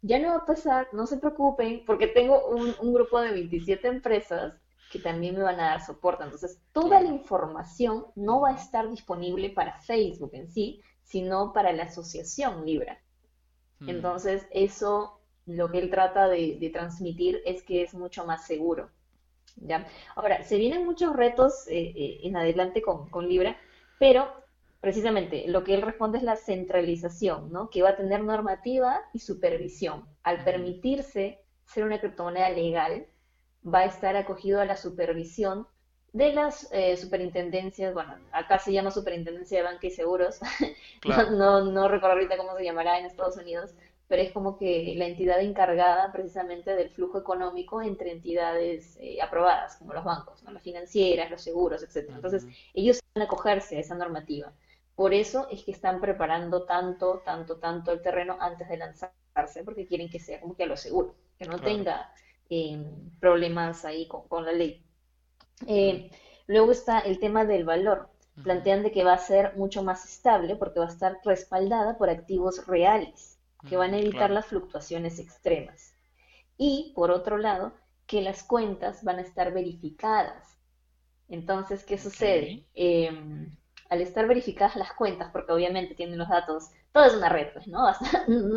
ya 0.02 0.18
no 0.18 0.28
va 0.28 0.36
a 0.36 0.46
pasar, 0.46 0.88
no 0.92 1.06
se 1.06 1.18
preocupen, 1.18 1.84
porque 1.84 2.06
tengo 2.06 2.48
un, 2.48 2.74
un 2.80 2.94
grupo 2.94 3.20
de 3.20 3.32
27 3.32 3.86
empresas 3.88 4.54
que 4.90 4.98
también 4.98 5.36
me 5.36 5.42
van 5.42 5.60
a 5.60 5.70
dar 5.70 5.84
soporte. 5.84 6.24
Entonces, 6.24 6.60
toda 6.72 7.00
la 7.00 7.08
información 7.08 8.06
no 8.16 8.40
va 8.40 8.50
a 8.50 8.56
estar 8.56 8.88
disponible 8.90 9.50
para 9.50 9.80
Facebook 9.80 10.30
en 10.34 10.50
sí, 10.50 10.82
sino 11.04 11.52
para 11.52 11.72
la 11.72 11.84
asociación 11.84 12.64
Libra. 12.64 12.98
Hmm. 13.78 13.88
Entonces, 13.88 14.46
eso 14.50 15.19
lo 15.46 15.70
que 15.70 15.78
él 15.78 15.90
trata 15.90 16.28
de, 16.28 16.70
transmitir 16.72 17.42
es 17.44 17.62
que 17.62 17.82
es 17.82 17.94
mucho 17.94 18.24
más 18.24 18.46
seguro. 18.46 18.90
¿ya? 19.56 19.86
Ahora, 20.14 20.44
se 20.44 20.56
vienen 20.56 20.84
muchos 20.84 21.14
retos 21.14 21.66
eh, 21.68 21.92
eh, 21.94 22.20
en 22.22 22.36
adelante 22.36 22.82
con, 22.82 23.08
con, 23.10 23.28
Libra, 23.28 23.56
pero 23.98 24.32
precisamente 24.80 25.46
lo 25.48 25.64
que 25.64 25.74
él 25.74 25.82
responde 25.82 26.18
es 26.18 26.24
la 26.24 26.36
centralización, 26.36 27.52
¿no? 27.52 27.70
que 27.70 27.82
va 27.82 27.90
a 27.90 27.96
tener 27.96 28.22
normativa 28.22 29.00
y 29.12 29.18
supervisión. 29.18 30.06
Al 30.22 30.44
permitirse 30.44 31.40
ser 31.64 31.84
una 31.84 32.00
criptomoneda 32.00 32.50
legal, 32.50 33.06
va 33.62 33.80
a 33.80 33.84
estar 33.84 34.16
acogido 34.16 34.60
a 34.60 34.64
la 34.64 34.76
supervisión 34.76 35.66
de 36.12 36.32
las 36.32 36.68
eh, 36.72 36.96
superintendencias, 36.96 37.94
bueno, 37.94 38.16
acá 38.32 38.58
se 38.58 38.72
llama 38.72 38.90
Superintendencia 38.90 39.58
de 39.58 39.64
Banca 39.64 39.86
y 39.86 39.90
Seguros, 39.90 40.40
no, 41.30 41.64
no, 41.64 41.88
recuerdo 41.88 42.16
ahorita 42.16 42.36
cómo 42.36 42.56
se 42.56 42.64
llamará 42.64 42.98
en 42.98 43.06
Estados 43.06 43.36
Unidos, 43.36 43.74
pero 44.10 44.22
es 44.22 44.32
como 44.32 44.58
que 44.58 44.92
la 44.96 45.06
entidad 45.06 45.40
encargada 45.40 46.10
precisamente 46.10 46.74
del 46.74 46.90
flujo 46.90 47.16
económico 47.16 47.80
entre 47.80 48.10
entidades 48.10 48.98
eh, 49.00 49.22
aprobadas, 49.22 49.76
como 49.76 49.94
los 49.94 50.02
bancos, 50.02 50.42
¿no? 50.42 50.50
las 50.50 50.64
financieras, 50.64 51.30
los 51.30 51.40
seguros, 51.40 51.80
etc. 51.84 52.10
Entonces, 52.16 52.44
ellos 52.74 52.98
van 53.14 53.22
a 53.22 53.26
acogerse 53.26 53.76
a 53.76 53.78
esa 53.78 53.94
normativa. 53.94 54.52
Por 54.96 55.14
eso 55.14 55.46
es 55.48 55.62
que 55.62 55.70
están 55.70 56.00
preparando 56.00 56.64
tanto, 56.64 57.22
tanto, 57.24 57.58
tanto 57.58 57.92
el 57.92 58.02
terreno 58.02 58.36
antes 58.40 58.68
de 58.68 58.78
lanzarse, 58.78 59.62
porque 59.64 59.86
quieren 59.86 60.10
que 60.10 60.18
sea 60.18 60.40
como 60.40 60.56
que 60.56 60.64
a 60.64 60.66
lo 60.66 60.76
seguro, 60.76 61.14
que 61.38 61.46
no 61.46 61.60
tenga 61.60 62.12
problemas 63.20 63.84
ahí 63.84 64.08
con, 64.08 64.44
la 64.44 64.50
ley. 64.50 64.84
Eh, 65.68 66.10
luego 66.48 66.72
está 66.72 66.98
el 66.98 67.20
tema 67.20 67.44
del 67.44 67.64
valor. 67.64 68.08
Plantean 68.42 68.82
de 68.82 68.90
que 68.90 69.04
va 69.04 69.12
a 69.12 69.18
ser 69.18 69.56
mucho 69.56 69.84
más 69.84 70.04
estable 70.04 70.56
porque 70.56 70.80
va 70.80 70.86
a 70.86 70.88
estar 70.88 71.18
respaldada 71.24 71.96
por 71.96 72.10
activos 72.10 72.66
reales 72.66 73.36
que 73.68 73.76
van 73.76 73.94
a 73.94 73.98
evitar 73.98 74.30
las 74.30 74.46
fluctuaciones 74.46 75.18
extremas. 75.18 75.94
Y 76.56 76.92
por 76.94 77.10
otro 77.10 77.38
lado, 77.38 77.72
que 78.06 78.22
las 78.22 78.42
cuentas 78.42 79.04
van 79.04 79.18
a 79.18 79.22
estar 79.22 79.52
verificadas. 79.52 80.58
Entonces, 81.28 81.84
¿qué 81.84 81.98
sucede? 81.98 82.64
Em, 82.74 83.56
al 83.88 84.00
estar 84.00 84.26
verificadas 84.26 84.76
las 84.76 84.92
cuentas, 84.92 85.30
porque 85.32 85.52
obviamente 85.52 85.94
tienen 85.94 86.18
los 86.18 86.28
datos 86.28 86.70
todo 86.92 87.04
es 87.04 87.14
una 87.14 87.28
red, 87.28 87.52
pues, 87.52 87.68
¿no? 87.68 87.82
Va 87.84 87.90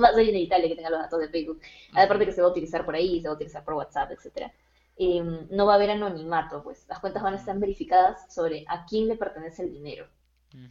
a 0.08 0.14
ser 0.14 0.28
inevitable 0.28 0.68
que 0.68 0.76
tenga 0.76 0.90
los 0.90 1.02
datos 1.02 1.20
de 1.20 1.30
Facebook. 1.30 1.62
Aparte 1.94 2.26
que 2.26 2.32
se 2.32 2.42
va 2.42 2.48
a 2.48 2.52
utilizar 2.52 2.86
por 2.86 2.96
ahí, 2.96 3.22
se 3.22 3.28
va 3.28 3.34
a 3.34 3.36
utilizar 3.36 3.64
por 3.64 3.76
WhatsApp, 3.76 4.12
etcétera. 4.12 4.52
Em, 4.98 5.48
no 5.52 5.66
va 5.66 5.74
a 5.74 5.76
haber 5.76 5.92
anonimato, 5.92 6.64
pues 6.64 6.88
las 6.88 7.00
cuentas 7.00 7.24
van 7.24 7.34
a 7.34 7.38
estar 7.38 7.58
verificadas 7.58 8.34
sobre 8.34 8.66
a 8.68 8.86
quién 8.86 9.08
le 9.08 9.16
pertenece 9.16 9.64
el 9.64 9.74
dinero. 9.74 10.08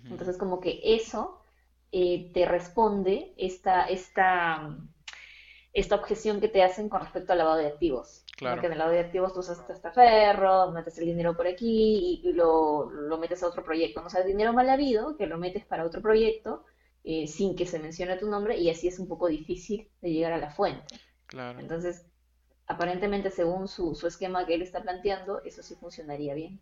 Entonces, 0.05 0.39
como 0.39 0.61
que 0.61 0.81
eso 0.85 1.42
eh, 1.93 2.31
te 2.33 2.47
responde 2.47 3.35
esta, 3.37 3.85
esta, 3.85 4.79
esta 5.75 5.95
objeción 5.95 6.41
que 6.41 6.49
te 6.49 6.63
hacen 6.63 6.89
con 6.89 7.03
respecto 7.03 7.33
al 7.33 7.39
lavado 7.39 7.59
de 7.59 7.67
activos. 7.67 8.25
Claro. 8.37 8.57
Porque 8.57 8.67
en 8.67 8.73
el 8.73 8.79
lavado 8.79 8.97
de 8.97 9.05
activos 9.05 9.35
tú 9.35 9.41
usas 9.41 9.63
ferro, 9.95 10.73
metes 10.73 10.99
el 10.99 11.05
dinero 11.05 11.37
por 11.37 11.47
aquí 11.47 12.23
y 12.25 12.33
lo, 12.33 12.91
lo 12.91 13.19
metes 13.19 13.43
a 13.43 13.47
otro 13.47 13.63
proyecto. 13.63 14.01
No 14.01 14.07
o 14.07 14.11
sea, 14.11 14.23
dinero 14.25 14.53
mal 14.55 14.71
habido 14.71 15.17
que 15.17 15.27
lo 15.27 15.37
metes 15.39 15.67
para 15.67 15.85
otro 15.85 16.01
proyecto 16.01 16.65
eh, 17.05 17.27
sin 17.27 17.55
que 17.57 17.67
se 17.67 17.79
mencione 17.79 18.17
tu 18.17 18.29
nombre 18.29 18.57
y 18.57 18.71
así 18.71 18.89
es 18.89 18.99
un 18.99 19.07
poco 19.07 19.29
difícil 19.29 19.91
de 20.01 20.13
llegar 20.13 20.33
a 20.33 20.39
la 20.39 20.51
fuente. 20.51 20.99
Claro. 21.27 21.61
Entonces, 21.61 22.07
aparentemente, 22.67 23.31
según 23.31 23.69
su, 23.69 23.95
su 23.95 24.07
esquema 24.07 24.47
que 24.47 24.55
él 24.55 24.63
está 24.63 24.83
planteando, 24.83 25.43
eso 25.45 25.63
sí 25.63 25.75
funcionaría 25.77 26.35
bien. 26.35 26.61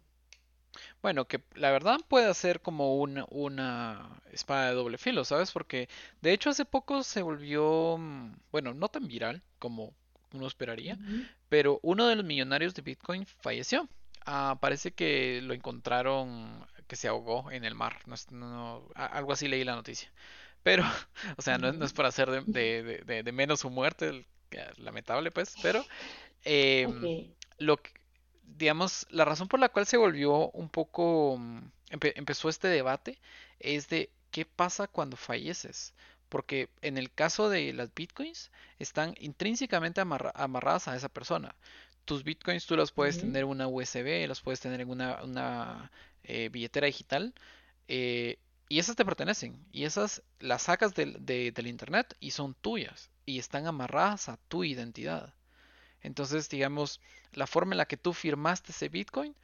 Bueno, 1.03 1.27
que 1.27 1.43
la 1.55 1.71
verdad 1.71 1.99
puede 2.09 2.33
ser 2.35 2.61
como 2.61 2.97
una, 2.97 3.27
una 3.31 4.21
espada 4.33 4.69
de 4.69 4.75
doble 4.75 4.99
filo, 4.99 5.25
¿sabes? 5.25 5.53
Porque 5.53 5.89
de 6.21 6.33
hecho 6.33 6.51
hace 6.51 6.65
poco 6.65 7.03
se 7.03 7.23
volvió, 7.23 7.97
mm, 7.99 8.35
bueno, 8.53 8.75
no 8.75 8.89
tan 8.89 9.07
viral 9.09 9.43
como 9.59 9.93
uno 10.33 10.47
esperaría, 10.47 10.99
pero 11.49 11.81
uno 11.83 12.07
de 12.07 12.17
los 12.17 12.25
millonarios 12.25 12.75
de 12.75 12.83
Bitcoin 12.83 13.27
falleció. 13.27 13.89
Ah, 14.27 14.59
parece 14.61 14.93
que 14.93 15.41
lo 15.43 15.55
encontraron 15.55 16.67
que 16.87 16.97
se 16.97 17.09
ahogó 17.09 17.51
en 17.51 17.65
el 17.65 17.75
mar. 17.75 17.99
No, 18.31 18.89
algo 18.95 19.33
así 19.33 19.49
leí 19.49 19.65
la 19.65 19.75
noticia. 19.75 20.13
pero, 20.63 20.85
o 21.39 21.43
sea, 21.43 21.59
no, 21.59 21.69
es- 21.69 21.77
no 21.77 21.85
es 21.87 21.93
para 21.93 22.09
hacer 22.09 22.31
de, 22.31 22.43
de, 22.43 22.83
de- 22.83 22.99
de- 23.05 23.23
de 23.23 23.33
menos 23.33 23.61
su 23.61 23.71
muerte, 23.71 24.09
el- 24.09 24.27
lamentable 24.79 25.31
pues, 25.31 25.57
pero 25.61 25.81
Ok. 26.83 27.03
em, 27.03 27.35
lo 27.59 27.77
que- 27.79 27.93
digamos, 28.57 29.07
la 29.11 29.25
razón 29.25 29.49
por 29.49 29.61
la 29.61 29.69
cual 29.71 29.87
se 29.87 29.97
volvió 29.97 30.51
un 30.53 30.69
poco, 30.69 31.37
mm, 31.39 31.59
empe- 31.91 32.13
empezó 32.17 32.49
este 32.49 32.69
debate 32.69 33.19
es 33.59 33.89
de 33.89 34.11
qué 34.31 34.45
pasa 34.47 34.87
cuando 34.89 35.17
falleces. 35.17 35.95
Porque 36.29 36.69
en 36.83 36.97
el 36.99 37.13
caso 37.13 37.49
de 37.51 37.73
las 37.73 37.93
bitcoins, 37.95 38.51
están 38.79 39.15
intrínsecamente 39.21 40.01
amarra- 40.01 40.33
amarradas 40.35 40.89
a 40.89 40.97
esa 40.97 41.09
persona. 41.09 41.55
Tus 42.05 42.25
bitcoins 42.25 42.67
tú 42.67 42.77
los 42.77 42.93
puedes 42.93 43.19
tener 43.19 43.43
en 43.43 43.49
una 43.49 43.69
USB, 43.69 44.27
los 44.29 44.41
puedes 44.41 44.61
tener 44.61 44.81
en 44.81 44.91
una, 44.91 45.23
una, 45.23 45.91
eh, 46.25 46.49
billetera 46.51 46.87
digital, 46.87 47.35
eh, 47.89 48.39
y 48.69 48.79
esas 48.79 48.97
te 48.97 49.05
pertenecen. 49.05 49.65
Y 49.73 49.85
esas 49.85 50.23
las 50.41 50.63
sacas 50.63 50.95
del, 50.95 51.25
de- 51.27 51.53
del 51.53 51.67
internet 51.67 52.17
y 52.21 52.31
son 52.33 52.55
tuyas. 52.55 53.11
Y 53.27 53.39
están 53.39 53.67
amarradas 53.67 54.29
a 54.29 54.37
tu 54.49 54.65
identidad. 54.65 55.35
Entonces, 56.03 56.49
digamos, 56.49 57.01
la 57.33 57.47
forma 57.47 57.75
en 57.75 57.79
la 57.79 57.87
que 57.87 57.97
tú 57.97 58.13
firmaste 58.13 58.73
ese 58.73 58.89
Bitcoin, 58.89 59.35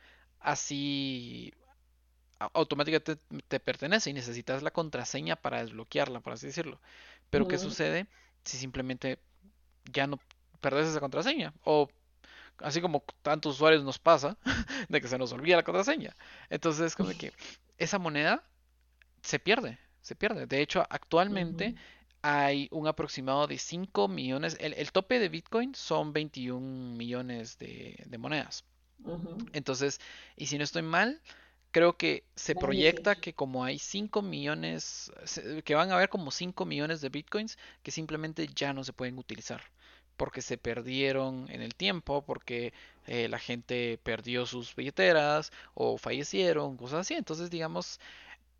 así 0.41 1.53
automáticamente 2.39 3.17
te, 3.17 3.43
te 3.49 3.61
pertenece 3.61 4.11
y 4.11 4.13
necesitas 4.13 4.63
la 4.63 4.71
contraseña 4.71 5.37
para 5.37 5.63
desbloquearla, 5.63 6.21
por 6.21 6.35
así 6.35 6.47
decirlo. 6.47 6.81
Pero 7.31 7.49
¿qué 7.49 7.59
sucede 7.59 8.07
si 8.45 8.57
simplemente 8.59 9.19
ya 9.93 10.07
no 10.07 10.21
perdes 10.61 10.89
esa 10.89 11.01
contraseña? 11.01 11.55
O 11.65 11.89
así 12.59 12.81
como 12.81 13.05
tantos 13.23 13.57
usuarios 13.57 13.85
nos 13.85 13.99
pasa, 13.99 14.37
de 14.89 15.01
que 15.01 15.09
se 15.09 15.19
nos 15.19 15.33
olvida 15.33 15.57
la 15.57 15.63
contraseña. 15.63 16.15
Entonces, 16.51 16.95
como 16.95 17.11
que 17.11 17.33
esa 17.79 17.99
moneda 17.99 18.45
se 19.23 19.39
pierde, 19.39 19.79
se 20.01 20.15
pierde. 20.15 20.47
De 20.47 20.61
hecho, 20.61 20.87
actualmente 20.89 21.75
hay 22.29 22.67
un 22.73 22.89
aproximado 22.89 23.47
de 23.47 23.57
5 23.57 24.09
millones. 24.09 24.57
El, 24.59 24.75
el 24.75 24.91
tope 24.91 25.21
de 25.21 25.29
Bitcoin 25.29 25.77
son 25.77 26.13
21 26.13 26.97
millones 26.97 27.57
de, 27.59 28.03
de 28.05 28.19
monedas. 28.19 28.65
Entonces, 29.53 30.01
y 30.37 30.47
si 30.47 30.59
no 30.59 30.65
estoy 30.65 30.83
mal, 30.83 31.21
creo 31.71 31.97
que 31.97 32.25
se 32.35 32.57
proyecta 32.57 33.11
18. 33.11 33.21
que 33.21 33.35
como 33.35 33.63
hay 33.65 33.79
5 33.79 34.23
millones, 34.23 35.13
que 35.65 35.75
van 35.77 35.93
a 35.93 35.95
haber 35.95 36.09
como 36.09 36.33
5 36.33 36.65
millones 36.65 37.01
de 37.01 37.11
Bitcoins 37.11 37.59
que 37.85 37.93
simplemente 37.93 38.49
ya 38.53 38.73
no 38.73 38.83
se 38.83 38.93
pueden 38.93 39.19
utilizar. 39.19 39.63
Porque 40.17 40.43
se 40.43 40.59
perdieron 40.59 41.49
en 41.49 41.63
el 41.63 41.77
tiempo, 41.77 42.23
porque 42.25 42.73
eh, 43.07 43.29
la 43.29 43.39
gente 43.39 44.01
perdió 44.03 44.47
sus 44.47 44.75
billeteras 44.75 45.53
o 45.75 45.97
fallecieron, 45.97 46.77
cosas 46.77 47.01
así. 47.03 47.15
Entonces, 47.15 47.51
digamos, 47.51 48.01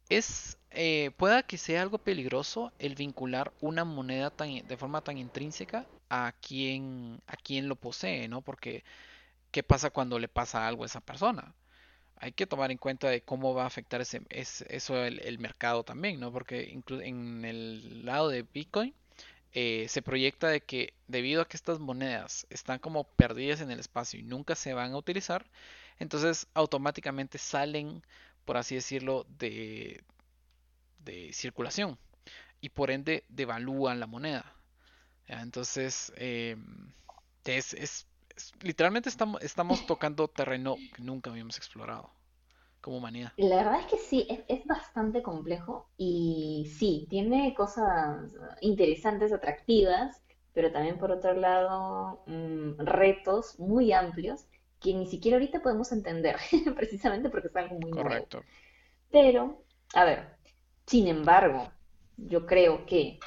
es, 0.09 0.59
eh, 0.71 1.11
pueda 1.17 1.43
que 1.45 1.59
sea 1.59 1.83
algo 1.83 1.99
peligroso 1.99 2.73
el 2.79 2.95
vincular 2.95 3.53
una 3.61 3.85
moneda 3.85 4.31
tan, 4.31 4.67
de 4.67 4.77
forma 4.77 5.03
tan 5.03 5.19
intrínseca 5.19 5.89
a 6.11 6.33
quien, 6.41 7.21
a 7.27 7.37
quien 7.37 7.69
lo 7.69 7.77
posee, 7.77 8.29
¿no? 8.29 8.43
Porque, 8.43 8.85
¿qué 9.51 9.63
pasa 9.63 9.91
cuando 9.91 10.19
le 10.19 10.29
pasa 10.29 10.67
algo 10.69 10.83
a 10.85 10.87
esa 10.87 11.01
persona? 11.01 11.55
Hay 12.19 12.33
que 12.33 12.47
tomar 12.47 12.71
en 12.73 12.79
cuenta 12.79 13.09
de 13.11 13.23
cómo 13.23 13.55
va 13.55 13.65
a 13.65 13.67
afectar 13.67 14.01
ese, 14.01 14.23
es- 14.31 14.63
eso 14.69 15.05
el, 15.05 15.21
el 15.21 15.39
mercado 15.39 15.85
también, 15.85 16.21
¿no? 16.21 16.33
Porque 16.33 16.73
inclu- 16.75 17.03
en 17.05 17.45
el 17.45 18.07
lado 18.07 18.29
de 18.31 18.43
Bitcoin 18.45 18.95
eh, 19.53 19.87
se 19.89 20.03
proyecta 20.03 20.49
de 20.49 20.61
que 20.61 20.95
debido 21.09 21.43
a 21.43 21.49
que 21.49 21.57
estas 21.57 21.79
monedas 21.81 22.47
están 22.51 22.79
como 22.79 23.05
perdidas 23.05 23.61
en 23.61 23.71
el 23.71 23.81
espacio 23.81 24.21
y 24.21 24.23
nunca 24.23 24.55
se 24.55 24.75
van 24.75 24.93
a 24.93 24.97
utilizar, 24.99 25.47
entonces 25.99 26.47
automáticamente 26.55 27.39
salen, 27.39 28.03
por 28.47 28.59
así 28.59 28.77
decirlo, 28.77 29.27
de, 29.39 30.03
de 31.05 31.33
circulación 31.33 31.99
y 32.61 32.71
por 32.71 32.91
ende 32.93 33.25
devalúan 33.29 34.01
la 34.01 34.07
moneda. 34.09 34.55
Entonces, 35.29 36.13
es, 37.45 37.75
es- 37.75 38.07
es- 38.37 38.53
literalmente 38.63 39.09
estamos, 39.09 39.43
estamos 39.43 39.87
tocando 39.87 40.29
terreno 40.29 40.83
que 40.93 41.03
nunca 41.03 41.31
habíamos 41.31 41.57
explorado 41.59 42.11
como 42.83 42.99
humanidad. 42.99 43.33
La 43.37 43.57
verdad 43.57 43.81
es 43.81 43.87
que 43.87 43.99
sí, 43.99 44.27
es, 44.31 44.41
es 44.49 44.65
bastante 44.67 45.23
complejo 45.23 45.89
y 45.97 46.71
sí, 46.79 47.07
tiene 47.11 47.55
cosas 47.55 48.33
interesantes, 48.61 49.33
atractivas, 49.33 50.23
pero 50.55 50.73
también 50.73 50.99
por 50.99 51.11
otro 51.13 51.35
lado 51.35 52.23
mm, 52.27 52.79
retos 52.79 53.59
muy 53.59 53.93
amplios 53.93 54.47
que 54.87 54.95
ni 54.95 55.07
siquiera 55.07 55.37
ahorita 55.37 55.63
podemos 55.63 55.91
entender, 55.91 56.37
precisamente 56.77 57.29
porque 57.29 57.49
es 57.49 57.57
algo 57.57 57.77
muy 57.81 57.91
nuevo. 57.91 58.05
Correcto. 58.09 58.43
Pero, 59.11 59.65
a 59.95 60.05
ver, 60.05 60.29
sin 60.87 61.09
embargo, 61.09 61.73
yo 62.17 62.47
creo 62.47 62.87
que 62.87 63.19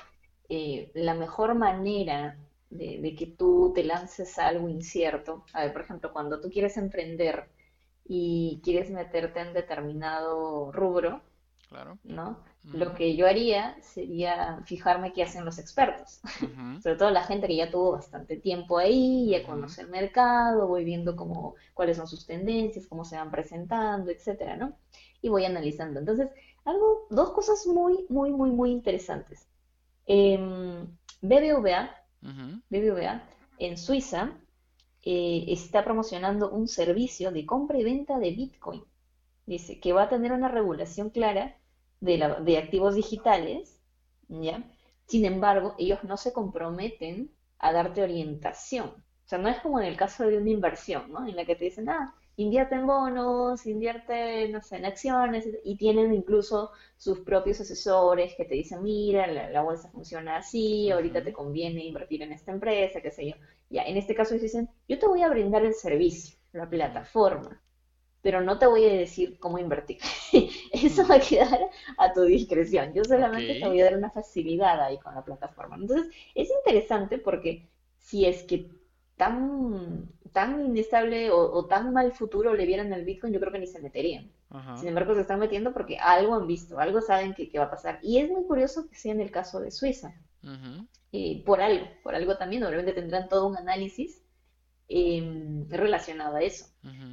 eh, 0.47 0.89
la 0.93 1.15
mejor 1.15 1.55
manera 1.55 2.37
de, 2.69 2.99
de 3.01 3.15
que 3.15 3.27
tú 3.27 3.73
te 3.75 3.83
lances 3.83 4.39
a 4.39 4.47
algo 4.47 4.69
incierto, 4.69 5.43
a 5.53 5.63
ver, 5.63 5.73
por 5.73 5.81
ejemplo, 5.81 6.13
cuando 6.13 6.39
tú 6.39 6.49
quieres 6.49 6.77
emprender 6.77 7.49
y 8.05 8.61
quieres 8.63 8.89
meterte 8.89 9.41
en 9.41 9.53
determinado 9.53 10.71
rubro, 10.71 11.21
Claro. 11.69 11.99
¿no? 12.03 12.39
Lo 12.63 12.95
que 12.95 13.15
yo 13.15 13.27
haría 13.27 13.77
sería 13.81 14.59
fijarme 14.65 15.13
qué 15.13 15.21
hacen 15.21 15.45
los 15.45 15.59
expertos, 15.59 16.19
sobre 16.81 16.95
todo 16.95 17.11
la 17.11 17.23
gente 17.23 17.45
que 17.47 17.55
ya 17.55 17.69
tuvo 17.69 17.91
bastante 17.91 18.37
tiempo 18.37 18.79
ahí, 18.79 19.29
ya 19.29 19.43
conoce 19.45 19.83
el 19.83 19.89
mercado, 19.89 20.67
voy 20.67 20.83
viendo 20.83 21.15
cómo, 21.15 21.53
cuáles 21.75 21.97
son 21.97 22.07
sus 22.07 22.25
tendencias, 22.25 22.87
cómo 22.87 23.05
se 23.05 23.17
van 23.17 23.29
presentando, 23.29 24.09
etcétera, 24.09 24.57
¿no? 24.57 24.73
Y 25.21 25.29
voy 25.29 25.45
analizando. 25.45 25.99
Entonces, 25.99 26.29
algo, 26.65 27.05
dos 27.11 27.31
cosas 27.33 27.65
muy, 27.67 28.05
muy, 28.09 28.31
muy, 28.31 28.49
muy 28.49 28.71
interesantes. 28.71 29.47
Em, 30.07 30.87
BBVA, 31.21 31.95
BBVA 32.69 33.23
en 33.59 33.77
Suiza 33.77 34.31
eh, 35.03 35.45
está 35.47 35.83
promocionando 35.83 36.49
un 36.49 36.67
servicio 36.67 37.31
de 37.31 37.45
compra 37.45 37.77
y 37.77 37.83
venta 37.83 38.17
de 38.17 38.31
Bitcoin. 38.31 38.83
Dice 39.45 39.79
que 39.79 39.93
va 39.93 40.03
a 40.03 40.09
tener 40.09 40.31
una 40.31 40.47
regulación 40.47 41.11
clara 41.11 41.58
de, 41.99 42.17
la- 42.17 42.39
de 42.39 42.57
activos 42.57 42.95
digitales, 42.95 43.81
¿ya? 44.27 44.63
Sin 45.07 45.25
embargo, 45.25 45.75
ellos 45.77 46.03
no 46.03 46.17
se 46.17 46.33
comprometen 46.33 47.31
a 47.59 47.73
darte 47.73 48.03
orientación. 48.03 48.89
O 48.89 49.27
sea, 49.29 49.37
no 49.39 49.49
es 49.49 49.59
como 49.59 49.79
en 49.79 49.85
el 49.85 49.97
caso 49.97 50.25
de 50.25 50.37
una 50.37 50.49
inversión, 50.49 51.11
¿no? 51.11 51.27
En 51.27 51.35
la 51.35 51.45
que 51.45 51.55
te 51.55 51.65
dicen, 51.65 51.89
ah, 51.89 52.15
invierte 52.37 52.75
en 52.75 52.87
bonos, 52.87 53.65
invierte, 53.65 54.47
no 54.49 54.61
sé, 54.61 54.77
en 54.77 54.85
acciones, 54.85 55.47
y 55.63 55.77
tienen 55.77 56.13
incluso 56.13 56.71
sus 56.97 57.19
propios 57.19 57.59
asesores 57.61 58.33
que 58.35 58.45
te 58.45 58.55
dicen, 58.55 58.81
mira, 58.83 59.27
la, 59.27 59.49
la 59.49 59.61
bolsa 59.61 59.89
funciona 59.89 60.37
así, 60.37 60.89
ahorita 60.89 61.23
te 61.23 61.33
conviene 61.33 61.83
invertir 61.85 62.21
en 62.23 62.31
esta 62.31 62.51
empresa, 62.51 63.01
qué 63.01 63.11
sé 63.11 63.27
yo. 63.29 63.35
Ya, 63.69 63.83
en 63.83 63.97
este 63.97 64.15
caso 64.15 64.33
ellos 64.33 64.43
dicen, 64.43 64.69
yo 64.87 64.97
te 64.99 65.07
voy 65.07 65.21
a 65.21 65.29
brindar 65.29 65.63
el 65.65 65.73
servicio, 65.75 66.37
la 66.53 66.67
plataforma, 66.69 67.61
pero 68.21 68.41
no 68.41 68.59
te 68.59 68.67
voy 68.67 68.85
a 68.85 68.93
decir 68.93 69.39
cómo 69.39 69.59
invertir. 69.59 69.99
Eso 70.83 71.05
va 71.07 71.15
a 71.15 71.19
quedar 71.19 71.59
a 71.97 72.13
tu 72.13 72.21
discreción. 72.23 72.93
Yo 72.93 73.03
solamente 73.05 73.55
te 73.55 73.67
voy 73.67 73.81
a 73.81 73.85
dar 73.85 73.97
una 73.97 74.11
facilidad 74.11 74.81
ahí 74.81 74.97
con 74.99 75.15
la 75.15 75.23
plataforma. 75.23 75.75
Entonces, 75.77 76.07
es 76.35 76.49
interesante 76.51 77.17
porque 77.17 77.69
si 77.97 78.25
es 78.25 78.43
que 78.43 78.69
tan, 79.15 80.09
tan 80.31 80.65
inestable 80.65 81.31
o, 81.31 81.37
o 81.51 81.65
tan 81.67 81.93
mal 81.93 82.11
futuro 82.13 82.53
le 82.55 82.65
vieran 82.65 82.93
al 82.93 83.05
Bitcoin, 83.05 83.33
yo 83.33 83.39
creo 83.39 83.51
que 83.51 83.59
ni 83.59 83.67
se 83.67 83.81
meterían. 83.81 84.31
Sin 84.73 84.87
embargo, 84.89 85.13
se 85.15 85.21
están 85.21 85.39
metiendo 85.39 85.73
porque 85.73 85.97
algo 85.97 86.35
han 86.35 86.47
visto, 86.47 86.79
algo 86.79 87.01
saben 87.01 87.33
que, 87.33 87.49
que 87.49 87.59
va 87.59 87.65
a 87.65 87.71
pasar. 87.71 87.99
Y 88.01 88.17
es 88.19 88.29
muy 88.29 88.43
curioso 88.45 88.87
que 88.89 88.95
sea 88.95 89.11
en 89.13 89.21
el 89.21 89.31
caso 89.31 89.59
de 89.59 89.71
Suiza. 89.71 90.13
eh, 91.11 91.43
por 91.45 91.61
algo, 91.61 91.87
por 92.03 92.15
algo 92.15 92.37
también, 92.37 92.63
obviamente 92.63 92.93
tendrán 92.93 93.27
todo 93.29 93.47
un 93.47 93.57
análisis 93.57 94.23
eh, 94.89 95.65
relacionado 95.69 96.35
a 96.37 96.41
eso. 96.41 96.65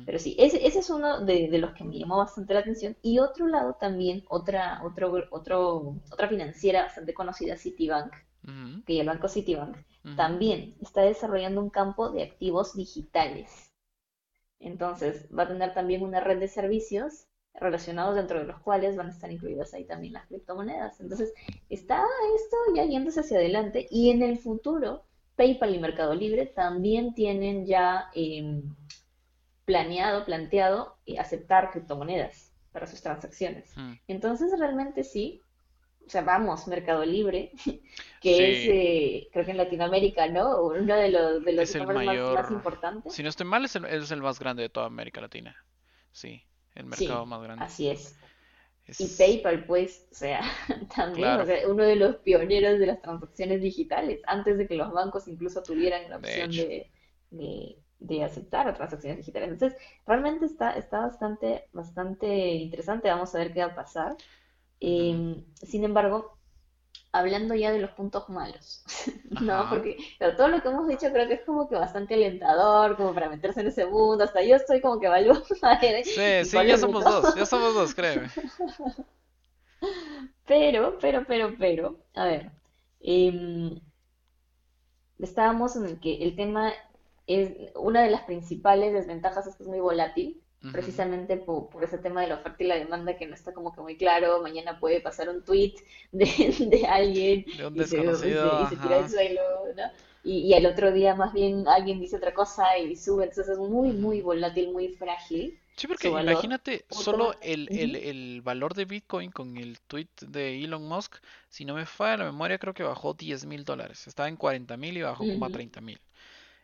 Pero 0.04 0.18
sí, 0.18 0.36
ese, 0.38 0.66
ese 0.66 0.80
es 0.80 0.90
uno 0.90 1.24
de, 1.24 1.48
de 1.48 1.58
los 1.58 1.72
que 1.74 1.84
me 1.84 1.98
llamó 1.98 2.18
bastante 2.18 2.54
la 2.54 2.60
atención. 2.60 2.96
Y 3.02 3.18
otro 3.18 3.46
lado 3.48 3.76
también, 3.80 4.24
otra, 4.28 4.82
otro, 4.84 5.12
otro, 5.30 5.96
otra 6.12 6.28
financiera 6.28 6.82
bastante 6.84 7.14
conocida, 7.14 7.56
Citibank, 7.56 8.12
ujú, 8.44 8.84
que 8.86 9.00
el 9.00 9.06
banco 9.06 9.28
Citibank, 9.28 9.76
también 10.16 10.76
está 10.80 11.02
desarrollando 11.02 11.60
un 11.62 11.70
campo 11.70 12.10
de 12.10 12.22
activos 12.22 12.74
digitales. 12.76 13.72
Entonces, 14.60 15.28
va 15.36 15.44
a 15.44 15.48
tener 15.48 15.72
también 15.72 16.02
una 16.02 16.20
red 16.20 16.38
de 16.38 16.48
servicios 16.48 17.26
relacionados 17.54 18.16
dentro 18.16 18.38
de 18.38 18.44
los 18.44 18.60
cuales 18.60 18.94
van 18.96 19.06
a 19.08 19.10
estar 19.10 19.32
incluidas 19.32 19.72
ahí 19.72 19.86
también 19.86 20.12
las 20.12 20.26
criptomonedas. 20.26 21.00
Entonces, 21.00 21.32
está 21.70 22.04
esto 22.36 22.56
ya 22.74 22.84
yéndose 22.84 23.20
hacia 23.20 23.38
adelante 23.38 23.86
y 23.90 24.10
en 24.10 24.22
el 24.22 24.38
futuro, 24.38 25.05
PayPal 25.36 25.74
y 25.74 25.78
Mercado 25.78 26.14
Libre 26.14 26.46
también 26.46 27.14
tienen 27.14 27.66
ya 27.66 28.10
eh, 28.14 28.62
planeado, 29.64 30.24
planteado 30.24 30.98
eh, 31.06 31.18
aceptar 31.18 31.70
criptomonedas 31.70 32.52
para 32.72 32.86
sus 32.86 33.02
transacciones. 33.02 33.76
Mm, 33.76 33.94
Entonces, 34.08 34.52
realmente 34.58 35.02
sí, 35.04 35.40
o 36.06 36.10
sea, 36.10 36.22
vamos, 36.22 36.66
Mercado 36.68 37.04
Libre, 37.04 37.52
que 38.20 38.52
es, 38.52 38.66
eh, 38.68 39.28
creo 39.32 39.44
que 39.44 39.50
en 39.52 39.56
Latinoamérica, 39.58 40.28
¿no? 40.28 40.62
Uno 40.62 40.96
de 40.96 41.10
los, 41.10 41.44
de 41.44 41.52
los 41.52 41.74
e-commerce 41.74 42.02
más, 42.04 42.20
más 42.20 42.44
mayor, 42.44 42.44
si 42.44 42.54
importantes. 42.54 43.14
no 43.22 43.28
estoy 43.28 43.46
mal, 43.46 43.64
es 43.64 43.76
el, 43.76 43.84
es 43.86 44.10
el 44.10 44.22
más 44.22 44.38
grande 44.38 44.62
de 44.62 44.68
toda 44.70 44.86
América 44.86 45.20
Latina. 45.20 45.56
Sí, 46.12 46.42
el 46.74 46.86
mercado 46.86 47.24
Sí, 47.24 47.26
más 47.26 47.42
grande. 47.42 47.64
así 47.64 47.88
es. 47.88 48.18
Y 48.98 49.08
PayPal, 49.08 49.64
pues, 49.64 50.06
o 50.12 50.14
sea, 50.14 50.40
también, 50.96 51.28
o 51.40 51.44
sea, 51.44 51.68
uno 51.68 51.82
de 51.82 51.96
los 51.96 52.16
pioneros 52.16 52.78
de 52.78 52.86
las 52.86 53.02
transacciones 53.02 53.60
digitales, 53.60 54.20
antes 54.26 54.58
de 54.58 54.68
que 54.68 54.76
los 54.76 54.92
bancos 54.92 55.26
incluso 55.26 55.62
tuvieran 55.62 56.08
la 56.08 56.18
opción 56.18 56.50
de, 56.50 56.90
de, 57.98 58.24
aceptar 58.24 58.72
transacciones 58.76 59.18
digitales. 59.18 59.50
Entonces, 59.50 59.78
realmente 60.06 60.46
está, 60.46 60.72
está 60.72 61.00
bastante, 61.00 61.68
bastante 61.72 62.26
interesante, 62.54 63.08
vamos 63.08 63.34
a 63.34 63.38
ver 63.38 63.52
qué 63.52 63.60
va 63.60 63.72
a 63.72 63.74
pasar. 63.74 64.16
Em, 64.78 65.44
sin 65.54 65.82
embargo, 65.82 66.35
hablando 67.18 67.54
ya 67.54 67.72
de 67.72 67.78
los 67.78 67.90
puntos 67.90 68.28
malos, 68.28 68.84
¿no? 69.40 69.68
Porque 69.68 69.96
todo 70.36 70.48
lo 70.48 70.62
que 70.62 70.68
hemos 70.68 70.88
dicho 70.88 71.10
creo 71.12 71.28
que 71.28 71.34
es 71.34 71.44
como 71.44 71.68
que 71.68 71.74
bastante 71.74 72.14
alentador, 72.14 72.96
como 72.96 73.14
para 73.14 73.28
meterse 73.28 73.60
en 73.60 73.68
ese 73.68 73.86
mundo, 73.86 74.24
hasta 74.24 74.42
yo 74.42 74.56
estoy 74.56 74.80
como 74.80 75.00
que 75.00 75.06
evaluando. 75.06 75.44
Sí, 76.04 76.44
sí, 76.44 76.66
ya 76.66 76.78
somos 76.78 77.04
dos, 77.04 77.34
ya 77.34 77.46
somos 77.46 77.74
dos, 77.74 77.94
créeme. 77.94 78.28
Pero, 80.46 80.96
pero, 81.00 81.24
pero, 81.26 81.54
pero, 81.58 81.98
a 82.14 82.24
ver, 82.24 82.52
em, 83.00 83.80
estábamos 85.18 85.76
en 85.76 85.86
el 85.86 86.00
que 86.00 86.22
el 86.22 86.36
tema 86.36 86.72
es, 87.26 87.72
una 87.74 88.02
de 88.02 88.10
las 88.10 88.22
principales 88.22 88.92
desventajas 88.92 89.46
es 89.46 89.56
que 89.56 89.64
es 89.64 89.68
muy 89.68 89.80
volátil, 89.80 90.40
precisamente 90.72 91.36
por, 91.36 91.68
ese 91.82 91.98
tema 91.98 92.22
de 92.22 92.28
la 92.28 92.36
oferta 92.36 92.62
y 92.62 92.66
la 92.66 92.76
demanda 92.76 93.16
que 93.16 93.26
no 93.26 93.34
está 93.34 93.52
como 93.52 93.74
que 93.74 93.80
muy 93.80 93.96
claro. 93.96 94.42
Mañana 94.42 94.78
puede 94.80 95.00
pasar 95.00 95.28
un 95.28 95.42
tweet 95.44 95.74
de, 96.12 96.24
de 96.70 96.86
alguien 96.86 97.44
y, 97.46 97.84
se, 97.84 97.98
tira 97.98 98.98
al 98.98 99.10
suelo, 99.10 99.42
¿no? 99.76 99.82
Y, 100.24 100.38
y, 100.38 100.54
al 100.54 100.66
otro 100.66 100.90
día 100.90 101.14
más 101.14 101.32
bien 101.32 101.68
alguien 101.68 102.00
dice 102.00 102.16
otra 102.16 102.34
cosa 102.34 102.76
y 102.78 102.96
sube, 102.96 103.24
entonces 103.24 103.48
es 103.48 103.58
muy, 103.58 103.92
muy 103.92 104.22
volátil, 104.22 104.72
muy 104.72 104.88
frágil. 104.88 105.56
Sí, 105.76 105.86
porque 105.86 106.08
imagínate 106.08 106.86
solo 106.88 107.34
el, 107.42 107.68
el, 107.70 107.96
el, 107.96 108.40
valor 108.40 108.74
de 108.74 108.86
Bitcoin 108.86 109.30
con 109.30 109.58
el 109.58 109.78
tweet 109.80 110.08
de 110.22 110.64
Elon 110.64 110.88
Musk, 110.88 111.16
si 111.50 111.66
no 111.66 111.74
me 111.74 111.84
falla 111.84 112.16
la 112.16 112.24
memoria, 112.24 112.58
creo 112.58 112.72
que 112.72 112.82
bajó 112.82 113.12
10 113.12 113.44
mil 113.44 113.64
dólares. 113.64 114.06
Estaba 114.06 114.28
en 114.28 114.36
40 114.36 114.74
mil 114.78 114.96
y 114.96 115.02
bajó 115.02 115.24
como 115.24 115.44
a 115.44 115.50
30 115.50 115.82
mil. 115.82 116.00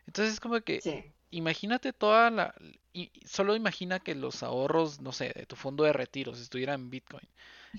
Entonces 0.07 0.33
es 0.33 0.39
como 0.39 0.59
que 0.61 1.13
imagínate 1.29 1.93
toda 1.93 2.31
la... 2.31 2.55
Y 2.93 3.11
solo 3.25 3.55
imagina 3.55 3.99
que 3.99 4.13
los 4.13 4.43
ahorros, 4.43 5.01
no 5.01 5.11
sé, 5.11 5.33
de 5.35 5.47
tu 5.47 5.55
fondo 5.55 5.83
de 5.83 5.93
retiro, 5.93 6.35
si 6.35 6.43
estuviera 6.43 6.75
en 6.75 6.91
Bitcoin, 6.91 7.27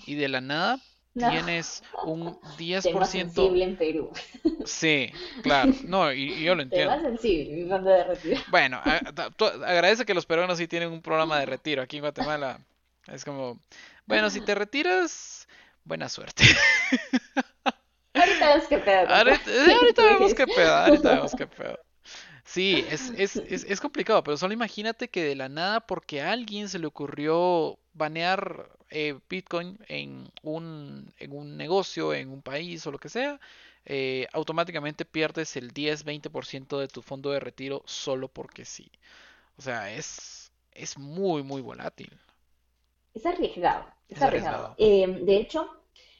y 0.06 0.16
de 0.16 0.28
la 0.28 0.40
nada 0.40 0.80
tienes 1.14 1.82
un 2.04 2.40
10%... 2.58 2.82
Tema 2.82 3.06
sensible 3.06 3.64
en 3.64 3.76
Perú. 3.76 4.12
Sí, 4.64 5.12
claro. 5.42 5.72
No, 5.84 6.10
y, 6.10 6.42
yo 6.42 6.54
lo 6.54 6.62
entiendo. 6.62 6.98
Sensible, 7.00 7.54
mi 7.54 7.68
fondo 7.68 7.90
de 7.90 8.04
retiro. 8.04 8.40
Bueno, 8.48 8.80
agradece 8.82 10.06
que 10.06 10.14
los 10.14 10.24
peruanos 10.24 10.56
sí 10.56 10.66
tienen 10.66 10.90
un 10.90 11.02
programa 11.02 11.38
de 11.38 11.44
retiro. 11.44 11.82
Aquí 11.82 11.98
en 11.98 12.02
Guatemala 12.02 12.60
es 13.08 13.26
como, 13.26 13.60
bueno, 14.06 14.30
si 14.30 14.40
te 14.40 14.54
retiras, 14.54 15.46
buena 15.84 16.08
suerte. 16.08 16.44
Ahorita 18.14 18.48
vemos 18.48 18.68
qué 18.68 18.78
pedo. 18.78 19.08
Ahorita, 19.08 19.50
ahorita 19.80 20.02
vemos 20.02 20.34
qué 20.34 20.46
pedo, 20.46 20.74
ahorita 20.74 21.14
vemos 21.14 21.34
qué 21.36 21.46
pedo. 21.46 21.78
Sí, 22.44 22.84
es, 22.90 23.10
es, 23.16 23.36
es, 23.36 23.64
es, 23.64 23.80
complicado, 23.80 24.22
pero 24.22 24.36
solo 24.36 24.52
imagínate 24.52 25.08
que 25.08 25.24
de 25.24 25.34
la 25.34 25.48
nada, 25.48 25.80
porque 25.80 26.20
a 26.20 26.30
alguien 26.32 26.68
se 26.68 26.78
le 26.78 26.86
ocurrió 26.86 27.78
banear 27.94 28.68
eh, 28.90 29.18
Bitcoin 29.28 29.78
en 29.88 30.30
un, 30.42 31.12
en 31.18 31.32
un 31.32 31.56
negocio, 31.56 32.12
en 32.12 32.28
un 32.30 32.42
país 32.42 32.86
o 32.86 32.92
lo 32.92 32.98
que 32.98 33.08
sea, 33.08 33.40
eh, 33.86 34.26
automáticamente 34.32 35.04
pierdes 35.04 35.56
el 35.56 35.72
10-20% 35.72 36.78
de 36.78 36.88
tu 36.88 37.02
fondo 37.02 37.30
de 37.30 37.40
retiro 37.40 37.82
solo 37.86 38.28
porque 38.28 38.64
sí. 38.64 38.90
O 39.56 39.62
sea, 39.62 39.92
es, 39.92 40.52
es 40.72 40.98
muy, 40.98 41.42
muy 41.42 41.62
volátil. 41.62 42.10
Es 43.14 43.24
arriesgado, 43.24 43.86
es, 44.08 44.20
arriesgado. 44.20 44.74
Eh, 44.76 45.06
de 45.22 45.36
hecho, 45.36 45.70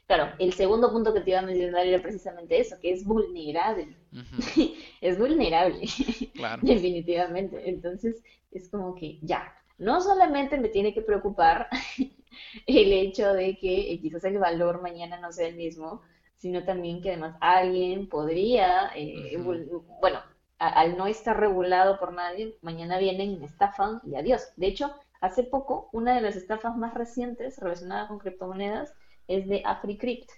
Claro, 0.07 0.33
el 0.37 0.53
segundo 0.53 0.91
punto 0.91 1.13
que 1.13 1.21
te 1.21 1.31
iba 1.31 1.39
a 1.39 1.43
mencionar 1.43 1.85
era 1.87 2.01
precisamente 2.01 2.59
eso, 2.59 2.75
que 2.79 2.91
es 2.91 3.03
vulnerable. 3.03 3.97
es 5.01 5.17
vulnerable, 5.17 5.87
claro. 6.35 6.61
definitivamente. 6.65 7.67
Entonces, 7.67 8.21
es 8.51 8.69
como 8.69 8.93
que 8.93 9.17
ya, 9.21 9.51
no 9.79 10.01
solamente 10.01 10.57
me 10.57 10.69
tiene 10.69 10.93
que 10.93 11.01
preocupar 11.01 11.67
el 12.67 12.93
hecho 12.93 13.33
de 13.33 13.57
que 13.57 13.99
quizás 14.01 14.23
el 14.25 14.37
valor 14.37 14.81
mañana 14.81 15.19
no 15.19 15.31
sea 15.31 15.47
el 15.47 15.55
mismo, 15.55 16.01
sino 16.37 16.63
también 16.63 17.01
que 17.01 17.09
además 17.09 17.35
alguien 17.41 18.07
podría, 18.07 18.91
eh, 18.95 19.37
bueno, 19.37 20.19
al 20.59 20.97
no 20.97 21.07
estar 21.07 21.39
regulado 21.39 21.99
por 21.99 22.13
nadie, 22.13 22.55
mañana 22.61 22.99
vienen 22.99 23.31
y 23.31 23.37
me 23.37 23.45
estafan 23.45 24.01
y 24.05 24.15
adiós. 24.15 24.49
De 24.55 24.67
hecho, 24.67 24.93
hace 25.19 25.43
poco, 25.43 25.89
una 25.91 26.13
de 26.13 26.21
las 26.21 26.35
estafas 26.35 26.77
más 26.77 26.93
recientes 26.93 27.57
relacionadas 27.57 28.07
con 28.07 28.19
criptomonedas 28.19 28.93
es 29.27 29.47
de 29.47 29.61
AfriCrypt, 29.65 30.29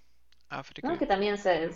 que 0.97 1.05
también 1.05 1.37
se, 1.37 1.69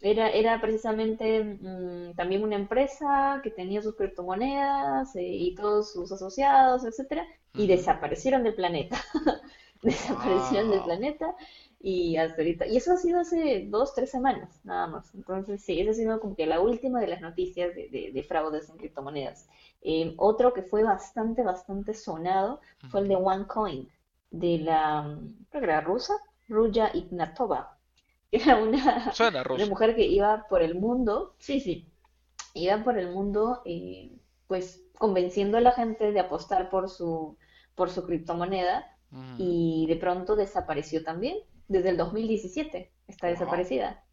era, 0.00 0.30
era 0.30 0.60
precisamente 0.60 1.44
mm, 1.44 2.14
también 2.14 2.42
una 2.42 2.56
empresa 2.56 3.40
que 3.42 3.50
tenía 3.50 3.82
sus 3.82 3.94
criptomonedas 3.94 5.14
eh, 5.16 5.22
y 5.22 5.54
todos 5.54 5.92
sus 5.92 6.10
asociados, 6.12 6.84
etcétera, 6.84 7.24
y 7.54 7.66
desaparecieron 7.66 8.42
del 8.42 8.54
planeta. 8.54 9.00
desaparecieron 9.82 10.70
del 10.70 10.82
planeta 10.82 11.34
y 11.80 12.16
hasta 12.16 12.36
ahorita. 12.36 12.66
Y 12.66 12.76
eso 12.76 12.92
ha 12.92 12.96
sido 12.96 13.20
hace 13.20 13.66
dos, 13.68 13.94
tres 13.94 14.10
semanas, 14.10 14.60
nada 14.64 14.86
más. 14.86 15.14
Entonces, 15.14 15.62
sí, 15.62 15.80
esa 15.80 15.90
ha 15.90 15.94
sido 15.94 16.20
como 16.20 16.36
que 16.36 16.46
la 16.46 16.60
última 16.60 17.00
de 17.00 17.08
las 17.08 17.20
noticias 17.20 17.74
de, 17.74 18.24
fraudes 18.28 18.68
en 18.70 18.78
criptomonedas. 18.78 19.48
Eh, 19.82 20.14
otro 20.18 20.52
que 20.52 20.62
fue 20.62 20.84
bastante, 20.84 21.42
bastante 21.42 21.94
sonado 21.94 22.60
fue 22.90 23.00
el 23.00 23.08
de 23.08 23.16
OneCoin, 23.16 23.88
de 24.30 24.58
la, 24.58 25.18
creo 25.50 25.60
que 25.60 25.66
era 25.66 25.80
rusa, 25.80 26.14
Ruya 26.52 26.90
Ignatova. 26.94 27.78
Era 28.30 28.56
una, 28.56 29.12
una 29.50 29.66
mujer 29.68 29.96
que 29.96 30.06
iba 30.06 30.46
por 30.48 30.62
el 30.62 30.74
mundo, 30.74 31.34
sí, 31.38 31.60
sí, 31.60 31.92
iba 32.54 32.82
por 32.84 32.98
el 32.98 33.10
mundo, 33.10 33.62
eh, 33.64 34.10
pues 34.46 34.84
convenciendo 34.98 35.58
a 35.58 35.60
la 35.60 35.72
gente 35.72 36.12
de 36.12 36.20
apostar 36.20 36.70
por 36.70 36.88
su, 36.88 37.36
por 37.74 37.90
su 37.90 38.06
criptomoneda 38.06 38.88
y 39.36 39.84
de 39.88 39.96
pronto 39.96 40.36
desapareció 40.36 41.04
también. 41.04 41.36
Desde 41.68 41.90
el 41.90 41.98
2017 41.98 42.90
está 43.08 43.26
desaparecida. 43.26 44.04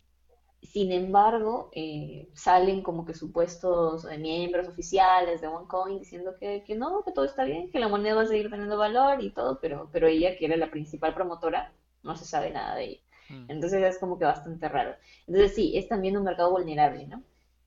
Sin 0.61 0.91
embargo, 0.91 1.69
eh, 1.73 2.29
salen 2.33 2.81
como 2.83 3.05
que 3.05 3.13
supuestos 3.13 4.05
eh, 4.11 4.17
miembros 4.17 4.67
oficiales 4.67 5.39
de 5.39 5.47
OneCoin 5.47 5.99
diciendo 5.99 6.33
que, 6.37 6.65
que, 6.65 6.75
no, 6.75 7.01
que 7.05 7.13
todo 7.13 7.23
está 7.23 7.45
bien, 7.45 7.71
que 7.71 7.79
la 7.79 7.87
moneda 7.87 8.15
va 8.15 8.23
a 8.23 8.27
seguir 8.27 8.49
teniendo 8.49 8.77
valor 8.77 9.23
y 9.23 9.31
todo, 9.31 9.59
pero, 9.61 9.89
pero 9.93 10.07
ella, 10.07 10.35
que 10.37 10.45
era 10.45 10.57
la 10.57 10.69
principal 10.69 11.13
promotora, 11.13 11.71
no 12.03 12.15
se 12.15 12.25
sabe 12.25 12.51
nada 12.51 12.75
de 12.75 12.83
ella. 12.85 13.01
Mm. 13.29 13.45
Entonces 13.49 13.83
es 13.83 13.99
como 13.99 14.17
que 14.17 14.25
bastante 14.25 14.67
raro. 14.69 14.95
Entonces 15.27 15.55
sí, 15.55 15.77
es 15.77 15.87
también 15.87 16.17
un 16.17 16.23
mercado 16.23 16.51
vulnerable, 16.51 17.07
¿no? 17.07 17.23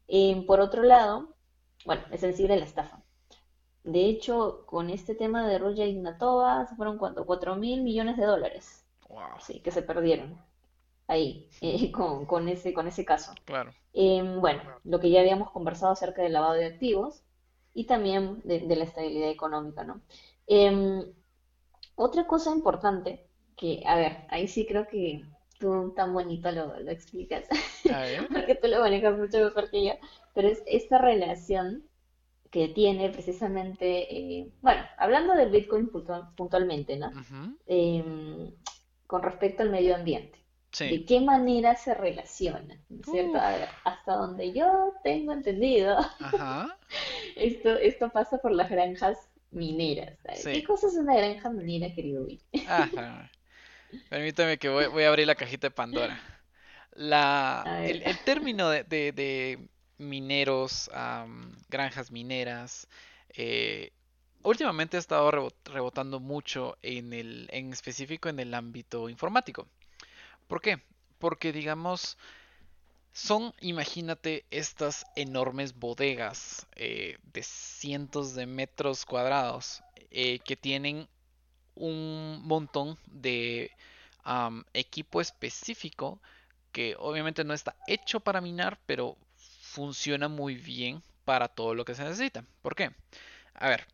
Eh, 0.09 0.45
por 0.47 0.61
otro 0.61 0.83
lado, 0.83 1.35
bueno, 1.87 2.03
es 2.11 2.21
sensible 2.21 2.57
la 2.57 2.65
estafa. 2.65 3.03
De 3.85 4.07
hecho, 4.07 4.65
con 4.67 4.91
este 4.91 5.15
tema 5.15 5.47
de 5.49 5.59
Roya 5.59 5.87
Ignatova, 5.87 6.67
se 6.67 6.77
fueron 6.77 6.99
cuánto, 6.99 7.27
4 7.27 7.57
mil 7.57 7.83
millones 7.83 8.17
de 8.17 8.27
dólares. 8.27 8.85
Sí, 9.41 9.61
que 9.61 9.71
se 9.71 9.83
perdieron 9.83 10.39
ahí, 11.07 11.49
eh, 11.61 11.91
con, 11.93 12.27
con, 12.27 12.49
ese, 12.49 12.73
con 12.73 12.87
ese 12.87 13.05
caso. 13.05 13.33
Claro. 13.45 13.73
Em, 13.93 14.41
bueno, 14.41 14.63
lo 14.85 15.01
que 15.01 15.11
ya 15.11 15.21
habíamos 15.21 15.51
conversado 15.51 15.93
acerca 15.93 16.23
del 16.23 16.33
lavado 16.33 16.55
de 16.55 16.67
activos 16.67 17.23
y 17.75 17.85
también 17.85 18.41
de, 18.45 18.61
la 18.61 18.85
estabilidad 18.85 19.31
económica, 19.31 19.85
¿no? 19.85 20.01
Em, 20.47 21.05
otra 21.95 22.27
cosa 22.27 22.51
importante 22.51 23.27
que, 23.63 23.81
a 23.87 23.95
ver, 23.95 24.17
ahí 24.29 24.49
sí 24.49 24.67
creo 24.67 24.89
que 24.89 25.25
tú 25.61 25.93
tan 25.95 26.13
bonito 26.13 26.51
lo, 26.51 26.81
lo 26.81 26.91
explicas, 26.91 27.45
porque 28.33 28.57
tú 28.57 28.67
lo 28.67 28.81
manejas 28.81 29.17
mucho 29.17 29.39
mejor 29.39 29.71
que 29.71 29.87
yo, 29.87 29.93
pero 30.35 30.49
es 30.49 30.65
esta 30.67 30.99
relación 30.99 31.85
que 32.51 32.67
tiene 32.69 33.09
precisamente, 33.11 34.15
eh, 34.15 34.53
bueno, 34.63 34.83
hablando 34.99 35.35
del 35.35 35.51
Bitcoin 35.51 35.89
puntualmente, 36.37 36.97
¿no? 36.97 37.13
Em, 37.67 38.51
con 39.07 39.23
respecto 39.23 39.63
al 39.63 39.71
medio 39.71 39.95
ambiente. 39.95 40.41
¿De 40.81 41.05
qué 41.05 41.21
manera 41.21 41.77
se 41.77 41.95
relaciona? 41.95 42.81
¿Cierto? 43.05 43.39
A 43.39 43.51
ver, 43.51 43.69
hasta 43.85 44.17
donde 44.17 44.53
yo 44.53 44.93
tengo 45.05 45.33
entendido, 45.33 45.99
esto, 47.37 47.77
esto 47.77 48.11
pasa 48.11 48.39
por 48.39 48.51
las 48.51 48.69
granjas 48.69 49.19
mineras. 49.53 50.19
¿Qué 50.43 50.65
cosa 50.65 50.89
es 50.89 50.95
una 50.95 51.15
granja 51.15 51.49
minera, 51.51 51.95
querido 51.95 52.25
Will? 52.25 52.43
Ajá. 52.67 53.31
Permítame 54.09 54.59
que 54.59 54.69
voy, 54.69 55.05
a 55.05 55.09
abrir 55.09 55.27
la 55.27 55.35
cajita 55.35 55.69
de 55.69 55.71
Pandora. 55.71 56.21
La, 56.95 57.83
el, 57.85 58.19
término 58.25 58.69
de, 58.69 59.59
mineros, 59.99 60.91
granjas 61.69 62.11
mineras, 62.11 62.89
eh, 63.31 63.93
últimamente 64.43 64.97
ha 64.97 65.01
estado 65.01 65.31
rebotando 65.65 66.21
mucho 66.21 66.77
en 66.83 67.13
el, 67.13 67.49
en 67.51 67.73
específico 67.73 68.29
en 68.29 68.41
el 68.41 68.55
ámbito 68.55 69.09
informático. 69.09 69.69
¿Por 70.49 70.61
qué? 70.61 70.83
Porque 71.19 71.53
digamos, 71.53 72.19
son, 73.13 73.55
imagínate, 73.61 74.45
estas 74.51 75.07
enormes 75.17 75.75
bodegas 75.75 76.67
eh, 76.77 77.19
de 77.33 77.43
cientos 77.43 78.35
de 78.35 78.47
metros 78.47 79.05
cuadrados 79.05 79.83
eh, 80.11 80.41
que 80.41 80.57
tienen 80.57 81.09
un 81.75 82.41
montón 82.45 82.99
de 83.07 83.71
equipo 84.73 85.21
específico 85.21 86.21
que 86.71 86.97
obviamente 86.99 87.45
no 87.45 87.55
está 87.55 87.77
hecho 87.87 88.21
para 88.21 88.41
minar, 88.41 88.79
pero 88.87 89.17
funciona 89.37 90.29
muy 90.29 90.55
bien 90.55 91.03
para 91.25 91.49
todo 91.49 91.75
lo 91.75 91.85
que 91.85 91.95
se 91.95 92.05
necesita. 92.05 92.45
¿Por 92.63 92.75
qué? 92.75 92.91
A 93.55 93.69
ver, 93.69 93.87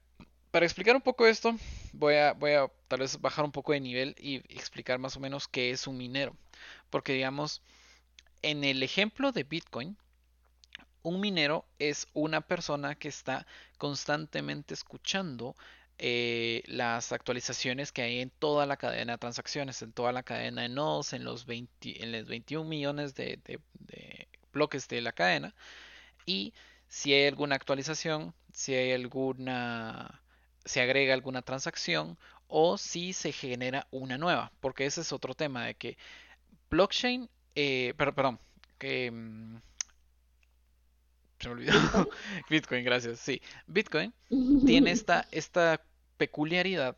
para 0.51 0.66
explicar 0.66 0.97
un 0.97 1.03
poco 1.03 1.26
esto, 1.26 1.57
voy 1.93 2.14
a, 2.14 2.33
voy 2.33 2.53
a 2.53 2.70
tal 2.89 3.01
vez 3.01 3.20
bajar 3.20 3.45
un 3.45 3.53
poco 3.53 3.72
de 3.72 3.81
nivel 3.81 4.14
y 4.18 4.37
explicar 4.55 4.99
más 4.99 5.16
o 5.16 5.20
menos 5.20 5.49
qué 5.49 5.70
es 5.70 5.87
un 5.87 5.97
minero. 5.99 6.37
Porque 6.91 7.12
digamos, 7.12 7.62
en 8.43 8.64
el 8.64 8.83
ejemplo 8.83 9.33
de 9.33 9.45
Bitcoin, 9.45 9.97
un 11.03 11.20
minero 11.20 11.64
es 11.79 12.09
una 12.12 12.41
persona 12.41 12.95
que 12.95 13.09
está 13.09 13.47
constantemente 13.79 14.74
escuchando 14.74 15.55
eh, 15.99 16.62
las 16.66 17.12
actualizaciones 17.12 17.90
que 17.92 18.03
hay 18.03 18.20
en 18.20 18.30
toda 18.30 18.66
la 18.66 18.76
cadena 18.76 19.14
de 19.14 19.18
transacciones, 19.18 19.82
en 19.82 19.92
toda 19.92 20.12
la 20.12 20.22
cadena 20.22 20.62
de 20.62 20.68
nodos, 20.68 21.12
en 21.12 21.24
los, 21.24 21.44
20, 21.46 22.05
en 22.05 22.12
los 22.12 22.26
21 22.26 22.68
millones 22.68 23.14
de, 23.14 23.40
bloques 24.53 24.88
de 24.88 25.01
la 25.01 25.12
cadena. 25.12 25.55
Y 26.26 26.55
si 26.88 27.12
hay 27.14 27.26
alguna 27.26 27.57
actualización, 27.57 28.34
si 28.53 28.74
hay 28.74 28.92
alguna, 28.92 30.22
se 30.64 30.80
agrega 30.80 31.14
alguna 31.14 31.42
transacción 31.42 32.18
o 32.46 32.78
si 32.78 33.12
se 33.12 33.32
genera 33.32 33.86
una 33.90 34.18
nueva, 34.18 34.53
porque 34.61 34.86
ese 34.86 35.01
es 35.01 35.12
otro 35.12 35.34
tema 35.34 35.66
de 35.66 35.74
que 35.74 35.99
blockchain, 36.70 37.28
eh, 37.57 37.94
perdón, 37.96 38.38
que 38.78 39.11
mm, 39.11 39.57
se 41.40 41.49
me 41.49 41.55
olvidó. 41.55 42.09
Bitcoin, 42.51 42.84
gracias. 42.84 43.20
Sí, 43.20 43.40
Bitcoin 43.66 44.12
tiene 44.66 44.90
esta, 44.90 45.26
esta 45.30 45.80
peculiaridad 46.18 46.96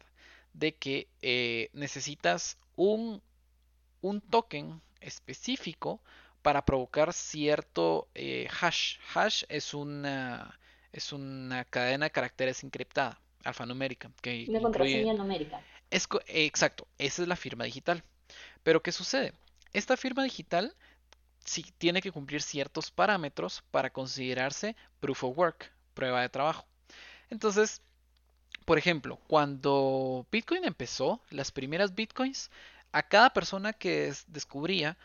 de 0.53 0.75
que 0.75 1.09
eh, 1.23 1.71
necesitas 1.73 2.59
un, 2.77 3.23
un, 4.01 4.21
token 4.21 4.81
específico 5.01 6.01
para 6.43 6.65
provocar 6.65 7.13
cierto 7.13 8.09
eh, 8.15 8.49
hash. 8.61 8.97
Hash 9.15 9.45
es 9.49 9.75
una, 9.75 10.59
es 10.93 11.13
una 11.13 11.65
cadena 11.65 12.07
de 12.07 12.11
caracteres 12.11 12.65
encriptada, 12.65 13.21
alfanumérica. 13.45 14.11
Que 14.21 14.47
una 14.49 14.61
contraseña 14.61 15.15
numérica. 15.15 15.63
Es, 15.91 16.09
exacto, 16.27 16.87
esa 16.99 17.23
es 17.23 17.29
la 17.29 17.37
firma 17.37 17.65
digital. 17.65 18.03
Pero 18.63 18.83
¿qué 18.83 18.93
sucede? 18.93 19.33
Esta 19.73 19.97
firma 19.97 20.25
digital 20.25 20.75
sí, 21.45 21.65
tiene 21.79 22.03
que 22.03 22.13
cumplir 22.13 22.43
ciertos 22.43 22.91
parámetros 22.91 23.63
para 23.71 23.91
considerarse 23.91 24.77
proof 25.01 25.25
of 25.25 25.39
work, 25.39 25.73
prueba 25.95 26.23
de 26.23 26.29
trabajo. 26.29 26.67
Entonces, 27.29 27.83
por 28.71 28.79
ejemplo, 28.79 29.19
cuando 29.27 30.29
Bitcoin 30.31 30.65
empezó, 30.65 31.21
las 31.31 31.51
primeras 31.51 31.93
Bitcoins, 31.97 32.53
a 32.93 33.03
cada 33.03 33.33
persona 33.33 33.73
que 33.73 34.15
descubría 34.29 34.97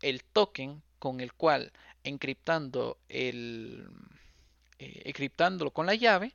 el 0.00 0.24
token 0.24 0.82
con 0.98 1.20
el 1.20 1.34
cual 1.34 1.72
encriptando 2.04 2.96
el 3.10 3.86
eh, 4.78 5.02
encriptándolo 5.04 5.72
con 5.72 5.84
la 5.84 5.94
llave, 5.94 6.34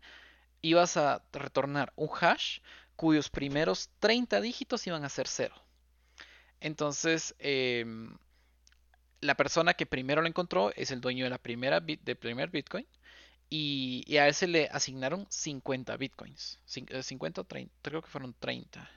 ibas 0.61 0.97
a 0.97 1.23
retornar 1.33 1.93
un 1.95 2.09
hash 2.21 2.59
cuyos 2.95 3.31
primeros 3.31 3.89
30 3.99 4.39
dígitos 4.39 4.85
iban 4.85 5.03
a 5.03 5.09
ser 5.09 5.27
cero. 5.27 5.55
Entonces, 6.59 7.33
em, 7.39 8.15
la 9.19 9.33
persona 9.33 9.73
que 9.73 9.87
primero 9.87 10.21
lo 10.21 10.27
encontró 10.27 10.71
es 10.75 10.91
el 10.91 11.01
dueño 11.01 11.23
de 11.23 11.31
la 11.31 11.39
primera 11.39 11.79
del 11.79 12.17
primer 12.17 12.51
Bitcoin 12.51 12.85
y, 13.49 14.17
a 14.17 14.27
él 14.27 14.33
se 14.33 14.47
le 14.47 14.67
asignaron 14.71 15.25
50 15.29 15.95
Bitcoins. 15.97 16.59
50 16.65 17.41
o 17.41 17.43
30, 17.43 17.73
creo 17.81 18.01
que 18.01 18.09
fueron 18.09 18.35
30. 18.39 18.89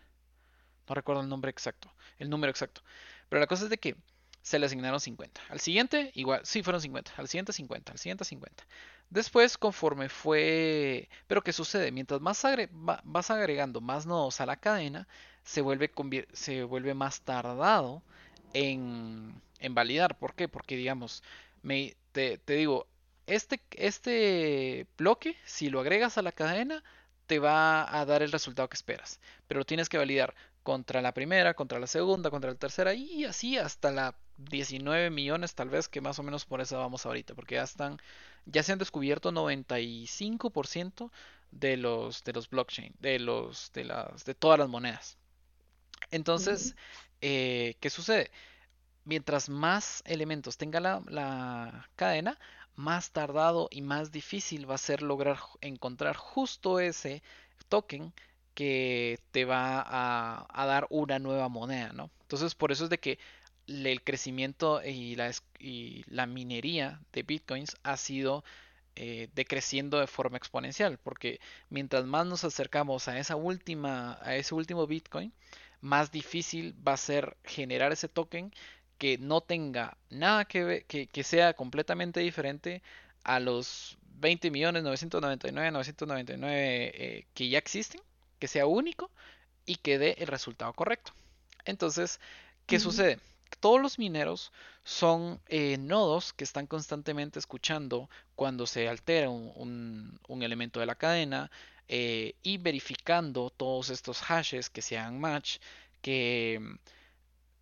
No 0.89 0.95
recuerdo 0.95 1.23
el 1.23 1.29
nombre 1.29 1.51
exacto, 1.51 1.93
el 2.19 2.29
número 2.31 2.51
exacto. 2.51 2.83
Pero 3.29 3.41
la 3.41 3.47
cosa 3.47 3.65
es 3.65 3.71
de 3.71 3.79
que 3.79 3.97
se 4.43 4.59
le 4.59 4.67
asignaron 4.67 5.01
50. 5.01 5.41
Al 5.49 5.61
siguiente, 5.61 6.11
igual, 6.15 6.41
sí, 6.45 6.63
fueron 6.63 6.81
50. 6.81 7.13
Al 7.17 7.29
siguiente 7.29 7.53
50, 7.53 7.93
al 7.93 7.99
siguiente 7.99 8.25
50. 8.25 8.67
Después, 9.11 9.59
conforme 9.59 10.09
fue... 10.09 11.09
Pero 11.27 11.43
¿qué 11.43 11.53
sucede? 11.53 11.93
Mientras 11.93 12.21
más 12.21 12.43
vas 13.05 13.31
agregando 13.31 13.81
más 13.81 14.07
nodos 14.07 14.41
a 14.41 14.47
la 14.47 14.57
cadena, 14.57 15.07
se 15.45 15.61
vuelve, 15.61 15.93
se 16.33 16.65
vuelve 16.65 16.95
más 16.95 17.21
tardado 17.23 18.03
en, 18.53 19.41
en 19.59 19.75
validar. 19.75 20.19
¿Por 20.19 20.35
qué? 20.35 20.49
Porque, 20.49 20.77
digamos, 20.77 21.23
me, 21.63 21.97
te, 22.13 22.39
te 22.39 22.55
digo, 22.55 22.87
este, 23.35 23.61
este 23.73 24.87
bloque, 24.99 25.37
si 25.45 25.71
lo 25.71 25.81
agregas 25.81 26.19
a 26.19 26.23
la 26.23 26.33
cadena, 26.33 26.83
te 27.27 27.39
va 27.39 27.99
a 27.99 28.05
dar 28.05 28.23
el 28.23 28.33
resultado 28.33 28.69
que 28.69 28.75
esperas. 28.75 29.21
Pero 29.47 29.65
tienes 29.65 29.89
que 29.89 29.99
validar 29.99 30.35
contra 30.63 31.01
la 31.01 31.15
primera, 31.15 31.55
contra 31.55 31.79
la 31.79 31.87
segunda, 31.87 32.31
contra 32.31 32.51
la 32.51 32.57
tercera 32.59 32.93
y 32.95 33.25
así 33.25 33.57
hasta 33.57 33.91
la 33.91 34.15
19 34.37 35.11
millones 35.11 35.55
tal 35.55 35.69
vez 35.69 35.89
que 35.89 36.01
más 36.01 36.19
o 36.19 36.23
menos 36.23 36.45
por 36.45 36.61
eso 36.61 36.79
vamos 36.79 37.07
ahorita, 37.07 37.35
porque 37.35 37.57
ya 37.57 37.63
están 37.63 38.01
ya 38.47 38.63
se 38.63 38.73
han 38.73 38.79
descubierto 38.79 39.33
95% 39.33 41.11
de 41.51 41.77
los 41.77 42.25
de 42.25 42.33
los 42.33 42.49
blockchain, 42.49 42.95
de 42.99 43.19
los 43.19 43.73
de 43.73 43.85
las 43.85 44.25
de 44.25 44.35
todas 44.35 44.59
las 44.59 44.69
monedas. 44.69 45.19
Entonces, 46.11 46.75
eh, 47.21 47.77
¿qué 47.81 47.91
sucede? 47.91 48.31
Mientras 49.05 49.49
más 49.49 50.03
elementos 50.07 50.57
tenga 50.57 50.81
la 50.81 51.89
cadena, 51.97 52.39
más 52.77 53.13
tardado 53.13 53.69
y 53.71 53.83
más 53.83 54.13
difícil 54.13 54.69
va 54.71 54.75
a 54.77 54.79
ser 54.79 55.03
lograr 55.03 55.39
encontrar 55.61 56.17
justo 56.17 56.81
ese 56.81 57.23
token 57.69 58.13
que 58.55 59.19
te 59.31 59.45
va 59.45 59.85
a, 59.87 60.67
dar 60.67 60.87
una 60.91 61.19
nueva 61.19 61.49
moneda, 61.49 61.93
¿no? 61.93 62.11
Entonces 62.23 62.55
por 62.55 62.73
eso 62.73 62.85
es 62.85 62.91
de 62.91 62.99
que 62.99 63.19
el 63.67 64.03
crecimiento 64.03 64.83
y 64.85 65.17
la, 65.17 66.27
minería 66.27 67.01
de 67.13 67.23
bitcoins 67.23 67.77
ha 67.83 67.97
sido 67.97 68.45
eh, 68.97 69.29
decreciendo 69.35 69.99
de 70.01 70.07
forma 70.07 70.37
exponencial, 70.37 70.99
porque 70.99 71.41
mientras 71.71 72.05
más 72.05 72.27
nos 72.27 72.45
acercamos 72.45 73.09
a 73.09 73.19
esa 73.19 73.37
última, 73.37 74.19
a 74.23 74.37
ese 74.37 74.55
último 74.55 74.87
bitcoin, 74.87 75.33
más 75.81 76.11
difícil 76.13 76.75
va 76.87 76.95
a 76.95 76.97
ser 76.97 77.37
generar 77.45 77.93
ese 77.93 78.09
token 78.09 78.53
que 79.01 79.17
no 79.17 79.41
tenga 79.41 79.97
nada 80.11 80.45
que 80.45 80.63
ver, 80.63 80.85
que, 80.85 81.25
sea 81.25 81.55
completamente 81.55 82.21
diferente 82.21 82.83
a 83.25 83.41
los 83.41 83.97
20 84.17 84.51
millones 84.51 84.83
999 84.83 85.71
999 85.73 87.27
que 87.33 87.49
ya 87.49 87.59
existen, 87.59 88.03
que 88.39 88.47
sea 88.47 88.67
único 88.67 89.11
y 89.65 89.77
que 89.77 89.99
dé 89.99 90.17
el 90.19 90.27
resultado 90.27 90.75
correcto. 90.75 91.15
Entonces, 91.65 92.21
¿qué 92.67 92.79
sucede? 92.79 93.19
Todos 93.61 93.81
los 93.81 93.99
mineros 93.99 94.53
son 94.85 95.41
eh, 95.49 95.79
nodos 95.79 96.35
que 96.35 96.45
están 96.45 96.67
constantemente 96.67 97.39
escuchando 97.39 98.11
cuando 98.37 98.67
se 98.67 98.87
altera 98.87 99.31
un, 99.31 100.21
elemento 100.43 100.79
de 100.79 100.87
la 100.87 100.95
cadena 100.95 101.51
eh, 101.89 102.35
y 102.43 102.59
verificando 102.59 103.49
todos 103.49 103.89
estos 103.89 104.21
hashes 104.21 104.69
que 104.69 104.83
sean 104.83 105.19
match, 105.19 105.57
que 106.03 106.61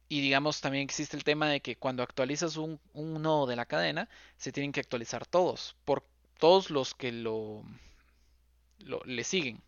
y 0.09 0.21
digamos, 0.23 0.61
también 0.61 0.85
existe 0.85 1.17
el 1.17 1.25
tema 1.25 1.49
de 1.51 1.61
que 1.61 1.77
cuando 1.77 2.03
actualizas 2.03 2.57
un, 2.57 2.81
nodo 2.95 3.47
de 3.47 3.57
la 3.57 3.67
cadena, 3.67 4.09
se 4.39 4.53
tienen 4.53 4.73
que 4.73 4.81
actualizar 4.81 5.27
todos, 5.27 5.77
por 5.85 6.05
todos 6.39 6.71
los 6.71 6.95
que 6.95 7.13
lo, 7.13 7.63
le 9.05 9.25
siguen. 9.25 9.63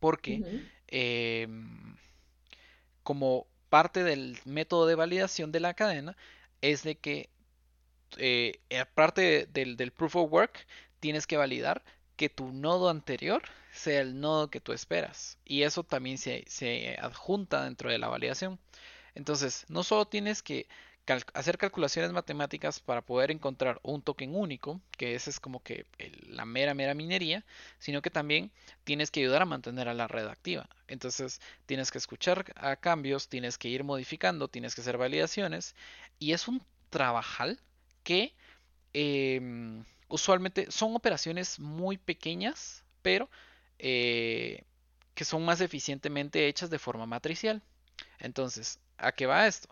Porque 0.00 0.42
em, 0.88 1.96
como 3.02 3.46
parte 3.68 4.02
del 4.02 4.38
método 4.44 4.86
de 4.86 4.94
validación 4.94 5.52
de 5.52 5.60
la 5.60 5.74
cadena 5.74 6.16
es 6.62 6.82
de 6.82 6.96
que 6.96 7.28
eh, 8.16 8.60
aparte 8.80 9.46
del, 9.52 9.76
del, 9.76 9.92
proof 9.92 10.16
of 10.16 10.32
work 10.32 10.66
tienes 11.00 11.26
que 11.26 11.36
validar 11.36 11.84
que 12.16 12.28
tu 12.28 12.52
nodo 12.52 12.88
anterior 12.88 13.42
sea 13.72 14.00
el 14.00 14.20
nodo 14.20 14.50
que 14.50 14.60
tú 14.60 14.72
esperas. 14.72 15.38
Y 15.44 15.62
eso 15.62 15.84
también 15.84 16.18
se, 16.18 16.44
se 16.46 16.96
adjunta 17.00 17.64
dentro 17.64 17.90
de 17.90 17.98
la 17.98 18.08
validación 18.08 18.58
entonces, 19.14 19.64
no 19.68 19.82
solo 19.82 20.06
tienes 20.06 20.42
que 20.42 20.66
hacer 21.34 21.58
calculaciones 21.58 22.12
matemáticas 22.12 22.80
para 22.80 23.02
poder 23.02 23.30
encontrar 23.30 23.78
un 23.82 24.00
token 24.00 24.34
único, 24.34 24.80
que 24.96 25.14
ese 25.14 25.30
es 25.30 25.38
como 25.38 25.62
que 25.62 25.86
la 26.28 26.44
mera, 26.44 26.72
mera 26.74 26.94
minería, 26.94 27.44
sino 27.78 28.00
que 28.00 28.10
también 28.10 28.50
tienes 28.84 29.10
que 29.10 29.20
ayudar 29.20 29.42
a 29.42 29.46
mantener 29.46 29.88
a 29.88 29.94
la 29.94 30.08
red 30.08 30.26
activa. 30.26 30.68
Entonces, 30.88 31.40
tienes 31.66 31.90
que 31.90 31.98
escuchar 31.98 32.52
a 32.56 32.76
cambios, 32.76 33.28
tienes 33.28 33.58
que 33.58 33.68
ir 33.68 33.84
modificando, 33.84 34.48
tienes 34.48 34.74
que 34.74 34.80
hacer 34.80 34.96
validaciones, 34.96 35.74
y 36.18 36.32
es 36.32 36.48
un 36.48 36.62
trabajal 36.90 37.60
que 38.02 38.34
em, 38.94 39.84
usualmente 40.08 40.70
son 40.70 40.96
operaciones 40.96 41.58
muy 41.60 41.98
pequeñas, 41.98 42.82
pero 43.02 43.28
eh, 43.78 44.64
que 45.14 45.24
son 45.24 45.44
más 45.44 45.60
eficientemente 45.60 46.48
hechas 46.48 46.70
de 46.70 46.78
forma 46.78 47.06
matricial. 47.06 47.62
Entonces, 48.18 48.78
¿a 48.98 49.12
qué 49.12 49.26
va 49.26 49.46
esto? 49.46 49.68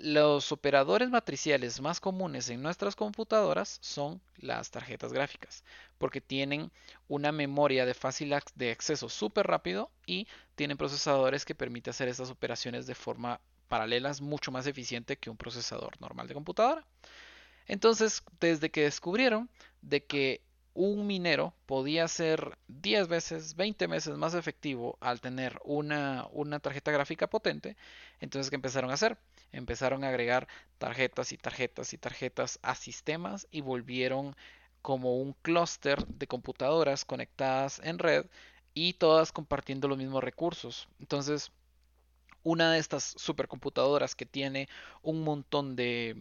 los 0.00 0.50
operadores 0.50 1.10
matriciales 1.10 1.80
más 1.80 2.00
comunes 2.00 2.48
en 2.48 2.62
nuestras 2.62 2.96
computadoras 2.96 3.78
son 3.80 4.20
las 4.36 4.70
tarjetas 4.70 5.12
gráficas, 5.12 5.64
porque 5.98 6.20
tienen 6.20 6.70
una 7.08 7.32
memoria 7.32 7.86
de 7.86 7.94
fácil 7.94 8.34
de 8.54 8.70
acceso 8.70 9.08
súper 9.08 9.46
rápido 9.46 9.90
y 10.06 10.26
tienen 10.56 10.76
procesadores 10.76 11.44
que 11.44 11.54
permiten 11.54 11.90
hacer 11.90 12.08
estas 12.08 12.30
operaciones 12.30 12.86
de 12.86 12.94
forma 12.94 13.40
paralelas 13.68 14.20
mucho 14.20 14.50
más 14.50 14.66
eficiente 14.66 15.16
que 15.16 15.30
un 15.30 15.36
procesador 15.36 16.00
normal 16.00 16.26
de 16.26 16.34
computadora. 16.34 16.84
Entonces, 17.66 18.22
desde 18.40 18.70
que 18.70 18.82
descubrieron 18.82 19.48
de 19.80 20.04
que 20.04 20.42
un 20.74 21.06
minero 21.06 21.54
podía 21.66 22.08
ser 22.08 22.58
10 22.68 23.08
veces, 23.08 23.54
20 23.56 23.86
veces 23.86 24.16
más 24.16 24.34
efectivo 24.34 24.98
al 25.00 25.20
tener 25.20 25.60
una, 25.64 26.26
una 26.32 26.60
tarjeta 26.60 26.90
gráfica 26.90 27.28
potente, 27.28 27.76
entonces 28.20 28.50
¿qué 28.50 28.56
empezaron 28.56 28.90
a 28.90 28.94
hacer? 28.94 29.16
Empezaron 29.52 30.04
a 30.04 30.08
agregar 30.08 30.48
tarjetas 30.78 31.32
y 31.32 31.38
tarjetas 31.38 31.92
y 31.92 31.98
tarjetas 31.98 32.58
a 32.62 32.74
sistemas 32.74 33.46
y 33.50 33.60
volvieron 33.60 34.36
como 34.82 35.16
un 35.16 35.32
clúster 35.42 36.06
de 36.06 36.26
computadoras 36.26 37.04
conectadas 37.04 37.80
en 37.84 37.98
red 37.98 38.26
y 38.74 38.94
todas 38.94 39.32
compartiendo 39.32 39.88
los 39.88 39.98
mismos 39.98 40.22
recursos. 40.24 40.88
Entonces, 41.00 41.52
una 42.42 42.72
de 42.72 42.78
estas 42.78 43.14
supercomputadoras 43.16 44.14
que 44.14 44.26
tiene 44.26 44.68
un 45.02 45.22
montón 45.24 45.76
de, 45.76 46.16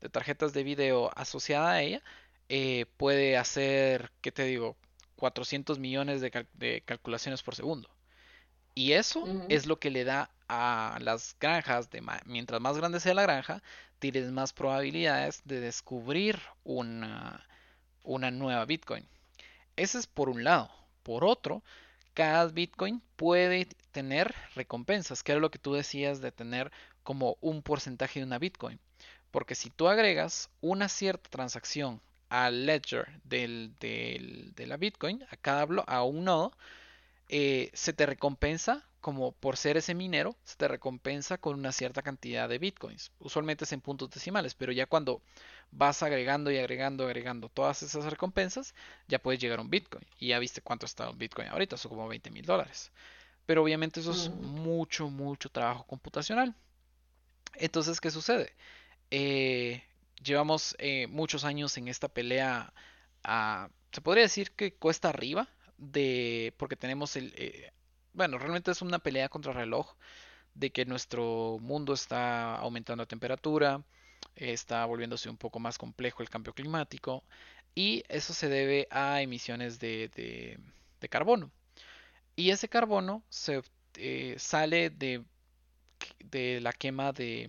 de 0.00 0.08
tarjetas 0.08 0.52
de 0.54 0.62
video 0.62 1.10
asociada 1.16 1.72
a 1.72 1.82
ella, 1.82 2.02
eh, 2.48 2.86
puede 2.96 3.36
hacer, 3.36 4.12
¿qué 4.20 4.32
te 4.32 4.44
digo? 4.44 4.76
400 5.16 5.78
millones 5.78 6.20
de, 6.20 6.82
calculaciones 6.84 7.42
por 7.42 7.54
segundo. 7.54 7.88
Y 8.74 8.92
eso 8.92 9.24
es 9.48 9.66
lo 9.66 9.78
que 9.78 9.90
le 9.90 10.04
da 10.04 10.30
a 10.48 10.98
las 11.00 11.34
granjas, 11.40 11.90
de 11.90 12.02
mientras 12.26 12.60
más 12.60 12.76
grande 12.76 13.00
sea 13.00 13.14
la 13.14 13.22
granja, 13.22 13.62
tienes 13.98 14.30
más 14.30 14.52
probabilidades 14.52 15.40
de 15.44 15.60
descubrir 15.60 16.38
una, 16.62 17.46
una 18.02 18.30
nueva 18.30 18.66
Bitcoin. 18.66 19.08
Ese 19.76 19.98
es 19.98 20.06
por 20.06 20.28
un 20.28 20.44
lado. 20.44 20.70
Por 21.02 21.24
otro, 21.24 21.62
cada 22.12 22.46
Bitcoin 22.46 23.02
puede 23.16 23.66
tener 23.92 24.34
recompensas, 24.54 25.22
que 25.22 25.32
era 25.32 25.40
lo 25.40 25.50
que 25.50 25.58
tú 25.58 25.72
decías 25.74 26.20
de 26.20 26.32
tener 26.32 26.70
como 27.02 27.38
un 27.40 27.62
porcentaje 27.62 28.20
de 28.20 28.26
una 28.26 28.38
Bitcoin. 28.38 28.78
Porque 29.30 29.54
si 29.54 29.70
tú 29.70 29.88
agregas 29.88 30.50
una 30.60 30.88
cierta 30.88 31.30
transacción 31.30 32.00
al 32.44 32.66
ledger 32.66 33.08
del, 33.24 33.74
de 33.78 34.66
la 34.66 34.76
Bitcoin, 34.76 35.24
a 35.30 35.36
cada 35.36 35.66
a 35.86 36.02
un 36.02 36.24
nodo, 36.24 36.52
eh, 37.28 37.70
se 37.72 37.94
te 37.94 38.04
recompensa, 38.04 38.84
como 39.00 39.32
por 39.32 39.56
ser 39.56 39.78
ese 39.78 39.94
minero, 39.94 40.36
se 40.44 40.56
te 40.56 40.68
recompensa 40.68 41.38
con 41.38 41.58
una 41.58 41.72
cierta 41.72 42.02
cantidad 42.02 42.46
de 42.46 42.58
Bitcoins. 42.58 43.10
Usualmente 43.20 43.64
es 43.64 43.72
en 43.72 43.80
puntos 43.80 44.10
decimales, 44.10 44.54
pero 44.54 44.70
ya 44.72 44.84
cuando 44.84 45.22
vas 45.70 46.02
agregando 46.02 46.50
y 46.50 46.58
agregando, 46.58 47.06
agregando 47.06 47.48
todas 47.48 47.82
esas 47.82 48.04
recompensas, 48.04 48.74
ya 49.08 49.18
puedes 49.18 49.40
llegar 49.40 49.58
a 49.58 49.62
un 49.62 49.70
Bitcoin. 49.70 50.04
Y 50.18 50.28
ya 50.28 50.38
viste 50.38 50.60
cuánto 50.60 50.84
está 50.84 51.08
un 51.08 51.16
Bitcoin 51.16 51.48
ahorita, 51.48 51.78
son 51.78 51.90
como 51.90 52.06
20 52.06 52.30
mil 52.30 52.44
dólares. 52.44 52.92
Pero 53.46 53.62
obviamente 53.62 54.00
eso 54.00 54.10
es 54.10 54.28
mucho, 54.28 55.08
mucho 55.08 55.48
trabajo 55.48 55.84
computacional. 55.86 56.54
Entonces, 57.54 58.00
¿qué 58.00 58.10
sucede? 58.10 58.52
Eh, 59.10 59.82
llevamos 60.22 60.74
eh, 60.78 61.06
muchos 61.08 61.44
años 61.44 61.76
en 61.76 61.88
esta 61.88 62.08
pelea. 62.08 62.72
se 63.92 64.00
podría 64.00 64.24
decir 64.24 64.52
que 64.52 64.74
cuesta 64.74 65.08
arriba 65.08 65.48
de 65.78 66.54
porque 66.56 66.76
tenemos 66.76 67.16
el 67.16 67.34
eh, 67.36 67.72
bueno 68.14 68.38
realmente 68.38 68.70
es 68.70 68.82
una 68.82 68.98
pelea 68.98 69.28
contra 69.28 69.52
reloj 69.52 69.94
de 70.54 70.70
que 70.70 70.86
nuestro 70.86 71.58
mundo 71.60 71.92
está 71.92 72.56
aumentando 72.56 73.02
la 73.02 73.08
temperatura 73.08 73.84
está 74.36 74.84
volviéndose 74.86 75.28
un 75.28 75.36
poco 75.36 75.58
más 75.58 75.78
complejo 75.78 76.22
el 76.22 76.30
cambio 76.30 76.54
climático 76.54 77.24
y 77.74 78.04
eso 78.08 78.32
se 78.32 78.48
debe 78.48 78.88
a 78.90 79.20
emisiones 79.20 79.78
de, 79.78 80.08
de, 80.14 81.08
carbono 81.08 81.52
y 82.34 82.50
ese 82.50 82.68
carbono 82.68 83.22
se 83.28 83.62
eh, 83.94 84.34
sale 84.38 84.90
de, 84.90 85.22
de 86.18 86.60
la 86.60 86.72
quema 86.72 87.12
de 87.12 87.48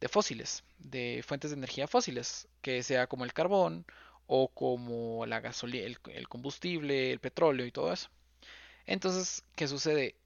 de 0.00 0.08
fósiles, 0.08 0.64
de 0.78 1.22
fuentes 1.26 1.50
de 1.50 1.56
energía 1.56 1.86
fósiles, 1.86 2.48
que 2.62 2.82
sea 2.82 3.06
como 3.06 3.24
el 3.24 3.32
carbón 3.32 3.84
o 4.26 4.48
como 4.48 5.26
la 5.26 5.40
gasolina, 5.40 5.86
el, 5.86 6.28
combustible, 6.28 7.12
el 7.12 7.20
petróleo 7.20 7.66
y 7.66 7.72
todo 7.72 7.92
eso. 7.92 8.08
Entonces, 8.86 9.44
¿qué 9.56 9.68
sucede? 9.68 10.16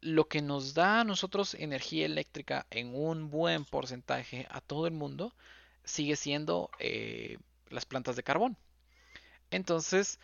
Lo 0.00 0.28
que 0.28 0.40
nos 0.40 0.74
da 0.74 1.00
a 1.00 1.04
nosotros 1.04 1.54
energía 1.54 2.06
eléctrica 2.06 2.66
en 2.70 2.94
un 2.94 3.30
buen 3.30 3.64
porcentaje 3.64 4.46
a 4.50 4.60
todo 4.60 4.86
el 4.86 4.94
mundo 4.94 5.34
sigue 5.84 6.16
siendo 6.16 6.70
eh, 6.78 7.38
las 7.68 7.84
plantas 7.84 8.16
de 8.16 8.22
carbón. 8.22 8.56
Entonces, 9.50 10.18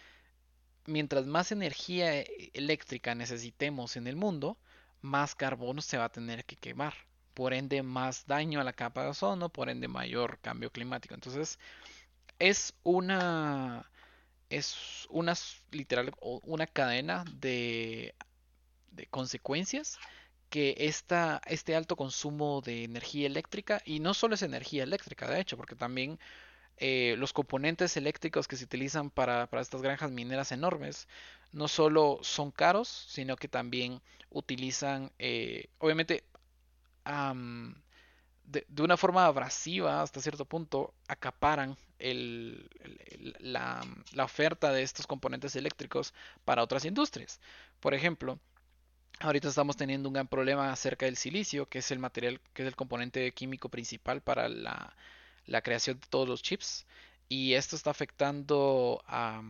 mientras 0.86 1.26
más 1.26 1.52
energía 1.52 2.20
eléctrica 2.54 3.14
necesitemos 3.14 3.96
en 3.96 4.06
el 4.06 4.16
mundo, 4.16 4.56
más 5.02 5.34
carbono 5.34 5.82
se 5.82 5.98
va 5.98 6.04
a 6.06 6.12
tener 6.12 6.44
que 6.44 6.56
quemar 6.56 6.94
por 7.36 7.52
ende 7.54 7.82
más 7.82 8.26
daño 8.26 8.60
a 8.60 8.64
la 8.64 8.72
capa 8.72 9.02
de 9.02 9.10
ozono, 9.10 9.50
por 9.50 9.68
ende 9.68 9.88
mayor 9.88 10.38
cambio 10.40 10.72
climático. 10.72 11.14
Entonces, 11.14 11.58
es 12.38 12.74
una 12.82 13.90
es 14.50 15.06
una 15.10 15.34
literal 15.70 16.12
una 16.20 16.66
cadena 16.66 17.24
de, 17.40 18.14
de 18.92 19.06
consecuencias 19.08 19.98
que 20.50 20.74
esta, 20.78 21.42
este 21.46 21.76
alto 21.76 21.96
consumo 21.96 22.62
de 22.62 22.84
energía 22.84 23.26
eléctrica, 23.26 23.82
y 23.84 24.00
no 24.00 24.14
solo 24.14 24.34
es 24.34 24.42
energía 24.42 24.84
eléctrica, 24.84 25.28
de 25.28 25.40
hecho, 25.40 25.56
porque 25.56 25.76
también 25.76 26.18
eh, 26.78 27.16
los 27.18 27.32
componentes 27.32 27.96
eléctricos 27.96 28.48
que 28.48 28.56
se 28.56 28.64
utilizan 28.64 29.10
para, 29.10 29.46
para, 29.48 29.62
estas 29.62 29.82
granjas 29.82 30.10
mineras 30.10 30.52
enormes 30.52 31.08
no 31.52 31.68
solo 31.68 32.18
son 32.22 32.50
caros, 32.50 32.88
sino 32.88 33.36
que 33.36 33.48
también 33.48 34.00
utilizan, 34.30 35.12
eh, 35.18 35.68
obviamente 35.78 36.24
de, 38.46 38.82
una 38.82 38.96
forma 38.96 39.26
abrasiva 39.26 40.02
hasta 40.02 40.20
cierto 40.20 40.44
punto 40.44 40.94
acaparan 41.08 41.76
la, 43.40 43.82
oferta 44.22 44.72
de 44.72 44.82
estos 44.82 45.06
componentes 45.06 45.56
eléctricos 45.56 46.14
para 46.44 46.62
otras 46.62 46.84
industrias. 46.84 47.40
Por 47.80 47.94
ejemplo, 47.94 48.38
ahorita 49.20 49.48
estamos 49.48 49.76
teniendo 49.76 50.08
un 50.08 50.14
gran 50.14 50.28
problema 50.28 50.72
acerca 50.72 51.06
del 51.06 51.16
silicio, 51.16 51.68
que 51.68 51.78
es 51.78 51.90
el 51.90 51.98
material, 51.98 52.40
que 52.52 52.62
es 52.62 52.68
el 52.68 52.76
componente 52.76 53.32
químico 53.32 53.68
principal 53.68 54.20
para 54.22 54.48
la, 54.48 54.94
creación 55.62 55.98
de 56.00 56.06
todos 56.08 56.28
los 56.28 56.42
chips. 56.42 56.86
Y 57.28 57.54
esto 57.54 57.76
está 57.76 57.90
afectando 57.90 59.02
a, 59.06 59.42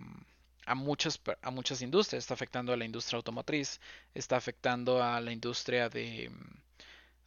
muchas, 0.75 1.21
a 1.43 1.51
muchas 1.51 1.83
industrias. 1.83 2.25
Está 2.25 2.35
afectando 2.35 2.73
a 2.73 2.77
la 2.77 2.85
industria 2.85 3.19
automotriz, 3.19 3.81
está 4.15 4.37
afectando 4.37 5.03
a 5.03 5.21
la 5.21 5.33
industria 5.33 5.89
de, 5.91 6.31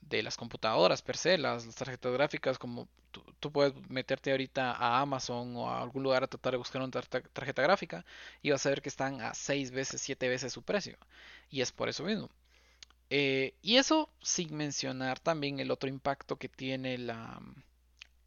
de 0.02 0.24
las 0.24 0.38
computadoras 0.38 1.02
per 1.02 1.18
se, 1.18 1.38
las, 1.38 1.68
tarjetas 1.76 2.14
gráficas, 2.14 2.58
como 2.58 2.88
tú, 3.12 3.52
puedes 3.52 3.74
meterte 3.90 4.32
ahorita 4.32 4.72
a 4.74 5.02
Amazon 5.02 5.56
o 5.56 5.70
a 5.70 5.82
algún 5.82 6.04
lugar 6.04 6.24
a 6.24 6.28
tratar 6.28 6.52
de 6.54 6.58
buscar 6.58 6.82
una 6.82 6.92
tarjeta 6.92 7.62
gráfica 7.62 8.06
y 8.42 8.52
vas 8.52 8.66
a 8.66 8.70
ver 8.70 8.82
que 8.82 8.90
están 8.90 9.22
a 9.22 9.34
6 9.34 9.72
veces, 9.72 10.02
7 10.02 10.30
veces 10.30 10.54
su 10.54 10.64
precio. 10.64 10.98
Y 11.50 11.62
es 11.62 11.72
por 11.72 11.90
eso 11.90 12.04
mismo. 12.04 12.30
Eh, 13.10 13.56
y 13.62 13.78
eso 13.78 14.10
sin 14.22 14.56
mencionar 14.56 15.20
también 15.20 15.60
el 15.60 15.72
otro 15.72 15.90
impacto 15.90 16.38
que 16.38 16.50
tiene 16.50 16.98
la... 16.98 17.42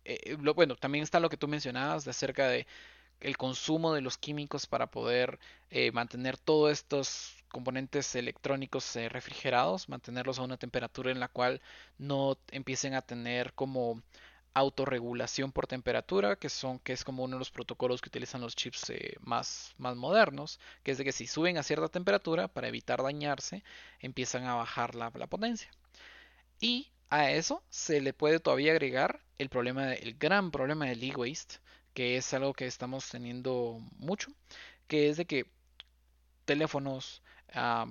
Eh, 0.04 0.36
bueno, 0.36 0.76
también 0.76 1.04
está 1.04 1.20
lo 1.20 1.28
que 1.28 1.36
tú 1.36 1.46
mencionabas 1.48 2.04
de 2.04 2.10
acerca 2.10 2.48
de 2.48 2.66
el 3.22 3.36
consumo 3.36 3.94
de 3.94 4.00
los 4.00 4.18
químicos 4.18 4.66
para 4.66 4.88
poder 4.88 5.38
eh, 5.70 5.92
mantener 5.92 6.36
todos 6.38 6.72
estos 6.72 7.41
componentes 7.52 8.14
electrónicos 8.16 8.96
eh, 8.96 9.08
refrigerados, 9.08 9.88
mantenerlos 9.88 10.38
a 10.38 10.42
una 10.42 10.56
temperatura 10.56 11.12
en 11.12 11.20
la 11.20 11.28
cual 11.28 11.60
no 11.98 12.38
empiecen 12.50 12.94
a 12.94 13.02
tener 13.02 13.52
como 13.54 14.02
autorregulación 14.54 15.52
por 15.52 15.66
temperatura, 15.66 16.36
que 16.36 16.48
son 16.48 16.78
que 16.78 16.92
es 16.92 17.04
como 17.04 17.24
uno 17.24 17.36
de 17.36 17.40
los 17.40 17.50
protocolos 17.50 18.00
que 18.00 18.08
utilizan 18.08 18.40
los 18.40 18.56
chips 18.56 18.90
eh, 18.90 19.16
más, 19.20 19.74
más 19.78 19.96
modernos, 19.96 20.60
que 20.82 20.92
es 20.92 20.98
de 20.98 21.04
que 21.04 21.12
si 21.12 21.26
suben 21.26 21.58
a 21.58 21.62
cierta 21.62 21.88
temperatura 21.88 22.48
para 22.48 22.68
evitar 22.68 23.02
dañarse, 23.02 23.64
empiezan 24.00 24.44
a 24.44 24.54
bajar 24.54 24.94
la, 24.94 25.10
potencia. 25.10 25.70
Y 26.60 26.90
a 27.10 27.30
eso 27.30 27.62
se 27.70 28.00
le 28.00 28.12
puede 28.12 28.40
todavía 28.40 28.72
agregar 28.72 29.20
el 29.38 29.48
problema, 29.48 29.94
el 29.94 30.14
gran 30.14 30.50
problema 30.50 30.86
del 30.86 31.02
e-waste, 31.04 31.56
que 31.94 32.16
es 32.16 32.32
algo 32.34 32.54
que 32.54 32.66
estamos 32.66 33.08
teniendo 33.08 33.80
mucho, 33.98 34.32
que 34.88 35.08
es 35.08 35.16
de 35.16 35.26
que 35.26 35.46
teléfonos, 36.44 37.22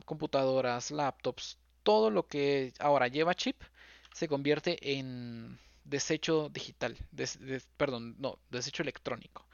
computadoras, 0.06 0.92
laptops, 0.92 1.58
todo 1.84 2.10
lo 2.10 2.28
que 2.28 2.74
ahora 2.80 3.08
lleva 3.08 3.36
chip 3.36 3.62
se 4.14 4.28
convierte 4.28 5.00
en 5.00 5.60
desecho 5.84 6.50
digital, 6.50 6.98
perdón, 7.78 8.16
no, 8.20 8.40
desecho 8.50 8.84
electrónico. 8.84 9.46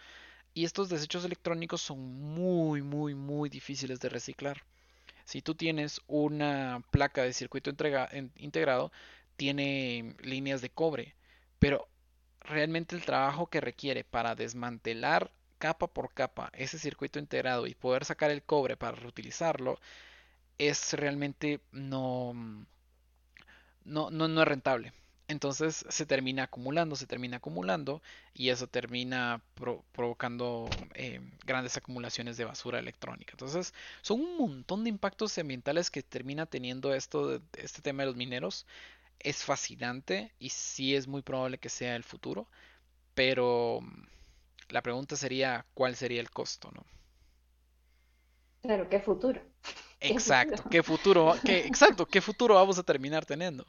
Y 0.54 0.66
estos 0.66 0.90
desechos 0.90 1.24
electrónicos 1.24 1.82
son 1.82 2.00
muy, 2.00 2.82
muy, 2.82 3.14
muy 3.16 3.50
difíciles 3.50 4.00
de 4.00 4.10
reciclar. 4.10 4.64
Si 5.24 5.42
tú 5.42 5.56
tienes 5.56 6.02
una 6.08 6.82
placa 6.90 7.24
de 7.24 7.34
circuito 7.34 7.70
integrado, 7.70 8.92
tiene 9.36 10.16
líneas 10.22 10.62
de 10.62 10.70
cobre, 10.70 11.16
pero 11.60 11.88
realmente 12.40 12.96
el 12.96 13.06
trabajo 13.06 13.48
que 13.48 13.62
requiere 13.62 14.04
para 14.04 14.36
desmantelar 14.36 15.32
capa 15.58 15.88
por 15.88 16.14
capa 16.14 16.52
ese 16.54 16.80
circuito 16.80 17.20
integrado 17.20 17.68
y 17.68 17.76
poder 17.76 18.06
sacar 18.06 18.32
el 18.32 18.44
cobre 18.44 18.78
para 18.78 18.96
reutilizarlo 18.98 19.80
es 20.58 20.94
realmente 20.94 21.62
no, 21.72 22.34
no, 23.86 24.10
no, 24.12 24.28
no 24.28 24.42
es 24.42 24.48
rentable. 24.48 24.94
Entonces 25.30 25.86
se 25.90 26.06
termina 26.06 26.44
acumulando, 26.44 26.96
se 26.96 27.06
termina 27.06 27.38
acumulando 27.38 28.02
y 28.34 28.50
eso 28.50 28.68
termina 28.68 29.42
provocando 29.92 30.78
eh, 30.94 31.20
grandes 31.46 31.76
acumulaciones 31.76 32.38
de 32.38 32.46
basura 32.46 32.80
electrónica. 32.80 33.34
Entonces 33.34 33.74
son 34.02 34.22
un 34.22 34.38
montón 34.38 34.84
de 34.84 34.90
impactos 34.90 35.38
ambientales 35.38 35.92
que 35.92 36.02
termina 36.02 36.46
teniendo 36.46 36.94
esto, 36.94 37.42
este 37.58 37.82
tema 37.82 38.04
de 38.04 38.08
los 38.08 38.16
mineros. 38.16 38.66
Es 39.20 39.44
fascinante 39.44 40.32
y 40.40 40.50
sí 40.50 40.96
es 40.96 41.08
muy 41.08 41.22
probable 41.24 41.58
que 41.58 41.70
sea 41.70 41.96
el 41.96 42.04
futuro, 42.04 42.48
pero 43.16 43.82
la 44.70 44.82
pregunta 44.82 45.16
sería 45.16 45.66
cuál 45.74 45.96
sería 45.96 46.22
el 46.22 46.30
costo, 46.30 46.72
¿no? 46.72 46.86
Claro, 48.62 48.90
¿qué 48.90 49.00
futuro? 49.00 49.42
Exacto, 50.00 50.64
¿qué 50.70 50.84
futuro? 50.84 51.36
¿Qué, 51.44 51.60
exacto, 51.68 52.06
¿qué 52.06 52.22
futuro 52.22 52.56
vamos 52.56 52.78
a 52.78 52.84
terminar 52.84 53.26
teniendo? 53.26 53.66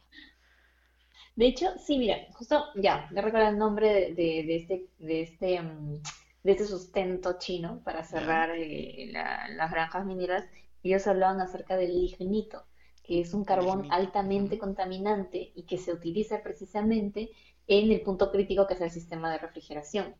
De 1.36 1.46
hecho, 1.46 1.66
sí, 1.78 1.98
mira, 1.98 2.16
justo 2.32 2.64
ya, 2.74 3.08
me 3.12 3.22
recuerdo 3.22 3.48
el 3.48 3.58
nombre 3.58 4.12
de, 4.12 4.42
de, 4.44 4.56
este, 4.56 4.88
de 4.98 5.22
este, 5.22 5.62
mm, 5.62 6.02
de 6.42 6.52
este 6.52 6.66
sustento 6.66 7.38
chino 7.38 7.80
para 7.84 8.02
cerrar 8.04 8.50
eh, 8.56 9.10
las 9.12 9.70
granjas 9.70 10.04
mineras. 10.04 10.44
Ellos 10.82 11.06
hablaban 11.06 11.40
acerca 11.40 11.76
del 11.76 12.00
lignito, 12.00 12.64
que 13.04 13.20
es 13.20 13.34
un 13.34 13.44
carbón 13.44 13.86
altamente 13.90 14.58
contaminante 14.58 15.52
y 15.54 15.62
que 15.62 15.78
se 15.78 15.92
utiliza 15.92 16.42
precisamente 16.42 17.30
en 17.68 17.92
el 17.92 18.00
punto 18.00 18.32
crítico 18.32 18.66
que 18.66 18.74
es 18.74 18.80
el 18.80 18.90
sistema 18.90 19.30
de 19.30 19.38
refrigeración. 19.38 20.16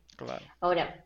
Ahora, 0.61 1.05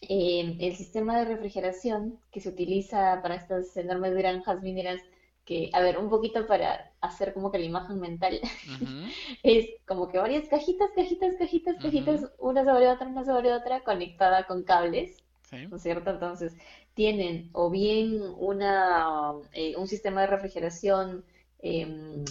eh, 0.00 0.56
el 0.58 0.74
sistema 0.76 1.18
de 1.18 1.26
refrigeración 1.26 2.18
que 2.32 2.40
se 2.40 2.48
utiliza 2.48 3.20
para 3.22 3.36
estas 3.36 3.76
enormes 3.76 4.14
granjas 4.14 4.62
mineras 4.62 5.00
que, 5.44 5.70
a 5.72 5.80
ver, 5.80 5.98
un 5.98 6.10
poquito 6.10 6.46
para 6.46 6.92
hacer 7.00 7.32
como 7.32 7.52
que 7.52 7.58
la 7.58 7.66
imagen 7.66 8.00
mental, 8.00 8.40
es 9.42 9.68
como 9.86 10.08
que 10.08 10.18
varias 10.18 10.48
cajitas, 10.48 10.90
cajitas, 10.94 11.36
cajitas, 11.38 11.76
cajitas, 11.80 12.32
una 12.38 12.64
sobre 12.64 12.88
otra, 12.88 13.06
una 13.06 13.24
sobre 13.24 13.52
otra, 13.52 13.84
conectada 13.84 14.44
con 14.46 14.64
cables, 14.64 15.22
¿no 15.70 15.76
es 15.76 15.82
cierto? 15.82 16.10
Entonces, 16.10 16.54
tienen 16.94 17.50
o 17.52 17.70
bien 17.70 18.22
una, 18.38 19.34
eh, 19.52 19.76
un 19.76 19.86
sistema 19.86 20.22
de 20.22 20.26
refrigeración, 20.26 21.24
em, 21.60 22.24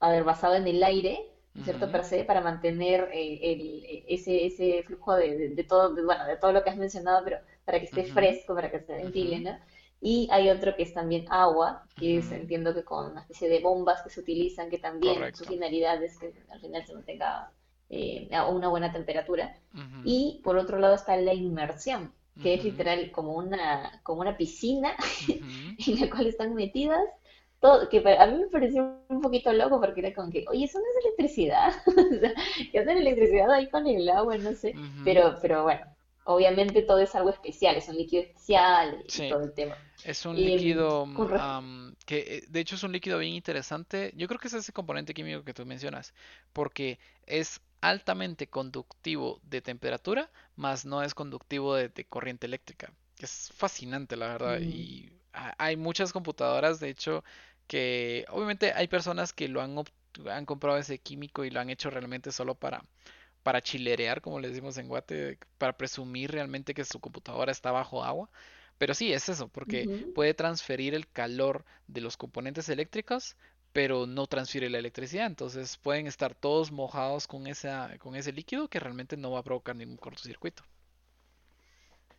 a 0.00 0.10
ver, 0.10 0.24
basado 0.24 0.54
en 0.54 0.66
el 0.66 0.82
aire, 0.82 1.33
¿cierto? 1.62 1.90
Per 1.90 2.04
se, 2.04 2.24
para 2.24 2.40
mantener 2.40 3.08
eh, 3.12 3.38
el, 3.42 4.04
ese, 4.08 4.46
ese 4.46 4.82
flujo 4.84 5.14
de, 5.14 5.50
de, 5.50 5.64
todo, 5.64 5.94
bueno, 6.04 6.24
de 6.26 6.36
todo 6.36 6.52
lo 6.52 6.64
que 6.64 6.70
has 6.70 6.76
mencionado, 6.76 7.22
pero 7.24 7.38
para 7.64 7.78
que 7.78 7.84
esté 7.86 8.04
fresco, 8.04 8.54
para 8.54 8.70
que 8.70 8.80
se 8.80 8.94
ventile, 8.94 9.40
¿no? 9.40 9.58
Y 10.00 10.28
hay 10.30 10.50
otro 10.50 10.76
que 10.76 10.82
es 10.82 10.92
también 10.92 11.24
agua, 11.30 11.86
que 11.96 12.18
es, 12.18 12.30
entiendo 12.30 12.74
que 12.74 12.84
con 12.84 13.12
una 13.12 13.22
especie 13.22 13.48
de 13.48 13.60
bombas 13.60 14.02
que 14.02 14.10
se 14.10 14.20
utilizan, 14.20 14.68
que 14.68 14.76
también 14.76 15.34
su 15.34 15.46
finalidad 15.46 16.02
es 16.02 16.18
que 16.18 16.34
al 16.50 16.60
final 16.60 16.84
se 16.84 16.92
mantenga 16.92 17.50
eh, 17.88 18.28
a 18.32 18.46
una 18.48 18.68
buena 18.68 18.92
temperatura. 18.92 19.56
Y 20.04 20.42
por 20.44 20.58
otro 20.58 20.78
lado 20.78 20.94
está 20.94 21.16
la 21.16 21.32
inmersión, 21.32 22.12
que 22.42 22.52
es 22.52 22.64
literal 22.64 23.10
como 23.12 23.34
una, 23.34 24.00
como 24.02 24.20
una 24.20 24.36
piscina 24.36 24.94
en 25.86 26.00
la 26.00 26.10
cual 26.10 26.26
están 26.26 26.54
metidas. 26.54 27.04
Todo, 27.64 27.88
que 27.88 27.96
a 28.18 28.26
mí 28.26 28.40
me 28.40 28.48
pareció 28.48 29.00
un 29.08 29.22
poquito 29.22 29.50
loco 29.50 29.80
porque 29.80 30.00
era 30.00 30.12
como 30.12 30.30
que, 30.30 30.44
oye, 30.48 30.66
eso 30.66 30.78
no 30.78 30.84
es 30.84 31.06
electricidad. 31.06 31.72
o 31.86 32.20
sea, 32.20 32.34
¿qué 32.70 32.78
hacen 32.78 32.98
electricidad 32.98 33.50
ahí 33.50 33.70
con 33.70 33.86
el 33.86 34.06
agua? 34.10 34.36
No 34.36 34.52
sé. 34.52 34.74
Pero, 35.02 35.38
pero 35.40 35.62
bueno, 35.62 35.86
obviamente 36.24 36.82
todo 36.82 36.98
es 36.98 37.14
algo 37.14 37.30
especial, 37.30 37.74
es 37.76 37.88
un 37.88 37.96
líquido 37.96 38.24
especial 38.24 39.02
y 39.08 39.30
todo 39.30 39.44
el 39.44 39.54
tema. 39.54 39.78
Es 40.04 40.26
un 40.26 40.36
líquido 40.36 41.08
que 42.04 42.18
eh, 42.18 42.44
de 42.46 42.60
hecho 42.60 42.74
es 42.74 42.82
un 42.82 42.92
líquido 42.92 43.18
bien 43.18 43.32
interesante. 43.32 44.12
Yo 44.14 44.28
creo 44.28 44.38
que 44.38 44.48
es 44.48 44.54
ese 44.54 44.74
componente 44.74 45.14
químico 45.14 45.42
que 45.42 45.54
tú 45.54 45.64
mencionas, 45.64 46.12
porque 46.52 46.98
es 47.24 47.62
altamente 47.80 48.46
conductivo 48.46 49.40
de 49.42 49.62
temperatura, 49.62 50.30
más 50.54 50.84
no 50.84 51.02
es 51.02 51.14
conductivo 51.14 51.76
de, 51.76 52.04
corriente 52.10 52.46
eléctrica. 52.46 52.92
Es 53.18 53.50
fascinante, 53.54 54.18
la 54.18 54.28
verdad. 54.28 54.60
Mm. 54.60 54.64
Y 54.64 55.12
hay 55.34 55.76
muchas 55.76 56.12
computadoras, 56.12 56.80
de 56.80 56.90
hecho, 56.90 57.24
que 57.66 58.24
obviamente 58.30 58.72
hay 58.72 58.88
personas 58.88 59.32
que 59.32 59.48
lo 59.48 59.60
han, 59.60 59.76
han 60.30 60.46
comprado 60.46 60.78
ese 60.78 60.98
químico 60.98 61.44
y 61.44 61.50
lo 61.50 61.60
han 61.60 61.70
hecho 61.70 61.90
realmente 61.90 62.32
solo 62.32 62.54
para 62.54 62.84
para 63.44 63.60
chilerear, 63.60 64.22
como 64.22 64.40
le 64.40 64.48
decimos 64.48 64.76
en 64.78 64.88
Guate, 64.88 65.38
para 65.58 65.76
presumir 65.76 66.32
realmente 66.32 66.74
que 66.74 66.84
su 66.84 66.98
computadora 66.98 67.52
está 67.52 67.70
bajo 67.70 68.02
agua. 68.02 68.28
Pero 68.78 68.94
sí, 68.94 69.12
es 69.12 69.28
eso, 69.28 69.48
porque 69.48 70.10
puede 70.14 70.34
transferir 70.34 70.94
el 70.94 71.06
calor 71.06 71.64
de 71.86 72.00
los 72.00 72.16
componentes 72.16 72.68
eléctricos, 72.68 73.36
pero 73.72 74.06
no 74.06 74.26
transfiere 74.26 74.70
la 74.70 74.78
electricidad. 74.78 75.26
Entonces 75.26 75.76
pueden 75.76 76.06
estar 76.06 76.34
todos 76.34 76.72
mojados 76.72 77.28
con, 77.28 77.46
esa, 77.46 77.96
con 77.98 78.16
ese 78.16 78.32
líquido 78.32 78.68
que 78.68 78.80
realmente 78.80 79.16
no 79.16 79.30
va 79.30 79.40
a 79.40 79.44
provocar 79.44 79.76
ningún 79.76 79.98
cortocircuito. 79.98 80.64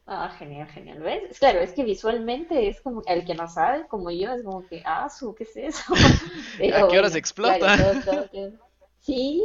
Ah, 0.08 0.30
genial, 0.38 0.68
genial. 0.68 1.00
¿Ves? 1.00 1.40
Claro, 1.40 1.60
es 1.60 1.74
que 1.74 1.84
visualmente 1.84 2.68
es 2.68 2.80
como, 2.82 3.02
el 3.08 3.26
que 3.26 3.34
no 3.34 3.48
sabe, 3.48 3.88
como 3.88 4.12
yo, 4.12 4.34
es 4.34 4.44
como 4.44 4.66
que, 4.68 4.84
ah, 4.86 5.10
su, 5.10 5.34
¿qué 5.34 5.44
es 5.46 5.58
eso? 5.58 5.94
¿A 6.76 6.88
qué 6.88 7.00
hora 7.00 7.10
se 7.10 7.18
explota? 7.18 7.76
Sí, 9.00 9.44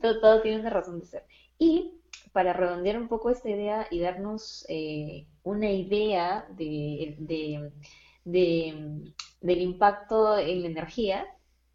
todo, 0.00 0.42
tiene 0.42 0.60
una 0.60 0.70
razón 0.70 1.00
de 1.00 1.06
ser. 1.06 1.24
Y 1.58 2.00
para 2.32 2.52
redondear 2.52 2.98
un 2.98 3.08
poco 3.08 3.30
esta 3.30 3.50
idea 3.50 3.86
y 3.90 4.00
darnos 4.00 4.64
eh, 4.68 5.26
una 5.42 5.70
idea 5.70 6.46
de, 6.50 7.16
del 8.24 9.60
impacto 9.60 10.38
en 10.38 10.62
la 10.62 10.68
energía, 10.68 11.26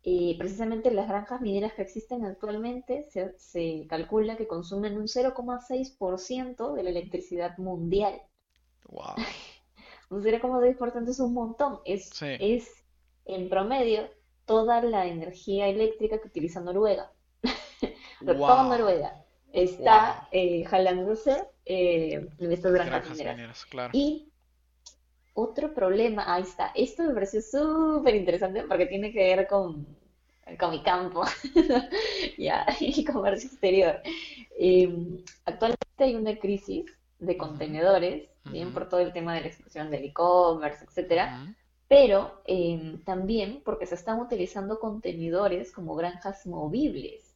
eh, 0.06 0.36
precisamente 0.38 0.92
las 0.92 1.08
granjas 1.08 1.40
mineras 1.40 1.74
que 1.74 1.82
existen 1.82 2.26
actualmente 2.26 3.04
se, 3.10 3.38
se 3.38 3.88
calcula 3.88 4.36
que 4.36 4.48
consumen 4.48 4.98
un 4.98 5.08
0,6% 5.08 6.74
de 6.74 6.84
la 6.84 6.90
electricidad 6.90 7.58
mundial. 7.58 8.22
Wow. 8.90 9.16
un 10.10 10.22
0,6% 10.22 11.10
es 11.10 11.20
un 11.20 11.34
montón. 11.34 11.80
Es, 11.86 12.12
es 12.22 12.84
en 13.26 13.50
promedio 13.50 14.10
toda 14.46 14.82
la 14.82 15.06
energía 15.06 15.68
eléctrica 15.68 16.20
que 16.20 16.28
utiliza 16.28 16.60
Noruega. 16.60 17.12
Toda 18.26 18.64
Noruega 18.64 19.24
está 19.54 20.28
eh, 20.32 20.66
jalándose 20.66 21.48
eh, 21.66 22.28
en 22.40 22.52
estas 22.52 22.74
granjas, 22.74 23.10
mineras. 23.18 23.66
Y 23.94 24.33
otro 25.34 25.74
problema, 25.74 26.34
ahí 26.34 26.44
está, 26.44 26.72
esto 26.76 27.04
me 27.04 27.14
pareció 27.14 27.42
súper 27.42 28.16
interesante 28.16 28.64
porque 28.64 28.86
tiene 28.86 29.12
que 29.12 29.36
ver 29.36 29.48
con, 29.48 29.86
con 30.60 30.72
mi 30.72 30.84
campo 30.84 31.24
ya, 32.38 32.66
y 32.80 33.04
comercio 33.04 33.50
exterior. 33.50 34.00
Em, 34.58 35.18
actualmente 35.46 35.86
hay 36.00 36.16
una 36.16 36.38
crisis 36.38 36.86
de 37.20 37.38
contenedores, 37.38 38.30
bien 38.46 38.74
por 38.74 38.90
todo 38.90 39.00
el 39.00 39.14
tema 39.14 39.34
de 39.34 39.42
la 39.42 39.48
explosión 39.48 39.90
del 39.90 40.04
e-commerce, 40.04 40.84
etcétera, 40.84 41.56
pero 41.88 42.42
em, 42.46 43.02
también 43.04 43.62
porque 43.64 43.86
se 43.86 43.96
están 43.96 44.20
utilizando 44.20 44.80
contenedores 44.80 45.72
como 45.72 45.96
granjas 45.96 46.46
movibles. 46.46 47.30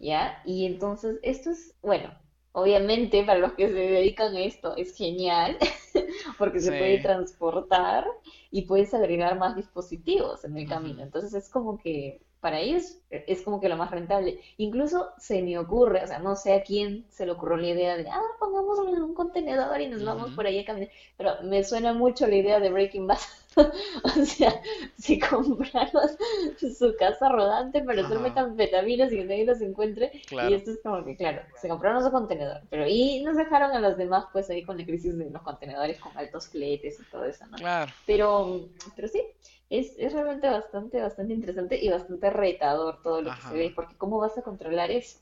¿Ya? 0.00 0.42
Y 0.44 0.66
entonces, 0.66 1.18
esto 1.22 1.50
es, 1.50 1.74
bueno, 1.82 2.10
obviamente 2.52 3.24
para 3.24 3.38
los 3.38 3.52
que 3.52 3.68
se 3.68 3.74
dedican 3.74 4.34
a 4.34 4.40
esto 4.40 4.76
es 4.76 4.96
genial, 4.96 5.56
porque 6.38 6.60
se 6.60 6.70
puede 6.70 7.00
transportar 7.00 8.06
y 8.50 8.62
puedes 8.62 8.94
agregar 8.94 9.38
más 9.38 9.56
dispositivos 9.56 10.44
en 10.44 10.56
el 10.56 10.68
camino. 10.68 11.02
Entonces 11.02 11.34
es 11.34 11.48
como 11.50 11.78
que 11.78 12.20
para 12.40 12.60
ellos 12.60 12.98
es 13.10 13.42
como 13.42 13.60
que 13.60 13.68
lo 13.68 13.76
más 13.76 13.90
rentable. 13.90 14.40
Incluso 14.58 15.10
se 15.18 15.42
me 15.42 15.58
ocurre, 15.58 16.04
o 16.04 16.06
sea, 16.06 16.18
no 16.18 16.36
sé 16.36 16.54
a 16.54 16.62
quién 16.62 17.04
se 17.08 17.26
le 17.26 17.32
ocurrió 17.32 17.56
la 17.56 17.68
idea 17.68 17.96
de, 17.96 18.08
ah, 18.08 18.22
pongamos 18.38 18.78
un 18.78 19.14
contenedor 19.14 19.80
y 19.80 19.88
nos 19.88 20.04
vamos 20.04 20.30
por 20.32 20.46
ahí 20.46 20.60
a 20.60 20.64
caminar, 20.64 20.90
pero 21.16 21.42
me 21.42 21.64
suena 21.64 21.92
mucho 21.92 22.26
la 22.26 22.36
idea 22.36 22.60
de 22.60 22.70
Breaking 22.70 23.06
Bad. 23.06 23.18
o 24.04 24.24
sea, 24.24 24.60
si 24.96 25.18
compramos 25.18 26.16
su 26.58 26.94
casa 26.98 27.28
rodante 27.28 27.82
para 27.82 28.04
hacer 28.04 28.18
metanfetaminas 28.18 29.12
y 29.12 29.16
que 29.16 29.24
nadie 29.24 29.44
los 29.44 29.60
encuentre, 29.60 30.12
y 30.30 30.54
esto 30.54 30.72
es 30.72 30.80
como 30.82 31.04
que, 31.04 31.16
claro, 31.16 31.42
se 31.60 31.68
compraron 31.68 32.02
su 32.02 32.10
contenedor, 32.10 32.62
pero 32.70 32.86
y 32.86 33.22
nos 33.22 33.36
dejaron 33.36 33.72
a 33.72 33.80
los 33.80 33.96
demás 33.96 34.26
pues 34.32 34.48
ahí 34.50 34.62
con 34.62 34.78
la 34.78 34.84
crisis 34.84 35.16
de 35.16 35.30
los 35.30 35.42
contenedores 35.42 35.98
con 36.00 36.16
altos 36.16 36.48
fletes 36.48 37.00
y 37.00 37.10
todo 37.10 37.24
eso, 37.24 37.46
¿no? 37.46 37.56
Claro. 37.56 37.92
Pero, 38.06 38.68
pero 38.96 39.08
sí, 39.08 39.22
es, 39.70 39.94
es 39.98 40.12
realmente 40.12 40.48
bastante, 40.48 41.00
bastante 41.00 41.34
interesante 41.34 41.78
y 41.82 41.88
bastante 41.88 42.30
retador 42.30 43.02
todo 43.02 43.22
lo 43.22 43.30
que 43.34 43.40
se 43.42 43.54
ve, 43.54 43.72
porque 43.74 43.96
¿cómo 43.96 44.18
vas 44.18 44.36
a 44.38 44.42
controlar 44.42 44.90
eso? 44.90 45.18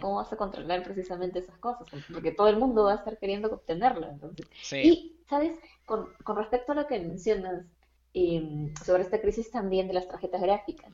¿Cómo 0.00 0.16
vas 0.16 0.32
a 0.32 0.36
controlar 0.36 0.82
precisamente 0.82 1.38
esas 1.38 1.56
cosas? 1.58 1.86
Porque 2.12 2.32
todo 2.32 2.48
el 2.48 2.56
mundo 2.56 2.84
va 2.84 2.92
a 2.92 2.96
estar 2.96 3.16
queriendo 3.18 3.48
obtenerlo. 3.48 4.08
Entonces. 4.08 4.46
Y, 4.72 5.19
¿sabes? 5.30 5.58
Con, 5.86 6.14
con 6.24 6.36
respecto 6.36 6.72
a 6.72 6.76
lo 6.76 6.86
que 6.88 7.00
mencionas, 7.00 7.66
em, 8.14 8.74
sobre 8.86 9.04
esta 9.04 9.20
crisis 9.22 9.50
también 9.52 9.88
de 9.88 9.94
las 9.94 10.08
tarjetas 10.08 10.42
gráficas. 10.42 10.92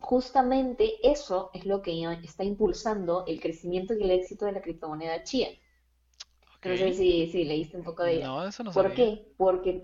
Justamente 0.00 0.94
eso 1.02 1.50
es 1.54 1.66
lo 1.66 1.82
que 1.82 1.92
está 2.24 2.44
impulsando 2.44 3.24
el 3.26 3.40
crecimiento 3.40 3.94
y 3.94 4.02
el 4.04 4.12
éxito 4.12 4.46
de 4.46 4.52
la 4.52 4.62
criptomoneda 4.62 5.22
Chia. 5.24 5.50
Ok. 6.56 6.66
No 6.66 6.76
sé 6.76 6.92
si, 6.92 7.26
si 7.28 7.44
leíste 7.44 7.76
un 7.78 7.84
poco 7.84 8.02
de 8.02 8.14
ella. 8.16 8.26
No, 8.26 8.44
eso 8.46 8.64
no 8.64 8.72
¿Por 8.72 8.84
sabía. 8.84 8.94
qué? 8.94 9.26
Porque 9.38 9.82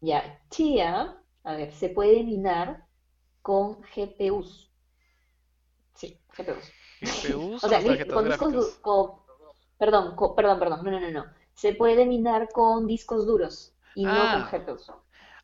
ya, 0.00 0.38
Chia, 0.50 1.16
a 1.44 1.54
ver, 1.56 1.72
se 1.72 1.88
puede 1.88 2.22
minar 2.24 2.84
con 3.42 3.80
GPUs. 3.82 4.70
Sí, 5.94 6.18
GPUs. 6.36 6.72
GPUs 7.00 7.62
O 7.64 7.68
sea, 7.68 7.78
o 7.78 7.82
tarjetas 7.84 8.14
con 8.14 8.24
discos 8.24 8.52
gráficas. 8.52 8.64
duros, 9.26 9.56
perdón, 9.78 10.14
co- 10.16 10.34
perdón, 10.34 10.58
perdón, 10.58 10.84
no, 10.84 10.90
no, 10.90 11.00
no, 11.00 11.10
no. 11.10 11.24
Se 11.54 11.72
puede 11.74 12.06
minar 12.06 12.48
con 12.52 12.86
discos 12.86 13.26
duros 13.26 13.74
y 13.94 14.06
no 14.06 14.30
con 14.30 14.44
Ah, 14.44 14.44
GPUs, 14.44 14.92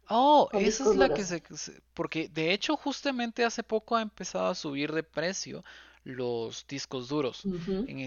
oh, 0.08 0.50
con 0.50 0.64
esa 0.66 0.84
es 0.84 0.96
la 0.96 1.10
que 1.10 1.24
duros. 1.24 1.26
se, 1.26 1.42
se- 1.56 1.82
Porque 1.94 2.28
de 2.28 2.52
hecho 2.52 2.76
justamente 2.76 3.44
hace 3.44 3.62
poco 3.62 3.96
ha 3.96 4.02
empezado 4.02 4.48
a 4.48 4.54
subir 4.54 4.92
de 4.92 5.02
precio 5.02 5.64
los 6.04 6.66
discos 6.68 7.08
duros. 7.08 7.48
En 7.86 8.00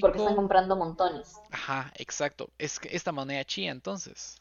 Porque 0.00 0.18
están 0.18 0.34
específico, 0.34 0.40
comprando 0.40 0.74
montones. 0.74 1.28
ajá, 1.50 1.92
exacto. 1.96 2.50
Es 2.58 2.80
que 2.80 2.88
esta 2.96 3.12
moneda 3.12 3.44
chía 3.44 3.70
entonces. 3.70 4.36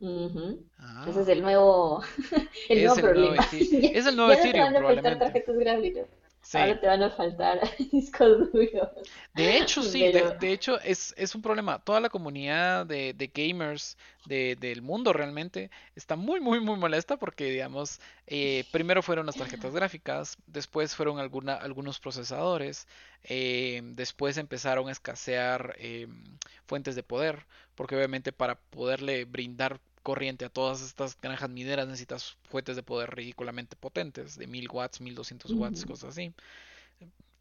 Ujú. 0.00 0.64
Ese 1.04 1.22
es 1.22 1.28
Ah, 1.28 1.28
el 1.28 1.42
nuevo, 1.42 2.02
el 2.68 2.82
es 2.82 2.82
nuevo 2.82 2.98
el 2.98 3.12
nuevo 3.12 3.34
problema. 3.34 3.48
Ya, 3.70 3.90
es 3.92 4.06
el 4.06 4.16
nuevo 4.16 4.32
Ethereum 4.32 4.74
probablemente. 4.74 5.16
tarjetas 5.18 5.56
gráficas, 5.56 6.06
Sí. 6.42 6.58
ahora 6.58 6.80
te 6.80 6.86
van 6.86 7.02
a 7.02 7.10
faltar 7.10 7.60
discos 7.92 8.52
duros. 8.52 8.90
De 9.32 9.56
hecho, 9.56 9.82
sí, 9.82 10.08
de, 10.08 10.52
hecho 10.52 10.78
es, 10.80 11.14
es 11.16 11.34
un 11.34 11.42
problema. 11.42 11.78
Toda 11.82 12.00
la 12.00 12.10
comunidad 12.10 12.84
de, 12.86 13.14
de 13.14 13.26
gamers 13.34 13.96
de- 14.24 14.56
del 14.56 14.82
mundo 14.82 15.12
realmente 15.12 15.70
está 15.94 16.16
muy, 16.16 16.40
muy, 16.40 16.60
muy 16.60 16.76
molesta 16.76 17.16
porque, 17.18 17.44
digamos, 17.50 18.00
eh, 18.26 18.64
primero 18.70 19.02
fueron 19.02 19.26
las 19.26 19.36
tarjetas 19.36 19.74
gráficas, 19.74 20.36
después 20.46 20.94
fueron 20.94 21.18
alguna, 21.18 21.54
algunos 21.54 21.98
procesadores, 21.98 22.86
eh, 23.24 23.80
después 23.84 24.36
empezaron 24.36 24.88
a 24.88 24.92
escasear 24.92 25.74
eh, 25.78 26.08
fuentes 26.66 26.94
de 26.94 27.02
poder, 27.02 27.46
porque 27.74 27.96
obviamente 27.96 28.32
para 28.32 28.56
poderle 28.56 29.24
brindar 29.24 29.80
corriente 30.02 30.44
a 30.44 30.48
todas 30.48 30.82
estas 30.82 31.18
granjas 31.20 31.48
mineras 31.48 31.86
necesitas 31.86 32.36
fuentes 32.50 32.76
de 32.76 32.82
poder 32.82 33.14
ridículamente 33.14 33.76
potentes, 33.76 34.36
de 34.36 34.46
1000 34.46 34.68
watts, 34.70 35.00
1200 35.00 35.52
watts, 35.52 35.84
cosas 35.84 36.10
así. 36.10 36.34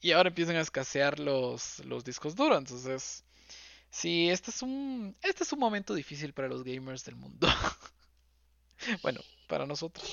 Y 0.02 0.12
ahora 0.12 0.30
empiezan 0.30 0.56
a 0.56 0.62
escasear 0.62 1.20
los, 1.20 1.80
los 1.86 2.04
discos 2.04 2.36
duros. 2.36 2.58
Entonces, 2.58 3.24
sí, 3.90 4.30
este 4.30 4.52
es 4.52 4.62
un, 4.62 5.16
este 5.22 5.44
es 5.44 5.54
un 5.54 5.60
momento 5.60 5.94
difícil 5.94 6.34
para 6.34 6.48
los 6.48 6.64
gamers 6.64 7.06
del 7.06 7.16
mundo. 7.16 7.48
Bueno, 9.04 9.22
para 9.48 9.68
nosotros. 9.68 10.10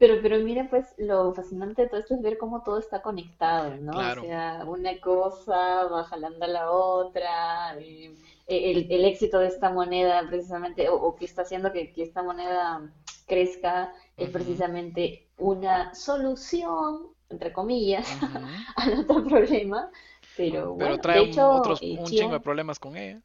Pero, 0.00 0.14
pero 0.22 0.38
mira, 0.40 0.66
pues 0.70 0.94
lo 0.98 1.34
fascinante 1.34 1.82
de 1.82 1.88
todo 1.88 2.00
esto 2.00 2.14
es 2.14 2.22
ver 2.22 2.38
cómo 2.38 2.62
todo 2.62 2.78
está 2.78 3.02
conectado, 3.02 3.76
¿no? 3.76 4.06
O 4.06 4.14
sea, 4.14 4.64
una 4.66 4.98
cosa 5.00 5.84
va 5.88 6.04
jalando 6.04 6.44
a 6.46 6.48
la 6.48 6.70
otra, 6.70 7.76
eh, 7.78 8.16
el, 8.46 8.90
el 8.90 9.04
éxito 9.04 9.38
de 9.40 9.48
esta 9.48 9.70
moneda 9.70 10.26
precisamente, 10.28 10.88
o, 10.88 10.94
o 10.96 11.16
que 11.16 11.26
está 11.26 11.42
haciendo 11.42 11.70
que, 11.72 11.92
que 11.92 12.02
esta 12.02 12.22
moneda 12.22 12.90
crezca, 13.26 13.92
es 14.16 14.30
precisamente 14.30 15.28
una 15.36 15.94
solución, 15.94 17.08
entre 17.28 17.52
comillas, 17.52 18.08
al 18.76 19.00
otro 19.00 19.24
problema. 19.24 19.90
Pero 20.36 20.74
Pero 20.74 20.74
bueno, 20.74 20.98
trae 20.98 21.18
de 21.18 21.24
un, 21.24 21.28
hecho, 21.28 21.48
otros, 21.50 21.82
eh, 21.82 21.98
un 21.98 22.12
chingo 22.12 22.34
de 22.34 22.40
problemas 22.40 22.78
con 22.78 22.96
ella. 22.96 23.22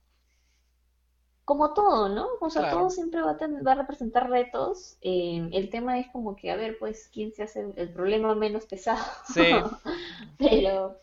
Como 1.45 1.73
todo, 1.73 2.09
¿no? 2.09 2.27
O 2.41 2.49
sea, 2.49 2.69
todo 2.69 2.89
siempre 2.89 3.21
va 3.21 3.31
a, 3.31 3.37
ten- 3.37 3.63
va 3.65 3.73
a 3.73 3.75
representar 3.75 4.29
retos. 4.29 4.97
Eh, 5.01 5.49
el 5.53 5.69
tema 5.69 5.99
es 5.99 6.07
como 6.11 6.35
que, 6.35 6.51
a 6.51 6.55
ver, 6.57 6.77
pues, 6.79 7.09
¿quién 7.13 7.31
se 7.33 7.43
hace 7.43 7.65
el 7.77 7.93
problema 7.93 8.35
menos 8.35 8.65
pesado? 8.65 9.03
Sí. 9.23 9.71
Pero, 10.37 10.99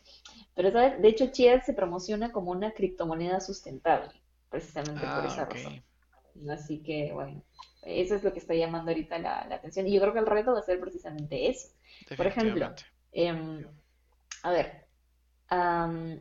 pero, 0.54 0.72
¿sabes? 0.72 1.00
De 1.02 1.08
hecho, 1.08 1.26
Chia 1.28 1.60
se 1.62 1.74
promociona 1.74 2.32
como 2.32 2.50
una 2.52 2.72
criptomoneda 2.72 3.40
sustentable, 3.40 4.12
precisamente 4.50 5.08
por 5.08 5.24
Ah, 5.24 5.26
esa 5.26 5.44
ok. 5.44 5.54
razón. 5.54 5.82
Así 6.50 6.82
que, 6.82 7.12
bueno, 7.12 7.42
eso 7.82 8.14
es 8.14 8.24
lo 8.24 8.32
que 8.32 8.38
está 8.38 8.54
llamando 8.54 8.90
ahorita 8.90 9.18
la, 9.18 9.46
la 9.48 9.56
atención. 9.56 9.86
Y 9.86 9.92
yo 9.94 10.00
creo 10.00 10.12
que 10.12 10.20
el 10.20 10.26
reto 10.26 10.52
va 10.52 10.60
a 10.60 10.62
ser 10.62 10.80
precisamente 10.80 11.48
eso. 11.48 11.68
Por 12.16 12.26
ejemplo, 12.26 12.74
em, 13.12 13.66
a 14.42 14.50
ver, 14.52 14.86
am, 15.48 16.20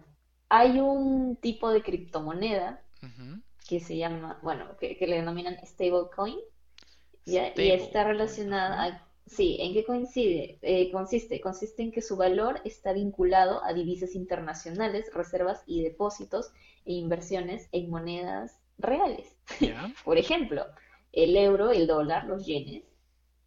hay 0.49 0.79
un 0.79 1.37
tipo 1.37 1.71
de 1.71 1.83
criptomoneda 1.83 2.81
Ujú. 3.03 3.41
Que 3.71 3.79
se 3.79 3.95
llama, 3.95 4.37
bueno, 4.43 4.75
que, 4.77 4.97
que 4.97 5.07
le 5.07 5.15
denominan 5.15 5.55
stablecoin. 5.65 6.37
Y 7.23 7.37
está 7.37 8.03
relacionada 8.03 8.83
a, 8.83 9.07
sí, 9.25 9.59
¿en 9.61 9.71
qué 9.71 9.85
coincide? 9.85 10.59
Eh, 10.61 10.91
consiste, 10.91 11.39
consiste 11.39 11.81
en 11.81 11.93
que 11.93 12.01
su 12.01 12.17
valor 12.17 12.59
está 12.65 12.91
vinculado 12.91 13.63
a 13.63 13.71
divisas 13.71 14.13
internacionales, 14.13 15.09
reservas 15.13 15.63
y 15.65 15.83
depósitos 15.83 16.51
e 16.85 16.91
inversiones 16.91 17.69
en 17.71 17.89
monedas 17.89 18.59
reales. 18.77 19.37
Por 20.03 20.17
ejemplo, 20.17 20.65
el 21.13 21.37
euro, 21.37 21.71
el 21.71 21.87
dólar, 21.87 22.25
los 22.25 22.45
yenes, 22.45 22.83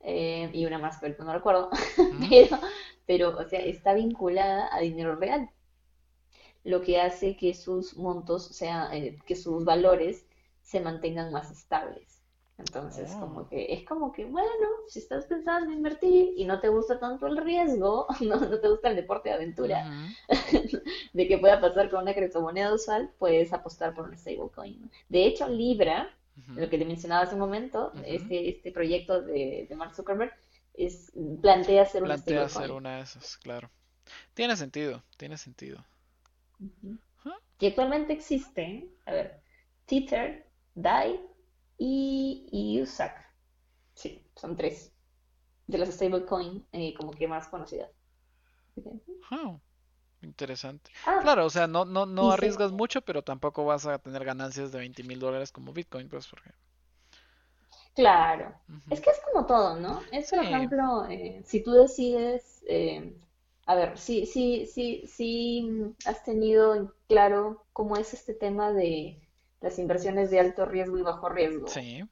eh, 0.01 0.49
y 0.55 0.65
una 0.65 0.79
más 0.79 0.99
que 0.99 1.05
ahorita 1.05 1.25
no 1.25 1.35
recuerdo, 1.35 1.69
pero, 2.31 2.59
pero, 3.05 3.37
o 3.37 3.45
sea, 3.45 3.61
está 3.61 3.93
vinculada 3.93 4.75
a 4.75 4.81
dinero 4.81 5.17
real 5.17 5.51
lo 6.65 6.81
que 6.83 7.01
hace 7.01 7.37
que 7.37 7.55
sus 7.55 7.97
montos, 7.97 8.51
o 8.51 8.53
sea, 8.53 8.89
eh, 8.97 9.19
que 9.27 9.37
sus 9.37 9.65
valores 9.65 10.25
se 10.63 10.81
mantengan 10.81 11.33
más 11.33 11.51
estables. 11.51 12.21
Entonces, 12.57 13.11
Oh. 13.17 13.21
como 13.21 13.49
que 13.49 13.73
es 13.75 13.85
como 13.85 14.13
que, 14.13 14.25
bueno, 14.25 14.69
si 14.89 15.01
estás 15.01 15.27
pensando 15.27 15.67
en 15.71 15.79
invertir 15.79 16.35
y 16.37 16.45
no 16.45 16.61
te 16.61 16.69
gusta 16.69 17.01
tanto 17.01 17.27
el 17.27 17.37
riesgo, 17.37 18.07
no, 18.21 18.37
no 18.37 18.61
te 18.61 18.69
gusta 18.69 18.91
el 18.91 18.97
deporte 18.97 19.29
de 19.29 19.35
aventura 19.35 19.85
de 21.13 21.29
que 21.29 21.39
pueda 21.39 21.61
pasar 21.61 21.91
con 21.91 22.03
una 22.03 22.15
criptomoneda 22.15 22.73
usual, 22.73 23.11
puedes 23.19 23.53
apostar 23.53 23.95
por 23.95 24.09
un 24.09 24.17
stablecoin. 24.17 24.91
De 25.09 25.27
hecho, 25.27 25.49
Libra, 25.49 26.11
lo 26.57 26.69
que 26.71 26.79
te 26.79 26.85
mencionaba 26.85 27.23
hace 27.23 27.35
un 27.35 27.41
momento, 27.41 27.93
este, 28.07 28.49
este 28.49 28.73
proyecto 28.73 29.21
de, 29.23 29.67
de 29.69 29.77
Mark 29.77 29.95
Zuckerberg, 29.95 30.33
es, 30.75 31.13
plantea 31.43 31.87
ser 31.87 32.03
un 32.03 32.09
Plantea 32.09 32.45
hacer 32.45 32.51
stablecoin. 32.51 32.79
una 32.79 32.97
de 32.97 33.03
esas, 33.03 33.37
claro. 33.39 33.71
Tiene 34.35 34.57
sentido, 34.57 35.03
tiene 35.17 35.37
sentido. 35.39 35.85
Ujú. 36.61 36.99
Ajá. 37.19 37.35
que 37.59 37.69
actualmente 37.69 38.13
existen, 38.15 38.91
a 39.07 39.13
ver, 39.13 39.43
Tether, 39.87 40.47
DAI 40.75 41.21
y, 41.79 42.49
y 42.53 42.83
USAC. 42.83 43.17
Sí, 43.95 44.27
son 44.37 44.57
tres 44.57 44.93
de 45.69 45.79
las 45.79 45.91
stablecoin 45.91 46.67
eh, 46.73 46.95
como 46.95 47.13
que 47.13 47.29
más 47.29 47.49
conocidas. 47.49 47.91
Interesante. 50.23 50.91
Ah, 51.07 51.21
Claro, 51.21 51.45
o 51.47 51.51
sea, 51.51 51.67
no, 51.69 51.85
no, 51.85 52.05
no 52.07 52.33
arriesgas 52.33 52.73
mucho, 52.73 53.01
pero 53.03 53.23
tampoco 53.23 53.65
vas 53.65 53.87
a 53.87 53.99
tener 54.01 54.25
ganancias 54.25 54.73
de 54.73 54.79
20 54.81 55.05
mil 55.05 55.21
dólares 55.21 55.53
como 55.53 55.73
Bitcoin, 55.73 56.09
pues, 56.09 56.27
porque... 56.27 56.51
claro, 57.95 58.55
es 58.91 59.01
que 59.01 59.11
es 59.11 59.21
como 59.33 59.47
todo, 59.47 59.77
¿no? 59.81 60.07
Es, 60.13 60.29
por 60.29 60.39
Sí, 60.41 60.47
ejemplo, 60.47 61.07
eh, 61.09 61.43
si 61.45 61.63
tú 61.63 61.73
decides, 61.73 62.65
eh, 62.69 63.15
a 63.67 63.75
ver, 63.75 63.99
si, 63.99 64.27
si, 64.27 64.67
si, 64.67 65.07
si 65.07 65.63
mm, 65.63 65.95
has 66.07 66.23
tenido 66.25 66.75
en 66.75 66.91
claro 67.09 67.65
cómo 67.73 67.97
es 67.97 68.13
este 68.15 68.35
tema 68.35 68.73
de 68.73 69.21
las 69.61 69.79
inversiones 69.79 70.31
de 70.31 70.41
alto 70.41 70.67
riesgo 70.67 70.99
y 70.99 71.03
bajo 71.03 71.29
riesgo. 71.29 71.67
sí, 71.69 72.03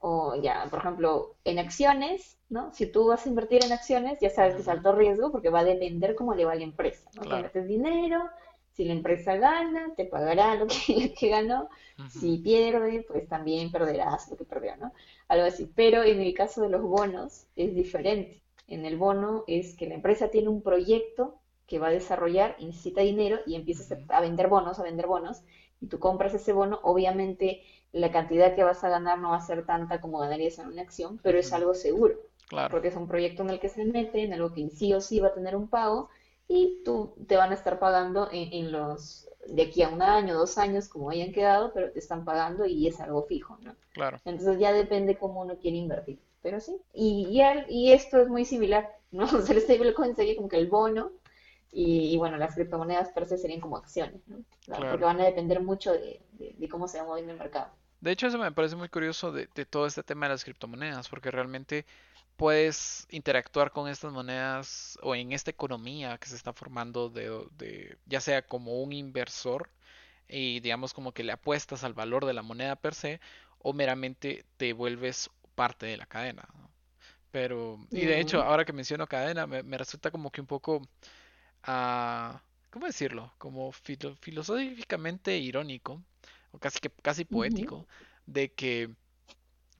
O 0.00 0.34
ya, 0.40 0.66
por 0.70 0.80
ejemplo, 0.80 1.36
en 1.44 1.58
acciones, 1.58 2.38
¿no? 2.48 2.72
Si 2.72 2.86
tú 2.86 3.08
vas 3.08 3.26
a 3.26 3.28
invertir 3.28 3.64
en 3.64 3.72
acciones, 3.72 4.18
ya 4.20 4.30
sabes 4.30 4.54
que 4.54 4.62
es 4.62 4.68
alto 4.68 4.92
riesgo 4.92 5.30
porque 5.30 5.50
va 5.50 5.60
a 5.60 5.64
depender 5.64 6.14
cómo 6.14 6.34
le 6.34 6.44
va 6.44 6.52
a 6.52 6.56
la 6.56 6.64
empresa, 6.64 7.10
¿no? 7.14 7.22
Claro. 7.22 7.42
metes 7.42 7.68
dinero, 7.68 8.30
si 8.72 8.84
la 8.84 8.94
empresa 8.94 9.36
gana, 9.36 9.92
te 9.96 10.06
pagará 10.06 10.54
lo 10.54 10.66
que, 10.66 11.14
ganó, 11.28 11.68
si 12.08 12.38
pierde, 12.38 13.04
pues 13.06 13.28
también 13.28 13.70
perderás 13.70 14.28
lo 14.30 14.36
que 14.36 14.44
perdió, 14.44 14.76
¿no? 14.76 14.92
Algo 15.28 15.46
así. 15.46 15.70
Pero 15.74 16.02
en 16.02 16.20
el 16.20 16.34
caso 16.34 16.62
de 16.62 16.70
los 16.70 16.82
bonos 16.82 17.46
es 17.54 17.74
diferente. 17.74 18.41
En 18.66 18.84
el 18.84 18.96
bono 18.96 19.44
es 19.46 19.76
que 19.76 19.86
la 19.88 19.94
empresa 19.94 20.28
tiene 20.28 20.48
un 20.48 20.62
proyecto 20.62 21.38
que 21.66 21.78
va 21.78 21.88
a 21.88 21.92
desarrollar 21.92 22.56
y 22.58 22.66
necesita 22.66 23.00
dinero 23.00 23.40
y 23.46 23.54
empiezas 23.54 23.96
a 24.08 24.20
vender 24.20 24.48
bonos, 24.48 24.78
a 24.78 24.82
vender 24.82 25.06
bonos, 25.06 25.42
y 25.80 25.86
tú 25.86 25.98
compras 25.98 26.34
ese 26.34 26.52
bono, 26.52 26.80
obviamente 26.82 27.62
la 27.92 28.10
cantidad 28.10 28.54
que 28.54 28.64
vas 28.64 28.84
a 28.84 28.88
ganar 28.88 29.18
no 29.18 29.30
va 29.30 29.36
a 29.36 29.40
ser 29.40 29.66
tanta 29.66 30.00
como 30.00 30.18
ganarías 30.18 30.58
en 30.58 30.68
una 30.68 30.82
acción, 30.82 31.18
pero 31.22 31.38
es 31.38 31.52
algo 31.52 31.74
seguro, 31.74 32.16
Claro, 32.48 32.70
porque 32.70 32.88
es 32.88 32.96
un 32.96 33.08
proyecto 33.08 33.42
en 33.42 33.50
el 33.50 33.60
que 33.60 33.68
se 33.68 33.84
mete, 33.84 34.22
en 34.22 34.32
algo 34.32 34.52
que 34.52 34.68
sí 34.70 34.92
o 34.94 35.00
sí 35.00 35.20
va 35.20 35.28
a 35.28 35.34
tener 35.34 35.56
un 35.56 35.68
pago, 35.68 36.08
y 36.48 36.82
tú 36.84 37.14
te 37.26 37.36
van 37.36 37.50
a 37.50 37.54
estar 37.54 37.78
pagando 37.78 38.28
en, 38.30 38.52
en 38.52 38.72
los 38.72 39.28
de 39.46 39.62
aquí 39.62 39.82
a 39.82 39.88
un 39.88 40.02
año, 40.02 40.34
dos 40.34 40.58
años, 40.58 40.88
como 40.88 41.10
hayan 41.10 41.32
quedado, 41.32 41.72
pero 41.72 41.90
te 41.90 41.98
están 41.98 42.24
pagando 42.24 42.64
y 42.66 42.86
es 42.86 43.00
algo 43.00 43.22
fijo, 43.24 43.58
¿no? 43.62 43.74
claro. 43.92 44.20
Entonces 44.24 44.58
ya 44.58 44.72
depende 44.72 45.18
cómo 45.18 45.40
uno 45.40 45.56
quiere 45.58 45.78
invertir. 45.78 46.20
Pero 46.42 46.60
sí, 46.60 46.76
y, 46.94 47.28
y, 47.30 47.40
al- 47.42 47.66
y 47.70 47.92
esto 47.92 48.20
es 48.20 48.28
muy 48.28 48.44
similar, 48.44 48.90
¿no? 49.12 49.24
O 49.24 49.40
sea, 49.42 49.54
el 49.56 49.62
stablecoin 49.62 50.16
sería 50.16 50.36
como 50.36 50.48
que 50.48 50.58
el 50.58 50.68
bono 50.68 51.12
y, 51.72 52.12
y 52.14 52.18
bueno, 52.18 52.36
las 52.38 52.54
criptomonedas 52.54 53.10
per 53.10 53.26
se 53.26 53.38
serían 53.38 53.60
como 53.60 53.76
acciones, 53.78 54.20
¿no? 54.28 54.44
Claro, 54.74 54.86
porque 54.88 55.04
van 55.04 55.20
a 55.20 55.24
depender 55.24 55.60
mucho 55.62 55.92
de, 55.92 56.20
de- 56.32 56.54
de 56.58 56.68
cómo 56.68 56.88
se 56.88 56.98
va 57.00 57.04
moviendo 57.06 57.32
el 57.32 57.38
mercado. 57.38 57.72
De 58.00 58.10
hecho, 58.12 58.26
eso 58.26 58.38
me 58.38 58.52
parece 58.52 58.76
muy 58.76 58.88
curioso 58.88 59.32
de, 59.32 59.48
de 59.54 59.64
todo 59.66 59.86
este 59.86 60.02
tema 60.02 60.26
de 60.26 60.32
las 60.34 60.44
criptomonedas, 60.44 61.08
porque 61.08 61.30
realmente 61.30 61.86
puedes 62.36 63.06
interactuar 63.10 63.70
con 63.72 63.88
estas 63.88 64.12
monedas 64.12 64.98
o 65.02 65.14
en 65.14 65.32
esta 65.32 65.50
economía 65.50 66.18
que 66.18 66.28
se 66.28 66.36
está 66.36 66.52
formando 66.52 67.08
de, 67.10 67.30
de 67.58 67.98
ya 68.06 68.20
sea 68.20 68.42
como 68.46 68.82
un 68.82 68.92
inversor 68.92 69.70
y 70.28 70.60
digamos 70.60 70.94
como 70.94 71.12
que 71.12 71.24
le 71.24 71.32
apuestas 71.32 71.84
al 71.84 71.94
valor 71.94 72.26
de 72.26 72.34
la 72.34 72.42
moneda 72.42 72.76
per 72.76 72.94
se 72.94 73.20
o 73.60 73.72
meramente 73.74 74.46
te 74.58 74.72
vuelves 74.74 75.30
parte 75.54 75.86
de 75.86 75.96
la 75.96 76.06
cadena. 76.06 76.48
¿no? 76.54 76.70
Pero, 77.30 77.88
y 77.92 78.06
de 78.06 78.20
hecho, 78.20 78.42
ahora 78.42 78.64
que 78.64 78.72
menciono 78.72 79.06
cadena, 79.08 79.46
me, 79.46 79.62
me 79.62 79.78
resulta 79.78 80.10
como 80.10 80.30
que 80.30 80.40
un 80.42 80.46
poco, 80.46 80.82
ah, 81.64 82.42
¿cómo 82.70 82.86
decirlo? 82.86 83.34
Como 83.38 83.72
filo- 83.72 84.16
filosóficamente 84.20 85.38
irónico, 85.38 86.02
o 86.52 86.58
casi 86.58 86.80
que 86.80 86.90
casi 86.90 87.24
poético, 87.24 87.86
de 88.26 88.52
que 88.54 88.90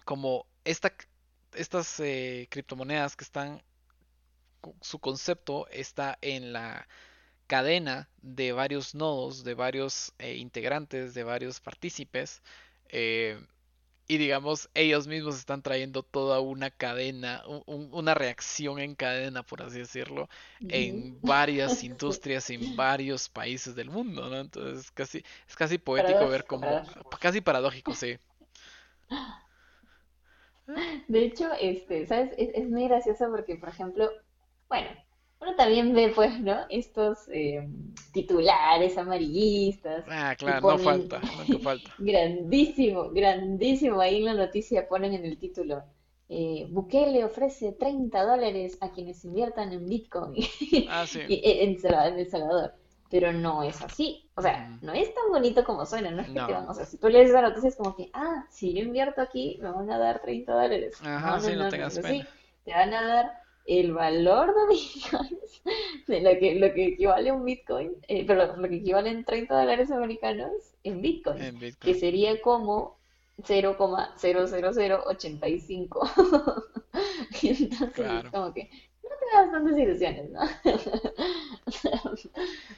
como 0.04 0.46
esta, 0.64 0.94
estas 1.54 2.00
eh, 2.00 2.48
criptomonedas 2.50 3.16
que 3.16 3.24
están, 3.24 3.62
su 4.80 4.98
concepto 5.00 5.66
está 5.68 6.18
en 6.20 6.52
la 6.52 6.88
cadena 7.48 8.10
de 8.22 8.52
varios 8.52 8.94
nodos, 8.94 9.44
de 9.44 9.54
varios 9.54 10.14
eh, 10.18 10.36
integrantes, 10.36 11.14
de 11.14 11.24
varios 11.24 11.60
partícipes, 11.60 12.42
eh, 12.88 13.40
y 14.14 14.18
digamos, 14.18 14.68
ellos 14.74 15.06
mismos 15.06 15.36
están 15.38 15.62
trayendo 15.62 16.02
toda 16.02 16.40
una 16.40 16.70
cadena, 16.70 17.42
un- 17.46 17.62
un- 17.66 17.90
una 17.94 18.14
reacción 18.14 18.78
en 18.80 18.94
cadena, 18.94 19.42
por 19.42 19.62
así 19.62 19.78
decirlo, 19.78 20.28
en 20.68 21.22
varias 21.24 21.82
industrias, 21.84 22.50
en 22.50 22.74
varios 22.76 23.28
países 23.28 23.74
del 23.74 23.90
mundo, 23.90 24.28
¿no? 24.28 24.38
Entonces, 24.40 24.90
casi, 24.92 25.22
es 25.48 25.56
casi 25.56 25.78
poético 25.78 26.28
ver 26.28 26.46
cómo, 26.46 26.82
paradójico. 26.82 27.10
casi 27.20 27.40
paradójico, 27.40 27.94
sí. 27.94 28.18
De 31.08 31.24
hecho, 31.24 31.48
este, 31.60 32.06
¿sabes? 32.06 32.32
Es, 32.38 32.50
es 32.54 32.68
muy 32.70 32.88
gracioso 32.88 33.26
porque, 33.30 33.56
por 33.56 33.68
ejemplo, 33.68 34.10
bueno, 34.68 34.88
uno 35.43 35.55
también 35.57 35.93
ve, 35.95 36.12
pues, 36.14 36.40
¿no? 36.40 36.57
Estos 36.70 37.28
eh, 37.28 37.68
titulares 38.12 38.97
amarillistas 38.99 40.05
Ah, 40.09 40.34
claro, 40.36 40.61
no 40.66 40.78
ponen 40.78 40.84
falta, 40.84 41.20
nunca 41.36 41.59
falta. 41.59 41.90
grandísimo, 41.99 43.11
grandísimo 43.11 44.01
ahí 44.01 44.18
en 44.18 44.24
la 44.26 44.34
noticia, 44.34 44.88
ponen 44.88 45.14
en 45.14 45.24
el 45.24 45.38
título, 45.38 45.82
eh, 46.28 46.66
Bukele 46.70 47.24
ofrece 47.24 47.72
30 47.72 48.24
dólares 48.24 48.78
a 48.80 48.93
quienes 48.93 49.24
inviertan 49.24 49.72
en 49.72 49.88
Bitcoin 49.88 50.34
Ah, 50.88 51.07
sí. 51.07 51.20
y- 51.28 51.40
en, 51.45 51.70
en 51.86 52.18
El 52.18 52.30
Salvador. 52.30 52.74
Pero 53.11 53.30
no 53.32 53.62
es 53.62 53.82
así. 53.82 54.30
O 54.36 54.40
sea, 54.40 54.70
Ujú. 54.70 54.86
no 54.86 54.93
es 54.95 55.12
tan 55.12 55.24
bonito 55.30 55.64
como 55.64 55.84
suena. 55.84 56.11
No 56.11 56.22
es 56.22 56.28
que 56.30 56.40
te 56.40 56.53
No. 56.53 56.55
van, 56.55 56.66
o 56.68 56.72
sea, 56.74 56.86
si 56.86 56.97
tú 56.97 57.09
lees 57.11 57.30
la 57.30 57.43
noticia 57.43 57.68
es 57.68 57.76
como 57.76 57.95
que, 57.95 58.09
ah, 58.14 58.47
si 58.51 58.72
yo 58.72 58.80
invierto 58.82 59.20
aquí, 59.20 59.59
me 59.61 59.70
van 59.70 59.90
a 59.90 59.99
dar 59.99 60.22
30 60.22 60.55
dólares. 60.55 60.97
No, 61.03 61.09
Ajá, 61.11 61.32
no, 61.32 61.40
sí, 61.40 61.51
no 61.51 61.57
no, 61.59 61.64
no 61.64 61.70
tengas 61.70 61.99
pena. 61.99 62.26
Te 62.64 62.72
van 62.72 62.95
a 62.95 63.03
dar 63.07 63.41
el 63.66 63.92
valor 63.94 64.54
de 64.54 64.74
bitcoins, 64.74 65.62
de 66.08 66.20
lo 66.20 66.38
que, 66.38 66.54
lo 66.56 66.72
que 66.74 66.86
equivale 66.88 67.30
a 67.30 67.34
un 67.34 67.44
bitcoin, 67.44 67.92
eh, 68.08 68.24
pero 68.26 68.56
lo 68.56 68.68
que 68.68 68.76
equivalen 68.76 69.24
30 69.24 69.58
dólares 69.60 69.90
americanos 69.90 70.50
en 70.84 71.00
bitcoins, 71.02 71.40
En 71.40 71.54
que 71.54 71.60
Bitcoin. 71.60 71.94
sería 71.94 72.40
como 72.40 72.98
0,00085. 73.44 76.08
Entonces 77.42 77.92
Claro. 77.92 78.30
como 78.30 78.52
que 78.54 78.70
no 79.02 79.10
te 79.18 79.36
da 79.36 79.42
bastantes 79.42 79.78
ilusiones, 79.78 80.30
¿no? 80.30 80.40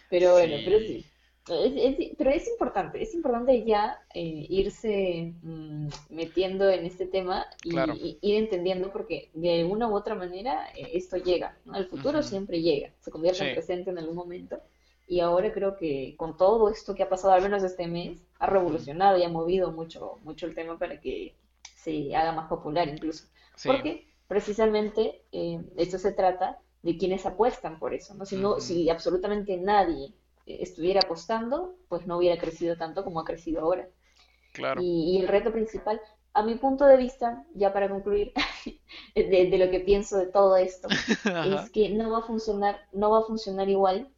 Pero 0.08 0.32
bueno, 0.32 0.56
pero 0.64 0.78
sí. 0.80 1.04
Es- 1.46 1.98
es- 1.98 2.16
pero 2.16 2.30
es 2.30 2.48
importante, 2.48 3.02
es 3.02 3.12
importante 3.14 3.64
ya 3.64 4.00
eh, 4.14 4.46
irse 4.48 5.34
mm, 5.42 5.88
metiendo 6.08 6.70
en 6.70 6.86
este 6.86 7.04
tema 7.06 7.44
claro. 7.60 7.94
y, 7.94 8.18
ir 8.22 8.36
entendiendo 8.36 8.90
porque 8.90 9.30
de 9.34 9.60
alguna 9.60 9.88
u 9.88 9.94
otra 9.94 10.14
manera 10.14 10.68
eh, 10.74 10.90
esto 10.94 11.18
llega, 11.18 11.58
¿no? 11.66 11.76
El 11.76 11.86
futuro 11.86 12.22
siempre 12.22 12.62
llega, 12.62 12.92
se 13.00 13.10
convierte 13.10 13.46
en 13.46 13.54
presente 13.54 13.90
en 13.90 13.98
algún 13.98 14.16
momento 14.16 14.58
y 15.06 15.20
ahora 15.20 15.52
creo 15.52 15.76
que 15.76 16.14
con 16.16 16.38
todo 16.38 16.70
esto 16.70 16.94
que 16.94 17.02
ha 17.02 17.10
pasado, 17.10 17.34
al 17.34 17.42
menos 17.42 17.62
este 17.62 17.86
mes, 17.86 18.22
ha 18.38 18.46
revolucionado 18.46 19.18
y 19.18 19.22
ha 19.22 19.28
movido 19.28 19.70
mucho, 19.70 20.18
mucho 20.24 20.46
el 20.46 20.54
tema 20.54 20.78
para 20.78 20.98
que 20.98 21.34
se 21.76 22.16
haga 22.16 22.32
más 22.32 22.48
popular 22.48 22.88
incluso. 22.88 23.26
Sí. 23.56 23.68
Porque 23.68 24.06
precisamente 24.28 25.20
eh, 25.30 25.60
esto 25.76 25.98
se 25.98 26.12
trata 26.12 26.58
de 26.82 26.96
quienes 26.96 27.26
apuestan 27.26 27.78
por 27.78 27.92
eso, 27.92 28.14
¿no? 28.14 28.24
Si 28.24 28.36
no, 28.36 28.60
si 28.60 28.88
absolutamente 28.88 29.58
nadie 29.58 30.14
estuviera 30.46 31.00
apostando, 31.00 31.76
pues 31.88 32.06
no 32.06 32.18
hubiera 32.18 32.40
crecido 32.40 32.76
tanto 32.76 33.04
como 33.04 33.20
ha 33.20 33.24
crecido 33.24 33.62
ahora. 33.62 33.88
Claro. 34.52 34.80
Y, 34.80 35.16
y 35.18 35.20
el 35.22 35.28
reto 35.28 35.52
principal, 35.52 36.00
a 36.34 36.42
mi 36.42 36.56
punto 36.56 36.86
de 36.86 36.96
vista, 36.98 37.44
ya 37.54 37.72
para 37.72 37.88
concluir, 37.88 38.32
de, 39.16 39.24
de 39.50 39.58
lo 39.58 39.70
que 39.70 39.80
pienso 39.80 40.18
de 40.18 40.26
todo 40.26 40.56
esto, 40.56 40.88
es 41.40 41.70
que 41.70 41.90
no 41.90 42.10
va 42.12 42.18
a 42.20 42.22
funcionar, 42.22 42.80
no 42.92 43.10
va 43.10 43.20
a 43.20 43.24
funcionar 43.24 43.68
igual 43.68 44.10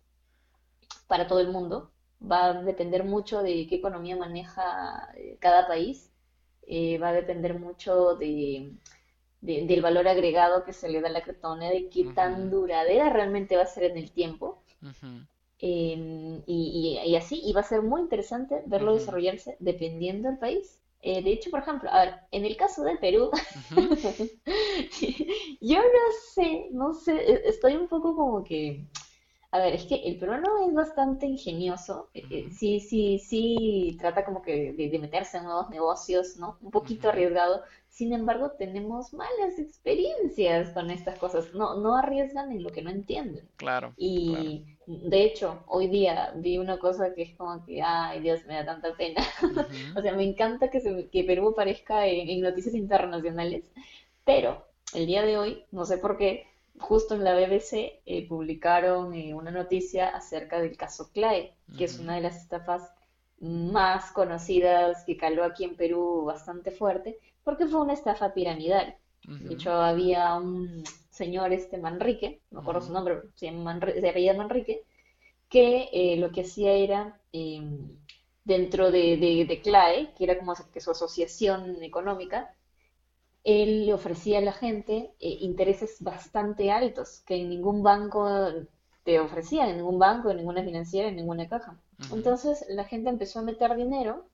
para 1.06 1.26
todo 1.26 1.40
el 1.40 1.48
mundo. 1.52 1.92
Va 2.20 2.46
a 2.46 2.62
depender 2.62 3.04
mucho 3.04 3.42
de 3.42 3.66
qué 3.68 3.76
economía 3.76 4.16
maneja 4.16 5.08
eh, 5.16 5.36
cada 5.40 5.66
país. 5.66 6.12
Eh, 6.66 6.98
va 6.98 7.08
a 7.10 7.12
depender 7.12 7.58
mucho 7.58 8.16
de, 8.16 8.72
de- 9.40 9.66
del 9.66 9.82
valor 9.82 10.08
agregado 10.08 10.64
que 10.64 10.72
se 10.72 10.88
le 10.88 11.00
da 11.00 11.08
a 11.08 11.12
la 11.12 11.22
criptomoneda 11.22 11.74
y 11.74 11.88
qué 11.90 12.04
tan 12.14 12.50
duradera 12.50 13.10
realmente 13.10 13.56
va 13.56 13.62
a 13.64 13.66
ser 13.66 13.84
en 13.84 13.98
el 13.98 14.12
tiempo. 14.12 14.64
Em, 15.61 16.42
y, 16.46 16.98
y- 17.07 17.11
y 17.11 17.16
así, 17.16 17.40
y 17.44 17.52
va 17.52 17.61
a 17.61 17.64
ser 17.64 17.82
muy 17.82 18.02
interesante 18.02 18.62
verlo 18.66 18.94
desarrollarse 18.94 19.57
dependiendo 19.61 20.28
del 20.28 20.38
país. 20.38 20.80
Eh, 21.02 21.22
de 21.22 21.30
hecho, 21.32 21.50
por 21.50 21.61
ejemplo, 21.61 21.90
a 21.90 22.04
ver, 22.04 22.14
en 22.32 22.44
el 22.44 22.57
caso 22.57 22.82
de 22.84 22.96
Perú, 22.96 23.30
yo 25.61 25.78
no 25.78 26.04
sé, 26.34 26.68
no 26.72 26.92
sé, 26.94 27.12
e- 27.16 27.48
estoy 27.48 27.74
un 27.76 27.88
poco 27.88 28.14
como 28.16 28.44
que 28.44 28.86
a 29.57 29.61
ver, 29.61 29.74
es 29.74 29.84
que 29.86 29.94
el 29.94 30.18
peruano 30.18 30.68
es 30.68 30.74
bastante 30.74 31.26
ingenioso, 31.26 32.11
eh, 32.12 32.24
eh, 32.30 32.48
sí, 32.52 32.78
sí, 32.80 33.18
sí, 33.18 33.96
trata 33.98 34.24
como 34.24 34.42
que 34.42 34.72
de, 34.74 34.90
de 34.90 34.98
meterse 34.98 35.38
en 35.38 35.44
nuevos 35.44 35.70
negocios, 35.70 36.36
¿no? 36.36 36.59
Un 36.61 36.70
poquito 36.70 37.09
arriesgado. 37.09 37.62
Sin 37.88 38.12
embargo, 38.12 38.50
tenemos 38.59 39.14
malas 39.14 39.59
experiencias 39.59 40.70
con 40.74 40.90
estas 40.90 41.18
cosas. 41.18 41.54
No, 41.54 41.80
no 41.80 41.96
arriesgan 41.96 42.52
en 42.52 42.62
lo 42.62 42.68
que 42.68 42.82
no 42.82 42.90
entienden. 42.90 43.48
Claro, 43.57 43.94
claro. 43.96 43.96
Y 43.96 44.66
de 44.86 45.24
hecho, 45.24 45.64
hoy 45.66 45.88
día 45.88 46.34
vi 46.36 46.59
una 46.59 46.78
cosa 46.78 47.14
que 47.14 47.22
es 47.22 47.34
como 47.36 47.64
que, 47.64 47.80
ay, 47.82 48.20
Dios, 48.20 48.44
me 48.44 48.54
da 48.54 48.66
tanta 48.66 48.94
pena. 48.94 49.22
O 49.96 50.02
sea, 50.02 50.14
me 50.14 50.24
encanta 50.24 50.68
que, 50.68 50.80
se, 50.80 51.09
que 51.09 51.24
Perú 51.24 51.48
aparezca 51.48 52.07
en, 52.07 52.28
en 52.28 52.42
noticias 52.42 52.74
internacionales, 52.74 53.64
pero 54.24 54.66
el 54.92 55.07
día 55.07 55.22
de 55.22 55.38
hoy, 55.38 55.64
no 55.72 55.86
sé 55.86 55.96
por 55.96 56.18
qué, 56.18 56.46
justo 56.78 57.14
en 57.14 57.24
la 57.24 57.34
BBC 57.34 58.02
eh, 58.06 58.26
publicaron 58.28 59.14
eh, 59.14 59.34
una 59.34 59.50
noticia 59.50 60.08
acerca 60.08 60.60
del 60.60 60.76
caso 60.76 61.10
CLAE, 61.12 61.54
que 61.76 61.84
es 61.84 61.98
una 61.98 62.16
de 62.16 62.22
las 62.22 62.36
estafas 62.36 62.90
más 63.40 64.10
conocidas 64.12 65.04
que 65.04 65.16
caló 65.16 65.44
aquí 65.44 65.64
en 65.64 65.76
Perú 65.76 66.24
bastante 66.24 66.70
fuerte, 66.70 67.18
porque 67.44 67.66
fue 67.66 67.80
una 67.82 67.92
estafa 67.94 68.32
piramidal. 68.34 68.96
De 69.48 69.54
hecho, 69.54 69.72
había 69.72 70.34
un 70.36 70.84
señor, 71.10 71.52
este 71.52 71.78
Manrique, 71.78 72.40
no 72.50 72.56
me 72.56 72.60
acuerdo 72.62 72.80
su 72.82 72.92
nombre, 72.92 73.16
pero 73.16 73.28
se 73.36 73.46
llama 73.46 73.74
Manri- 73.74 74.00
se 74.00 74.08
apellida 74.08 74.34
Manrique, 74.34 74.82
que 75.48 75.88
eh, 75.92 76.16
lo 76.18 76.32
que 76.32 76.42
hacía 76.42 76.72
era, 76.72 77.20
eh, 77.32 77.62
dentro 78.44 78.90
de, 78.90 79.16
de, 79.16 79.44
de 79.46 79.60
CLAE, 79.62 80.14
que 80.14 80.24
era 80.24 80.38
como 80.38 80.54
que 80.72 80.80
su 80.80 80.90
asociación 80.92 81.82
económica, 81.82 82.54
él 83.46 83.86
le 83.86 83.94
ofrecía 83.94 84.38
a 84.38 84.42
la 84.42 84.52
gente 84.52 85.14
eh, 85.20 85.38
intereses 85.40 85.98
bastante 86.02 86.70
altos 86.72 87.22
que 87.26 87.36
en 87.36 87.48
ningún 87.50 87.82
banco 87.82 88.28
te 89.04 89.20
ofrecían, 89.20 89.68
en 89.70 89.76
ningún 89.78 89.98
banco, 89.98 90.30
en 90.30 90.38
ninguna 90.38 90.62
financiera, 90.64 91.08
en 91.08 91.16
ninguna 91.16 91.48
caja. 91.48 91.80
Entonces 92.10 92.64
la 92.68 92.84
gente 92.84 93.08
empezó 93.10 93.38
a 93.40 93.42
meter 93.42 93.74
dinero 93.76 94.26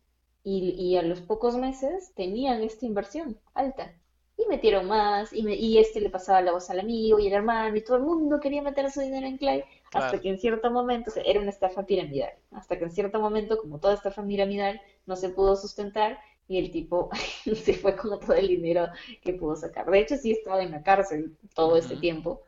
y, 0.45 0.71
y 0.77 0.97
a 0.97 1.03
los 1.03 1.21
pocos 1.21 1.57
meses 1.57 2.13
tenían 2.15 2.63
esta 2.63 2.87
inversión 2.87 3.39
alta. 3.55 3.93
Y 4.37 4.47
metieron 4.47 4.89
más, 4.89 5.33
y, 5.33 5.43
me- 5.43 5.55
y 5.57 5.79
este 5.79 6.01
le 6.01 6.11
pasaba 6.11 6.41
la 6.43 6.53
voz 6.53 6.71
al 6.71 6.81
amigo 6.81 7.19
y 7.19 7.27
el 7.29 7.35
hermano, 7.35 7.77
y 7.77 7.83
todo 7.85 7.99
el 7.99 8.03
mundo 8.03 8.41
quería 8.41 8.63
meter 8.63 8.91
su 8.91 9.01
dinero 9.01 9.27
en 9.27 9.37
Clay, 9.37 9.63
hasta 9.93 10.21
que 10.21 10.31
en 10.31 10.39
cierto 10.39 10.71
momento, 10.71 11.11
o 11.11 11.13
sea, 11.13 11.23
era 11.25 11.41
una 11.41 11.51
estafa 11.51 11.85
piramidal, 11.85 12.33
hasta 12.51 12.79
que 12.79 12.85
en 12.85 12.91
cierto 12.91 13.21
momento, 13.21 13.59
como 13.59 13.79
toda 13.79 13.95
estafa 13.95 14.25
piramidal, 14.27 14.81
no 15.07 15.17
se 15.17 15.29
pudo 15.29 15.55
sustentar 15.57 16.19
y 16.49 16.59
el 16.59 16.71
tipo 16.71 17.11
se 17.55 17.75
fue 17.75 17.97
con 17.97 18.19
todo 18.21 18.35
el 18.35 18.49
dinero 18.49 18.89
que 19.23 19.35
pudo 19.35 19.57
sacar. 19.57 19.91
De 19.91 20.01
hecho, 20.01 20.17
sí 20.17 20.33
estaba 20.33 20.63
en 20.63 20.73
la 20.73 20.83
cárcel 20.83 21.37
todo 21.55 21.77
ese 21.77 21.97
tiempo. 21.97 22.43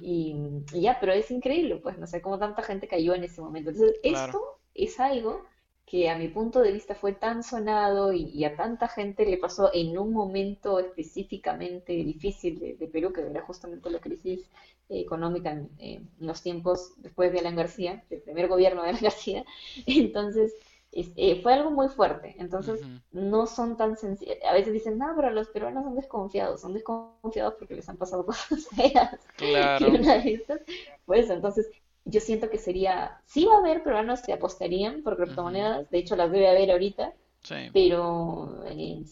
Y, 0.00 0.36
y 0.72 0.82
ya, 0.82 0.98
pero 1.00 1.12
es 1.12 1.30
increíble, 1.30 1.76
pues 1.76 1.98
no 1.98 2.06
sé 2.06 2.22
cómo 2.22 2.38
tanta 2.38 2.62
gente 2.62 2.86
cayó 2.88 3.14
en 3.14 3.24
ese 3.24 3.40
momento. 3.40 3.70
Entonces, 3.70 3.98
Claro. 4.02 4.32
esto 4.32 4.40
es 4.74 5.00
algo 5.00 5.44
que 5.86 6.08
a 6.10 6.18
mi 6.18 6.28
punto 6.28 6.60
de 6.60 6.70
vista 6.72 6.94
fue 6.94 7.12
tan 7.14 7.42
sonado 7.42 8.12
y, 8.12 8.24
y 8.26 8.44
a 8.44 8.54
tanta 8.56 8.88
gente 8.88 9.24
le 9.26 9.38
pasó 9.38 9.70
en 9.72 9.96
un 9.98 10.12
momento 10.12 10.78
específicamente 10.78 11.92
difícil 11.94 12.58
de, 12.58 12.74
de 12.76 12.86
Perú, 12.88 13.12
que 13.12 13.22
era 13.22 13.42
justamente 13.42 13.90
la 13.90 13.98
crisis 14.00 14.50
eh, 14.88 15.00
económica 15.00 15.50
en, 15.50 15.70
en 15.78 16.10
los 16.20 16.42
tiempos 16.42 16.92
después 16.98 17.32
de 17.32 17.38
Alan 17.40 17.56
García, 17.56 18.04
del 18.10 18.20
primer 18.20 18.48
gobierno 18.48 18.82
de 18.82 18.90
Alan 18.90 19.02
García. 19.02 19.44
Entonces, 19.86 20.52
es- 20.92 21.12
eh, 21.16 21.40
fue 21.42 21.54
algo 21.54 21.70
muy 21.70 21.88
fuerte. 21.88 22.34
Entonces, 22.38 22.80
no 23.12 23.46
son 23.46 23.76
tan 23.76 23.96
sencillos. 23.96 24.36
A 24.48 24.52
veces 24.54 24.72
dicen, 24.72 24.98
no, 24.98 25.12
pero 25.16 25.30
los 25.30 25.48
peruanos 25.48 25.84
son 25.84 25.94
desconfiados. 25.96 26.60
Son 26.60 26.72
desconfiados 26.74 27.54
porque 27.58 27.74
les 27.74 27.88
han 27.88 27.96
pasado 27.96 28.26
cosas 28.26 28.66
feas. 28.68 29.20
Y 29.78 29.90
una 29.90 30.18
de 30.18 30.34
estas, 30.34 30.60
pues 31.06 31.30
entonces, 31.30 31.70
yo 32.04 32.20
siento 32.20 32.50
que 32.50 32.58
sería, 32.58 33.20
sí 33.24 33.44
va 33.46 33.56
a 33.56 33.58
haber 33.58 33.82
peruanos 33.82 34.22
que 34.22 34.32
apostarían 34.32 35.02
por 35.02 35.16
criptomonedas. 35.16 35.90
De 35.90 35.98
hecho, 35.98 36.16
las 36.16 36.30
debe 36.32 36.48
haber 36.48 36.70
ahorita 36.70 37.14
Sí, 37.42 37.72
pero 37.72 38.62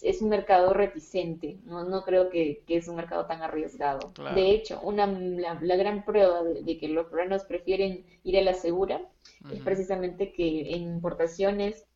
es 0.03 0.23
un 0.23 0.29
mercado 0.31 0.73
reticente, 0.73 1.59
no, 1.65 1.85
no 1.85 2.03
creo 2.05 2.31
que, 2.31 2.63
que 2.67 2.77
es 2.79 2.89
un 2.89 2.97
mercado 2.97 3.27
tan 3.27 3.43
arriesgado. 3.43 4.15
De 4.29 4.51
hecho, 4.51 4.81
una, 4.83 5.07
la, 5.07 5.59
la 5.61 5.77
gran 5.77 6.05
prueba 6.05 6.43
de, 6.43 6.63
de 6.63 6.79
que 6.79 6.89
los 6.89 7.07
peruanos 7.07 7.45
prefieren 7.45 8.05
ir 8.25 8.39
a 8.39 8.43
la 8.43 8.55
segura 8.55 9.01
es 9.49 9.61
precisamente 9.61 10.33
que 10.33 10.75
en 10.75 10.83
importaciones, 10.83 11.87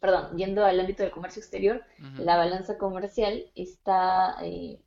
perdón, 0.00 0.36
yendo 0.36 0.64
al 0.64 0.80
ámbito 0.80 1.02
del 1.02 1.12
comercio 1.12 1.40
exterior, 1.40 1.84
la 2.16 2.36
balanza 2.36 2.78
comercial 2.78 3.46
está 3.54 4.36
eh, 4.42 4.80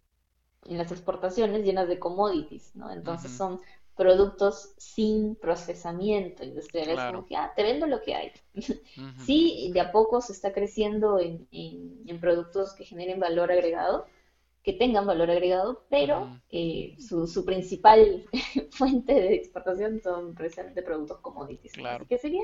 en 0.65 0.77
las 0.77 0.91
exportaciones 0.91 1.63
llenas 1.65 1.87
de 1.87 1.99
commodities, 1.99 2.75
¿no? 2.75 2.91
Entonces 2.91 3.31
son 3.31 3.59
productos 3.95 4.73
sin 4.77 5.35
procesamiento 5.35 6.43
industrial, 6.43 6.89
es 6.89 7.05
como 7.05 7.25
Claro. 7.25 7.25
que, 7.25 7.35
ah, 7.35 7.53
te 7.55 7.63
vendo 7.63 7.87
lo 7.87 8.01
que 8.01 8.15
hay. 8.15 8.31
Sí, 9.15 9.71
de 9.73 9.79
a 9.81 9.91
poco 9.91 10.21
se 10.21 10.33
está 10.33 10.53
creciendo 10.53 11.19
en, 11.19 11.47
en- 11.51 12.03
en 12.07 12.19
productos 12.19 12.73
que 12.73 12.85
generen 12.85 13.19
valor 13.19 13.51
agregado, 13.51 14.07
que 14.63 14.73
tengan 14.73 15.05
valor 15.07 15.29
agregado, 15.31 15.85
pero 15.89 16.39
eh, 16.49 16.95
su, 16.99 17.27
su 17.27 17.45
principal 17.45 18.25
fuente 18.71 19.13
de 19.13 19.35
exportación 19.35 20.01
son 20.01 20.35
precisamente 20.35 20.83
productos 20.83 21.19
commodities, 21.19 21.77
¿no? 21.77 21.87
Así 21.89 21.97
Claro. 21.97 22.07
que 22.07 22.17
sería 22.17 22.43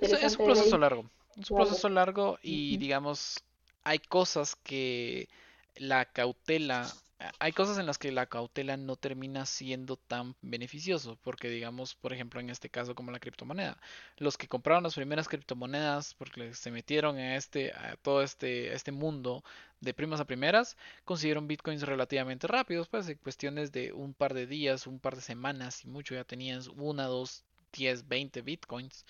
Es, 0.00 0.12
es 0.12 0.36
un 0.38 0.42
proceso 0.42 0.78
largo. 0.78 1.10
Es 1.40 1.50
un 1.50 1.54
claro. 1.54 1.56
proceso 1.56 1.88
largo 1.88 2.38
y 2.42 2.76
digamos, 2.78 3.38
hay 3.84 3.98
cosas 3.98 4.56
que 4.56 5.28
la 5.76 6.04
cautela, 6.06 6.96
hay 7.38 7.52
cosas 7.52 7.78
en 7.78 7.86
las 7.86 7.98
que 7.98 8.12
la 8.12 8.26
cautela 8.26 8.76
no 8.76 8.96
termina 8.96 9.46
siendo 9.46 9.96
tan 9.96 10.34
beneficioso, 10.42 11.18
porque 11.22 11.48
digamos, 11.50 11.94
por 11.94 12.12
ejemplo, 12.12 12.40
en 12.40 12.50
este 12.50 12.70
caso 12.70 12.94
como 12.94 13.10
la 13.12 13.20
criptomoneda, 13.20 13.78
los 14.16 14.38
que 14.38 14.48
compraron 14.48 14.82
las 14.84 14.94
primeras 14.94 15.28
criptomonedas 15.28 16.14
porque 16.14 16.54
se 16.54 16.70
metieron 16.70 17.16
a 17.18 17.36
este, 17.36 17.72
a 17.72 17.96
todo 18.02 18.22
este, 18.22 18.72
este 18.74 18.92
mundo 18.92 19.44
de 19.80 19.94
primas 19.94 20.20
a 20.20 20.24
primeras, 20.26 20.76
consiguieron 21.04 21.46
bitcoins 21.48 21.82
relativamente 21.82 22.46
rápidos, 22.46 22.88
pues 22.88 23.08
en 23.08 23.18
cuestiones 23.18 23.72
de 23.72 23.92
un 23.92 24.14
par 24.14 24.34
de 24.34 24.46
días, 24.46 24.86
un 24.86 25.00
par 25.00 25.16
de 25.16 25.22
semanas 25.22 25.84
y 25.84 25.88
mucho 25.88 26.14
ya 26.14 26.24
tenían 26.24 26.62
una, 26.76 27.04
dos, 27.06 27.44
diez, 27.72 28.06
veinte 28.08 28.42
bitcoins. 28.42 29.04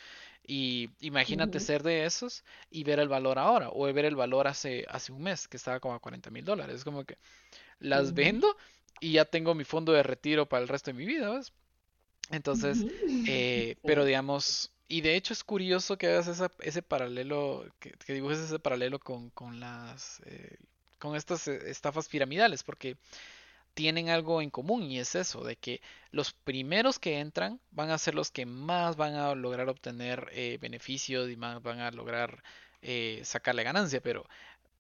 Y 0.46 0.90
imagínate 1.00 1.60
ser 1.60 1.82
de 1.82 2.04
esos 2.06 2.44
y 2.70 2.84
ver 2.84 2.98
el 3.00 3.08
valor 3.08 3.38
ahora, 3.38 3.68
o 3.72 3.92
ver 3.92 4.04
el 4.04 4.16
valor 4.16 4.48
hace, 4.48 4.84
hace 4.88 5.12
un 5.12 5.22
mes, 5.22 5.48
que 5.48 5.56
estaba 5.56 5.80
como 5.80 5.94
a 5.94 6.00
cuarenta 6.00 6.30
mil 6.30 6.44
dólares. 6.44 6.76
Es 6.76 6.84
como 6.84 7.04
que 7.04 7.18
las 7.80 8.14
vendo 8.14 8.56
y 9.00 9.12
ya 9.12 9.24
tengo 9.26 9.54
mi 9.54 9.64
fondo 9.64 9.92
de 9.92 10.02
retiro 10.02 10.48
para 10.48 10.62
el 10.62 10.68
resto 10.68 10.90
de 10.92 10.98
mi 10.98 11.06
vida, 11.06 11.30
¿ves? 11.30 11.52
Entonces, 12.30 12.86
eh, 13.26 13.76
pero 13.84 14.04
digamos, 14.04 14.72
y 14.88 15.00
de 15.02 15.16
hecho 15.16 15.32
es 15.32 15.44
curioso 15.44 15.98
que 15.98 16.08
hagas 16.08 16.28
esa- 16.28 16.50
ese 16.60 16.82
paralelo, 16.82 17.66
que, 17.80 17.92
que 17.92 18.12
dibujes 18.14 18.38
ese 18.38 18.58
paralelo 18.58 18.98
con, 19.00 19.30
con 19.30 19.60
las, 19.60 20.20
eh, 20.26 20.56
con 20.98 21.16
estas 21.16 21.48
eh, 21.48 21.70
estafas 21.70 22.08
piramidales, 22.08 22.62
porque 22.62 22.96
tienen 23.74 24.08
algo 24.10 24.42
en 24.42 24.50
común 24.50 24.82
y 24.84 24.98
es 24.98 25.14
eso, 25.14 25.44
de 25.44 25.56
que 25.56 25.80
los 26.10 26.32
primeros 26.32 26.98
que 26.98 27.20
entran 27.20 27.60
van 27.70 27.90
a 27.90 27.98
ser 27.98 28.14
los 28.14 28.30
que 28.30 28.46
más 28.46 28.96
van 28.96 29.14
a 29.14 29.34
lograr 29.34 29.68
obtener 29.68 30.28
eh, 30.32 30.58
beneficios 30.60 31.30
y 31.30 31.36
más 31.36 31.62
van 31.62 31.80
a 31.80 31.90
lograr 31.90 32.42
eh, 32.82 33.20
sacarle 33.24 33.62
ganancia, 33.64 34.00
pero 34.02 34.26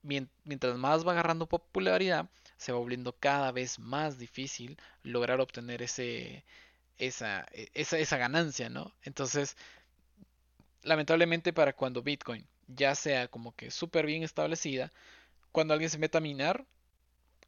mien- 0.02 0.30
mientras 0.44 0.76
más 0.78 1.06
va 1.06 1.12
agarrando 1.12 1.46
popularidad, 1.48 2.28
se 2.56 2.72
va 2.72 2.78
volviendo 2.78 3.12
cada 3.14 3.52
vez 3.52 3.78
más 3.78 4.18
difícil 4.18 4.78
lograr 5.04 5.40
obtener 5.40 5.82
ese, 5.82 6.44
esa, 6.98 7.46
e- 7.52 7.70
esa, 7.74 7.98
esa 7.98 8.18
ganancia, 8.18 8.70
¿no? 8.70 8.94
Entonces, 9.04 9.56
lamentablemente 10.82 11.52
para 11.54 11.72
cuando 11.72 12.02
Bitcoin 12.02 12.46
ya 12.68 12.94
sea 12.94 13.28
como 13.28 13.52
que 13.56 13.70
súper 13.70 14.06
bien 14.06 14.22
establecida, 14.22 14.92
cuando 15.52 15.74
alguien 15.74 15.90
se 15.90 15.98
meta 15.98 16.18
a 16.18 16.22
minar, 16.22 16.66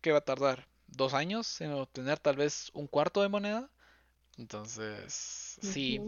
¿qué 0.02 0.12
va 0.12 0.18
a 0.20 0.24
tardar? 0.26 0.66
¿Dos 0.96 1.14
años 1.14 1.60
en 1.60 1.72
obtener 1.72 2.18
tal 2.18 2.36
vez 2.36 2.70
un 2.74 2.86
cuarto 2.86 3.22
de 3.22 3.28
moneda? 3.28 3.70
Entonces, 4.38 5.58
sí. 5.60 6.00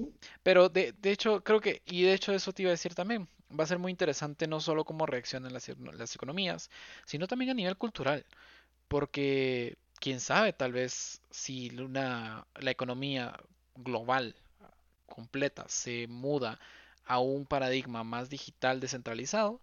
Pero 0.42 0.68
de, 0.68 0.92
de 0.92 1.10
hecho, 1.12 1.42
creo 1.42 1.60
que, 1.60 1.82
y 1.86 2.02
de 2.02 2.14
hecho 2.14 2.32
eso 2.32 2.52
te 2.52 2.62
iba 2.62 2.70
a 2.70 2.72
decir 2.72 2.94
también, 2.94 3.28
va 3.58 3.64
a 3.64 3.66
ser 3.66 3.78
muy 3.78 3.90
interesante 3.90 4.46
no 4.46 4.60
solo 4.60 4.84
cómo 4.84 5.06
reaccionan 5.06 5.52
las, 5.52 5.68
las 5.94 6.14
economías, 6.14 6.70
sino 7.06 7.26
también 7.26 7.50
a 7.50 7.54
nivel 7.54 7.76
cultural. 7.76 8.24
Porque, 8.88 9.78
quién 10.00 10.20
sabe, 10.20 10.52
tal 10.52 10.72
vez 10.72 11.20
si 11.30 11.70
una, 11.78 12.46
la 12.56 12.70
economía 12.70 13.36
global 13.76 14.36
completa 15.06 15.66
se 15.68 16.06
muda 16.08 16.60
a 17.06 17.20
un 17.20 17.46
paradigma 17.46 18.04
más 18.04 18.30
digital 18.30 18.80
descentralizado, 18.80 19.60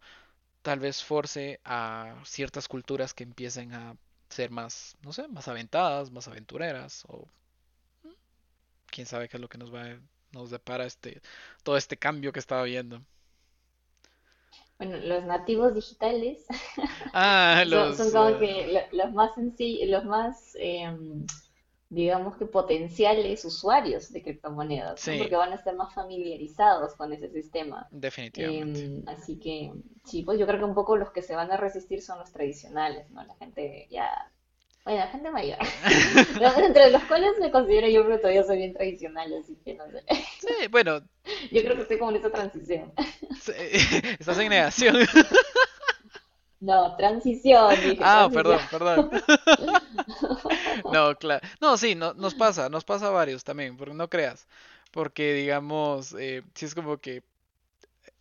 tal 0.61 0.79
vez 0.79 1.03
force 1.03 1.59
a 1.65 2.15
ciertas 2.25 2.67
culturas 2.67 3.13
que 3.13 3.23
empiecen 3.23 3.73
a 3.73 3.95
ser 4.31 4.51
más, 4.51 4.97
no 5.03 5.13
sé, 5.13 5.27
más 5.29 5.47
aventadas, 5.47 6.11
más 6.11 6.27
aventureras, 6.27 7.03
o 7.07 7.27
quién 8.91 9.07
sabe 9.07 9.27
qué 9.29 9.37
es 9.37 9.41
lo 9.41 9.49
que 9.49 9.57
nos 9.57 9.73
va 9.73 9.83
a, 9.85 9.99
nos 10.31 10.49
depara 10.51 10.85
este, 10.85 11.21
todo 11.63 11.77
este 11.77 11.97
cambio 11.97 12.31
que 12.31 12.39
estaba 12.39 12.63
viendo. 12.63 13.03
Bueno, 14.77 14.97
los 14.97 15.23
nativos 15.23 15.73
digitales 15.73 16.45
Ah, 17.13 17.63
son, 17.69 17.93
son 17.93 18.11
los, 18.11 18.11
como 18.11 18.37
eh, 18.39 18.39
que 18.39 18.67
lo- 18.91 19.03
los 19.03 19.13
más 19.13 19.33
sencillos, 19.35 19.89
los 19.89 20.05
más, 20.05 20.55
em, 20.59 21.25
digamos 21.91 22.37
que 22.37 22.45
potenciales 22.47 23.45
usuarios 23.45 24.11
de 24.13 24.23
criptomonedas, 24.23 25.05
¿no? 25.05 25.13
sí, 25.13 25.19
Porque 25.19 25.35
van 25.35 25.51
a 25.53 25.55
estar 25.55 25.75
más 25.75 25.93
familiarizados 25.93 26.95
con 26.95 27.13
ese 27.13 27.29
sistema. 27.29 27.87
definitivamente. 27.91 28.81
Em, 28.85 29.03
así 29.07 29.39
que 29.39 29.71
sí, 30.05 30.23
pues 30.23 30.39
yo 30.39 30.47
creo 30.47 30.59
que 30.59 30.65
un 30.65 30.75
poco 30.75 30.97
los 30.97 31.11
que 31.11 31.21
se 31.21 31.35
van 31.35 31.51
a 31.51 31.57
resistir 31.57 32.01
son 32.01 32.19
los 32.19 32.31
tradicionales, 32.31 33.09
¿no? 33.11 33.23
La 33.25 33.35
gente 33.35 33.87
ya, 33.91 34.09
bueno, 34.85 34.99
la 35.01 35.07
gente 35.07 35.31
mayor. 35.31 35.59
Entre 36.65 36.91
los 36.91 37.03
cuales 37.05 37.33
me 37.41 37.51
considero 37.51 37.87
yo, 37.89 38.03
pero 38.03 38.19
todavía 38.19 38.43
soy 38.43 38.57
bien 38.57 38.73
tradicional, 38.73 39.33
así 39.41 39.55
que 39.65 39.75
no 39.75 39.85
sé. 39.91 40.03
Sí, 40.39 40.67
bueno, 40.69 41.01
Yo 41.51 41.61
creo 41.61 41.75
que 41.75 41.81
estoy 41.83 41.97
como 41.99 42.11
en 42.11 42.17
esa 42.17 42.31
transición. 42.31 42.93
sí, 43.41 43.51
estás 44.19 44.37
en 44.39 44.49
negación. 44.49 44.95
No, 46.61 46.95
transición, 46.95 47.83
dije, 47.83 48.05
Ah, 48.05 48.29
transición. 48.29 48.33
perdón, 48.33 48.67
perdón. 48.69 49.09
No, 50.93 51.15
claro. 51.15 51.47
No, 51.59 51.77
sí, 51.77 51.95
no, 51.95 52.13
nos 52.13 52.35
pasa, 52.35 52.69
nos 52.69 52.83
pasa 52.83 53.07
a 53.07 53.11
varios 53.11 53.43
también, 53.43 53.77
porque 53.77 53.93
no 53.93 54.09
creas. 54.09 54.47
Porque, 54.91 55.33
digamos, 55.33 56.13
eh, 56.19 56.43
si 56.53 56.65
es 56.65 56.75
como 56.75 56.97
que, 56.97 57.23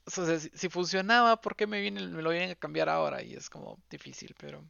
si, 0.06 0.68
funcionaba, 0.68 1.40
¿por 1.40 1.56
qué 1.56 1.66
me 1.66 1.80
viene, 1.80 2.06
me 2.08 2.22
lo 2.22 2.30
vienen 2.30 2.50
a 2.50 2.54
cambiar 2.54 2.88
ahora? 2.88 3.22
Y 3.22 3.34
es 3.34 3.50
como 3.50 3.78
difícil, 3.90 4.34
pero, 4.38 4.64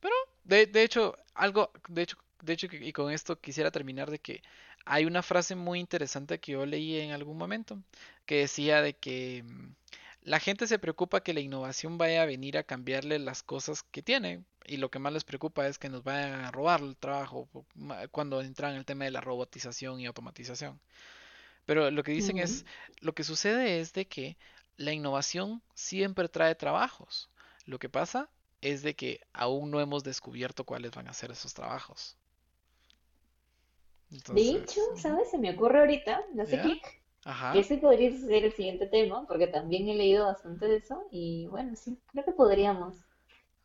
pero, 0.00 0.14
de, 0.44 0.66
de 0.66 0.82
hecho, 0.82 1.16
algo, 1.34 1.72
de 1.88 2.02
hecho, 2.02 2.16
de 2.42 2.52
hecho, 2.52 2.66
y 2.70 2.92
con 2.92 3.12
esto 3.12 3.40
quisiera 3.40 3.70
terminar 3.70 4.10
de 4.10 4.18
que 4.18 4.42
hay 4.84 5.04
una 5.04 5.22
frase 5.22 5.56
muy 5.56 5.80
interesante 5.80 6.38
que 6.38 6.52
yo 6.52 6.64
leí 6.64 7.00
en 7.00 7.12
algún 7.12 7.36
momento, 7.36 7.82
que 8.24 8.38
decía 8.38 8.82
de 8.82 8.94
que 8.94 9.44
la 10.26 10.40
gente 10.40 10.66
se 10.66 10.80
preocupa 10.80 11.22
que 11.22 11.32
la 11.32 11.40
innovación 11.40 11.98
vaya 11.98 12.22
a 12.22 12.26
venir 12.26 12.58
a 12.58 12.64
cambiarle 12.64 13.20
las 13.20 13.44
cosas 13.44 13.84
que 13.84 14.02
tiene, 14.02 14.42
y 14.66 14.76
lo 14.76 14.90
que 14.90 14.98
más 14.98 15.12
les 15.12 15.22
preocupa 15.22 15.68
es 15.68 15.78
que 15.78 15.88
nos 15.88 16.02
vayan 16.02 16.44
a 16.44 16.50
robar 16.50 16.80
el 16.80 16.96
trabajo 16.96 17.48
cuando 18.10 18.42
entran 18.42 18.72
en 18.72 18.78
el 18.78 18.84
tema 18.84 19.04
de 19.04 19.12
la 19.12 19.20
robotización 19.20 20.00
y 20.00 20.06
automatización. 20.06 20.80
Pero 21.64 21.92
lo 21.92 22.02
que 22.02 22.10
dicen 22.10 22.38
es, 22.38 22.66
lo 22.98 23.14
que 23.14 23.22
sucede 23.22 23.78
es 23.78 23.92
de 23.92 24.08
que 24.08 24.36
la 24.76 24.92
innovación 24.92 25.62
siempre 25.74 26.28
trae 26.28 26.56
trabajos. 26.56 27.30
Lo 27.64 27.78
que 27.78 27.88
pasa 27.88 28.28
es 28.60 28.82
de 28.82 28.96
que 28.96 29.20
aún 29.32 29.70
no 29.70 29.80
hemos 29.80 30.02
descubierto 30.02 30.64
cuáles 30.64 30.90
van 30.90 31.06
a 31.06 31.12
ser 31.12 31.30
esos 31.30 31.54
trabajos. 31.54 32.16
De 34.10 34.50
hecho, 34.50 34.80
¿sabes? 34.96 35.30
Se 35.30 35.38
me 35.38 35.50
ocurre 35.50 35.78
ahorita, 35.78 36.24
no 36.34 36.44
sé 36.46 36.80
Ajá. 37.26 37.58
ese 37.58 37.78
podría 37.78 38.12
ser 38.12 38.44
el 38.44 38.52
siguiente 38.52 38.86
tema, 38.86 39.26
porque 39.26 39.46
también 39.48 39.88
he 39.88 39.94
leído 39.94 40.26
bastante 40.26 40.66
de 40.66 40.76
eso 40.76 41.04
y 41.10 41.46
bueno, 41.48 41.74
sí, 41.76 41.98
creo 42.12 42.24
que 42.24 42.32
podríamos 42.32 42.96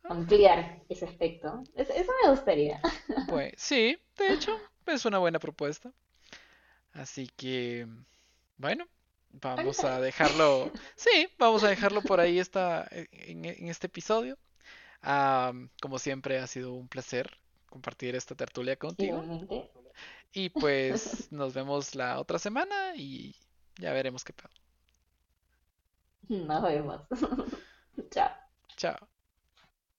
Ah, 0.04 0.12
ampliar 0.14 0.82
ese 0.88 1.06
aspecto. 1.06 1.62
Es- 1.74 1.90
Eso, 1.90 2.12
me 2.24 2.30
gustaría. 2.30 2.80
Pues 3.26 3.54
sí, 3.56 3.98
de 4.16 4.32
hecho, 4.32 4.52
es 4.86 5.04
una 5.04 5.18
buena 5.18 5.38
propuesta. 5.40 5.92
Así 6.92 7.28
que, 7.36 7.86
bueno, 8.58 8.86
vamos 9.30 9.84
a 9.84 10.00
dejarlo, 10.00 10.72
sí, 10.96 11.28
vamos 11.38 11.64
a 11.64 11.68
dejarlo 11.68 12.02
por 12.02 12.20
ahí 12.20 12.38
esta, 12.38 12.86
en, 12.90 13.44
en 13.44 13.68
este 13.68 13.86
episodio. 13.86 14.38
Como 15.80 15.98
siempre, 15.98 16.38
ha 16.38 16.46
sido 16.46 16.72
un 16.74 16.88
placer 16.88 17.38
compartir 17.68 18.14
esta 18.14 18.34
tertulia 18.34 18.76
contigo. 18.76 19.18
Igualmente. 19.18 19.70
Y 20.32 20.50
pues 20.50 21.28
nos 21.30 21.54
vemos 21.54 21.94
la 21.94 22.18
otra 22.20 22.38
semana 22.38 22.94
y 22.96 23.34
ya 23.78 23.92
veremos 23.92 24.24
qué 24.24 24.32
pasa. 24.32 24.54
Nos 26.28 26.62
vemos. 26.62 27.00
Chao. 28.10 28.30
Chao. 28.76 29.11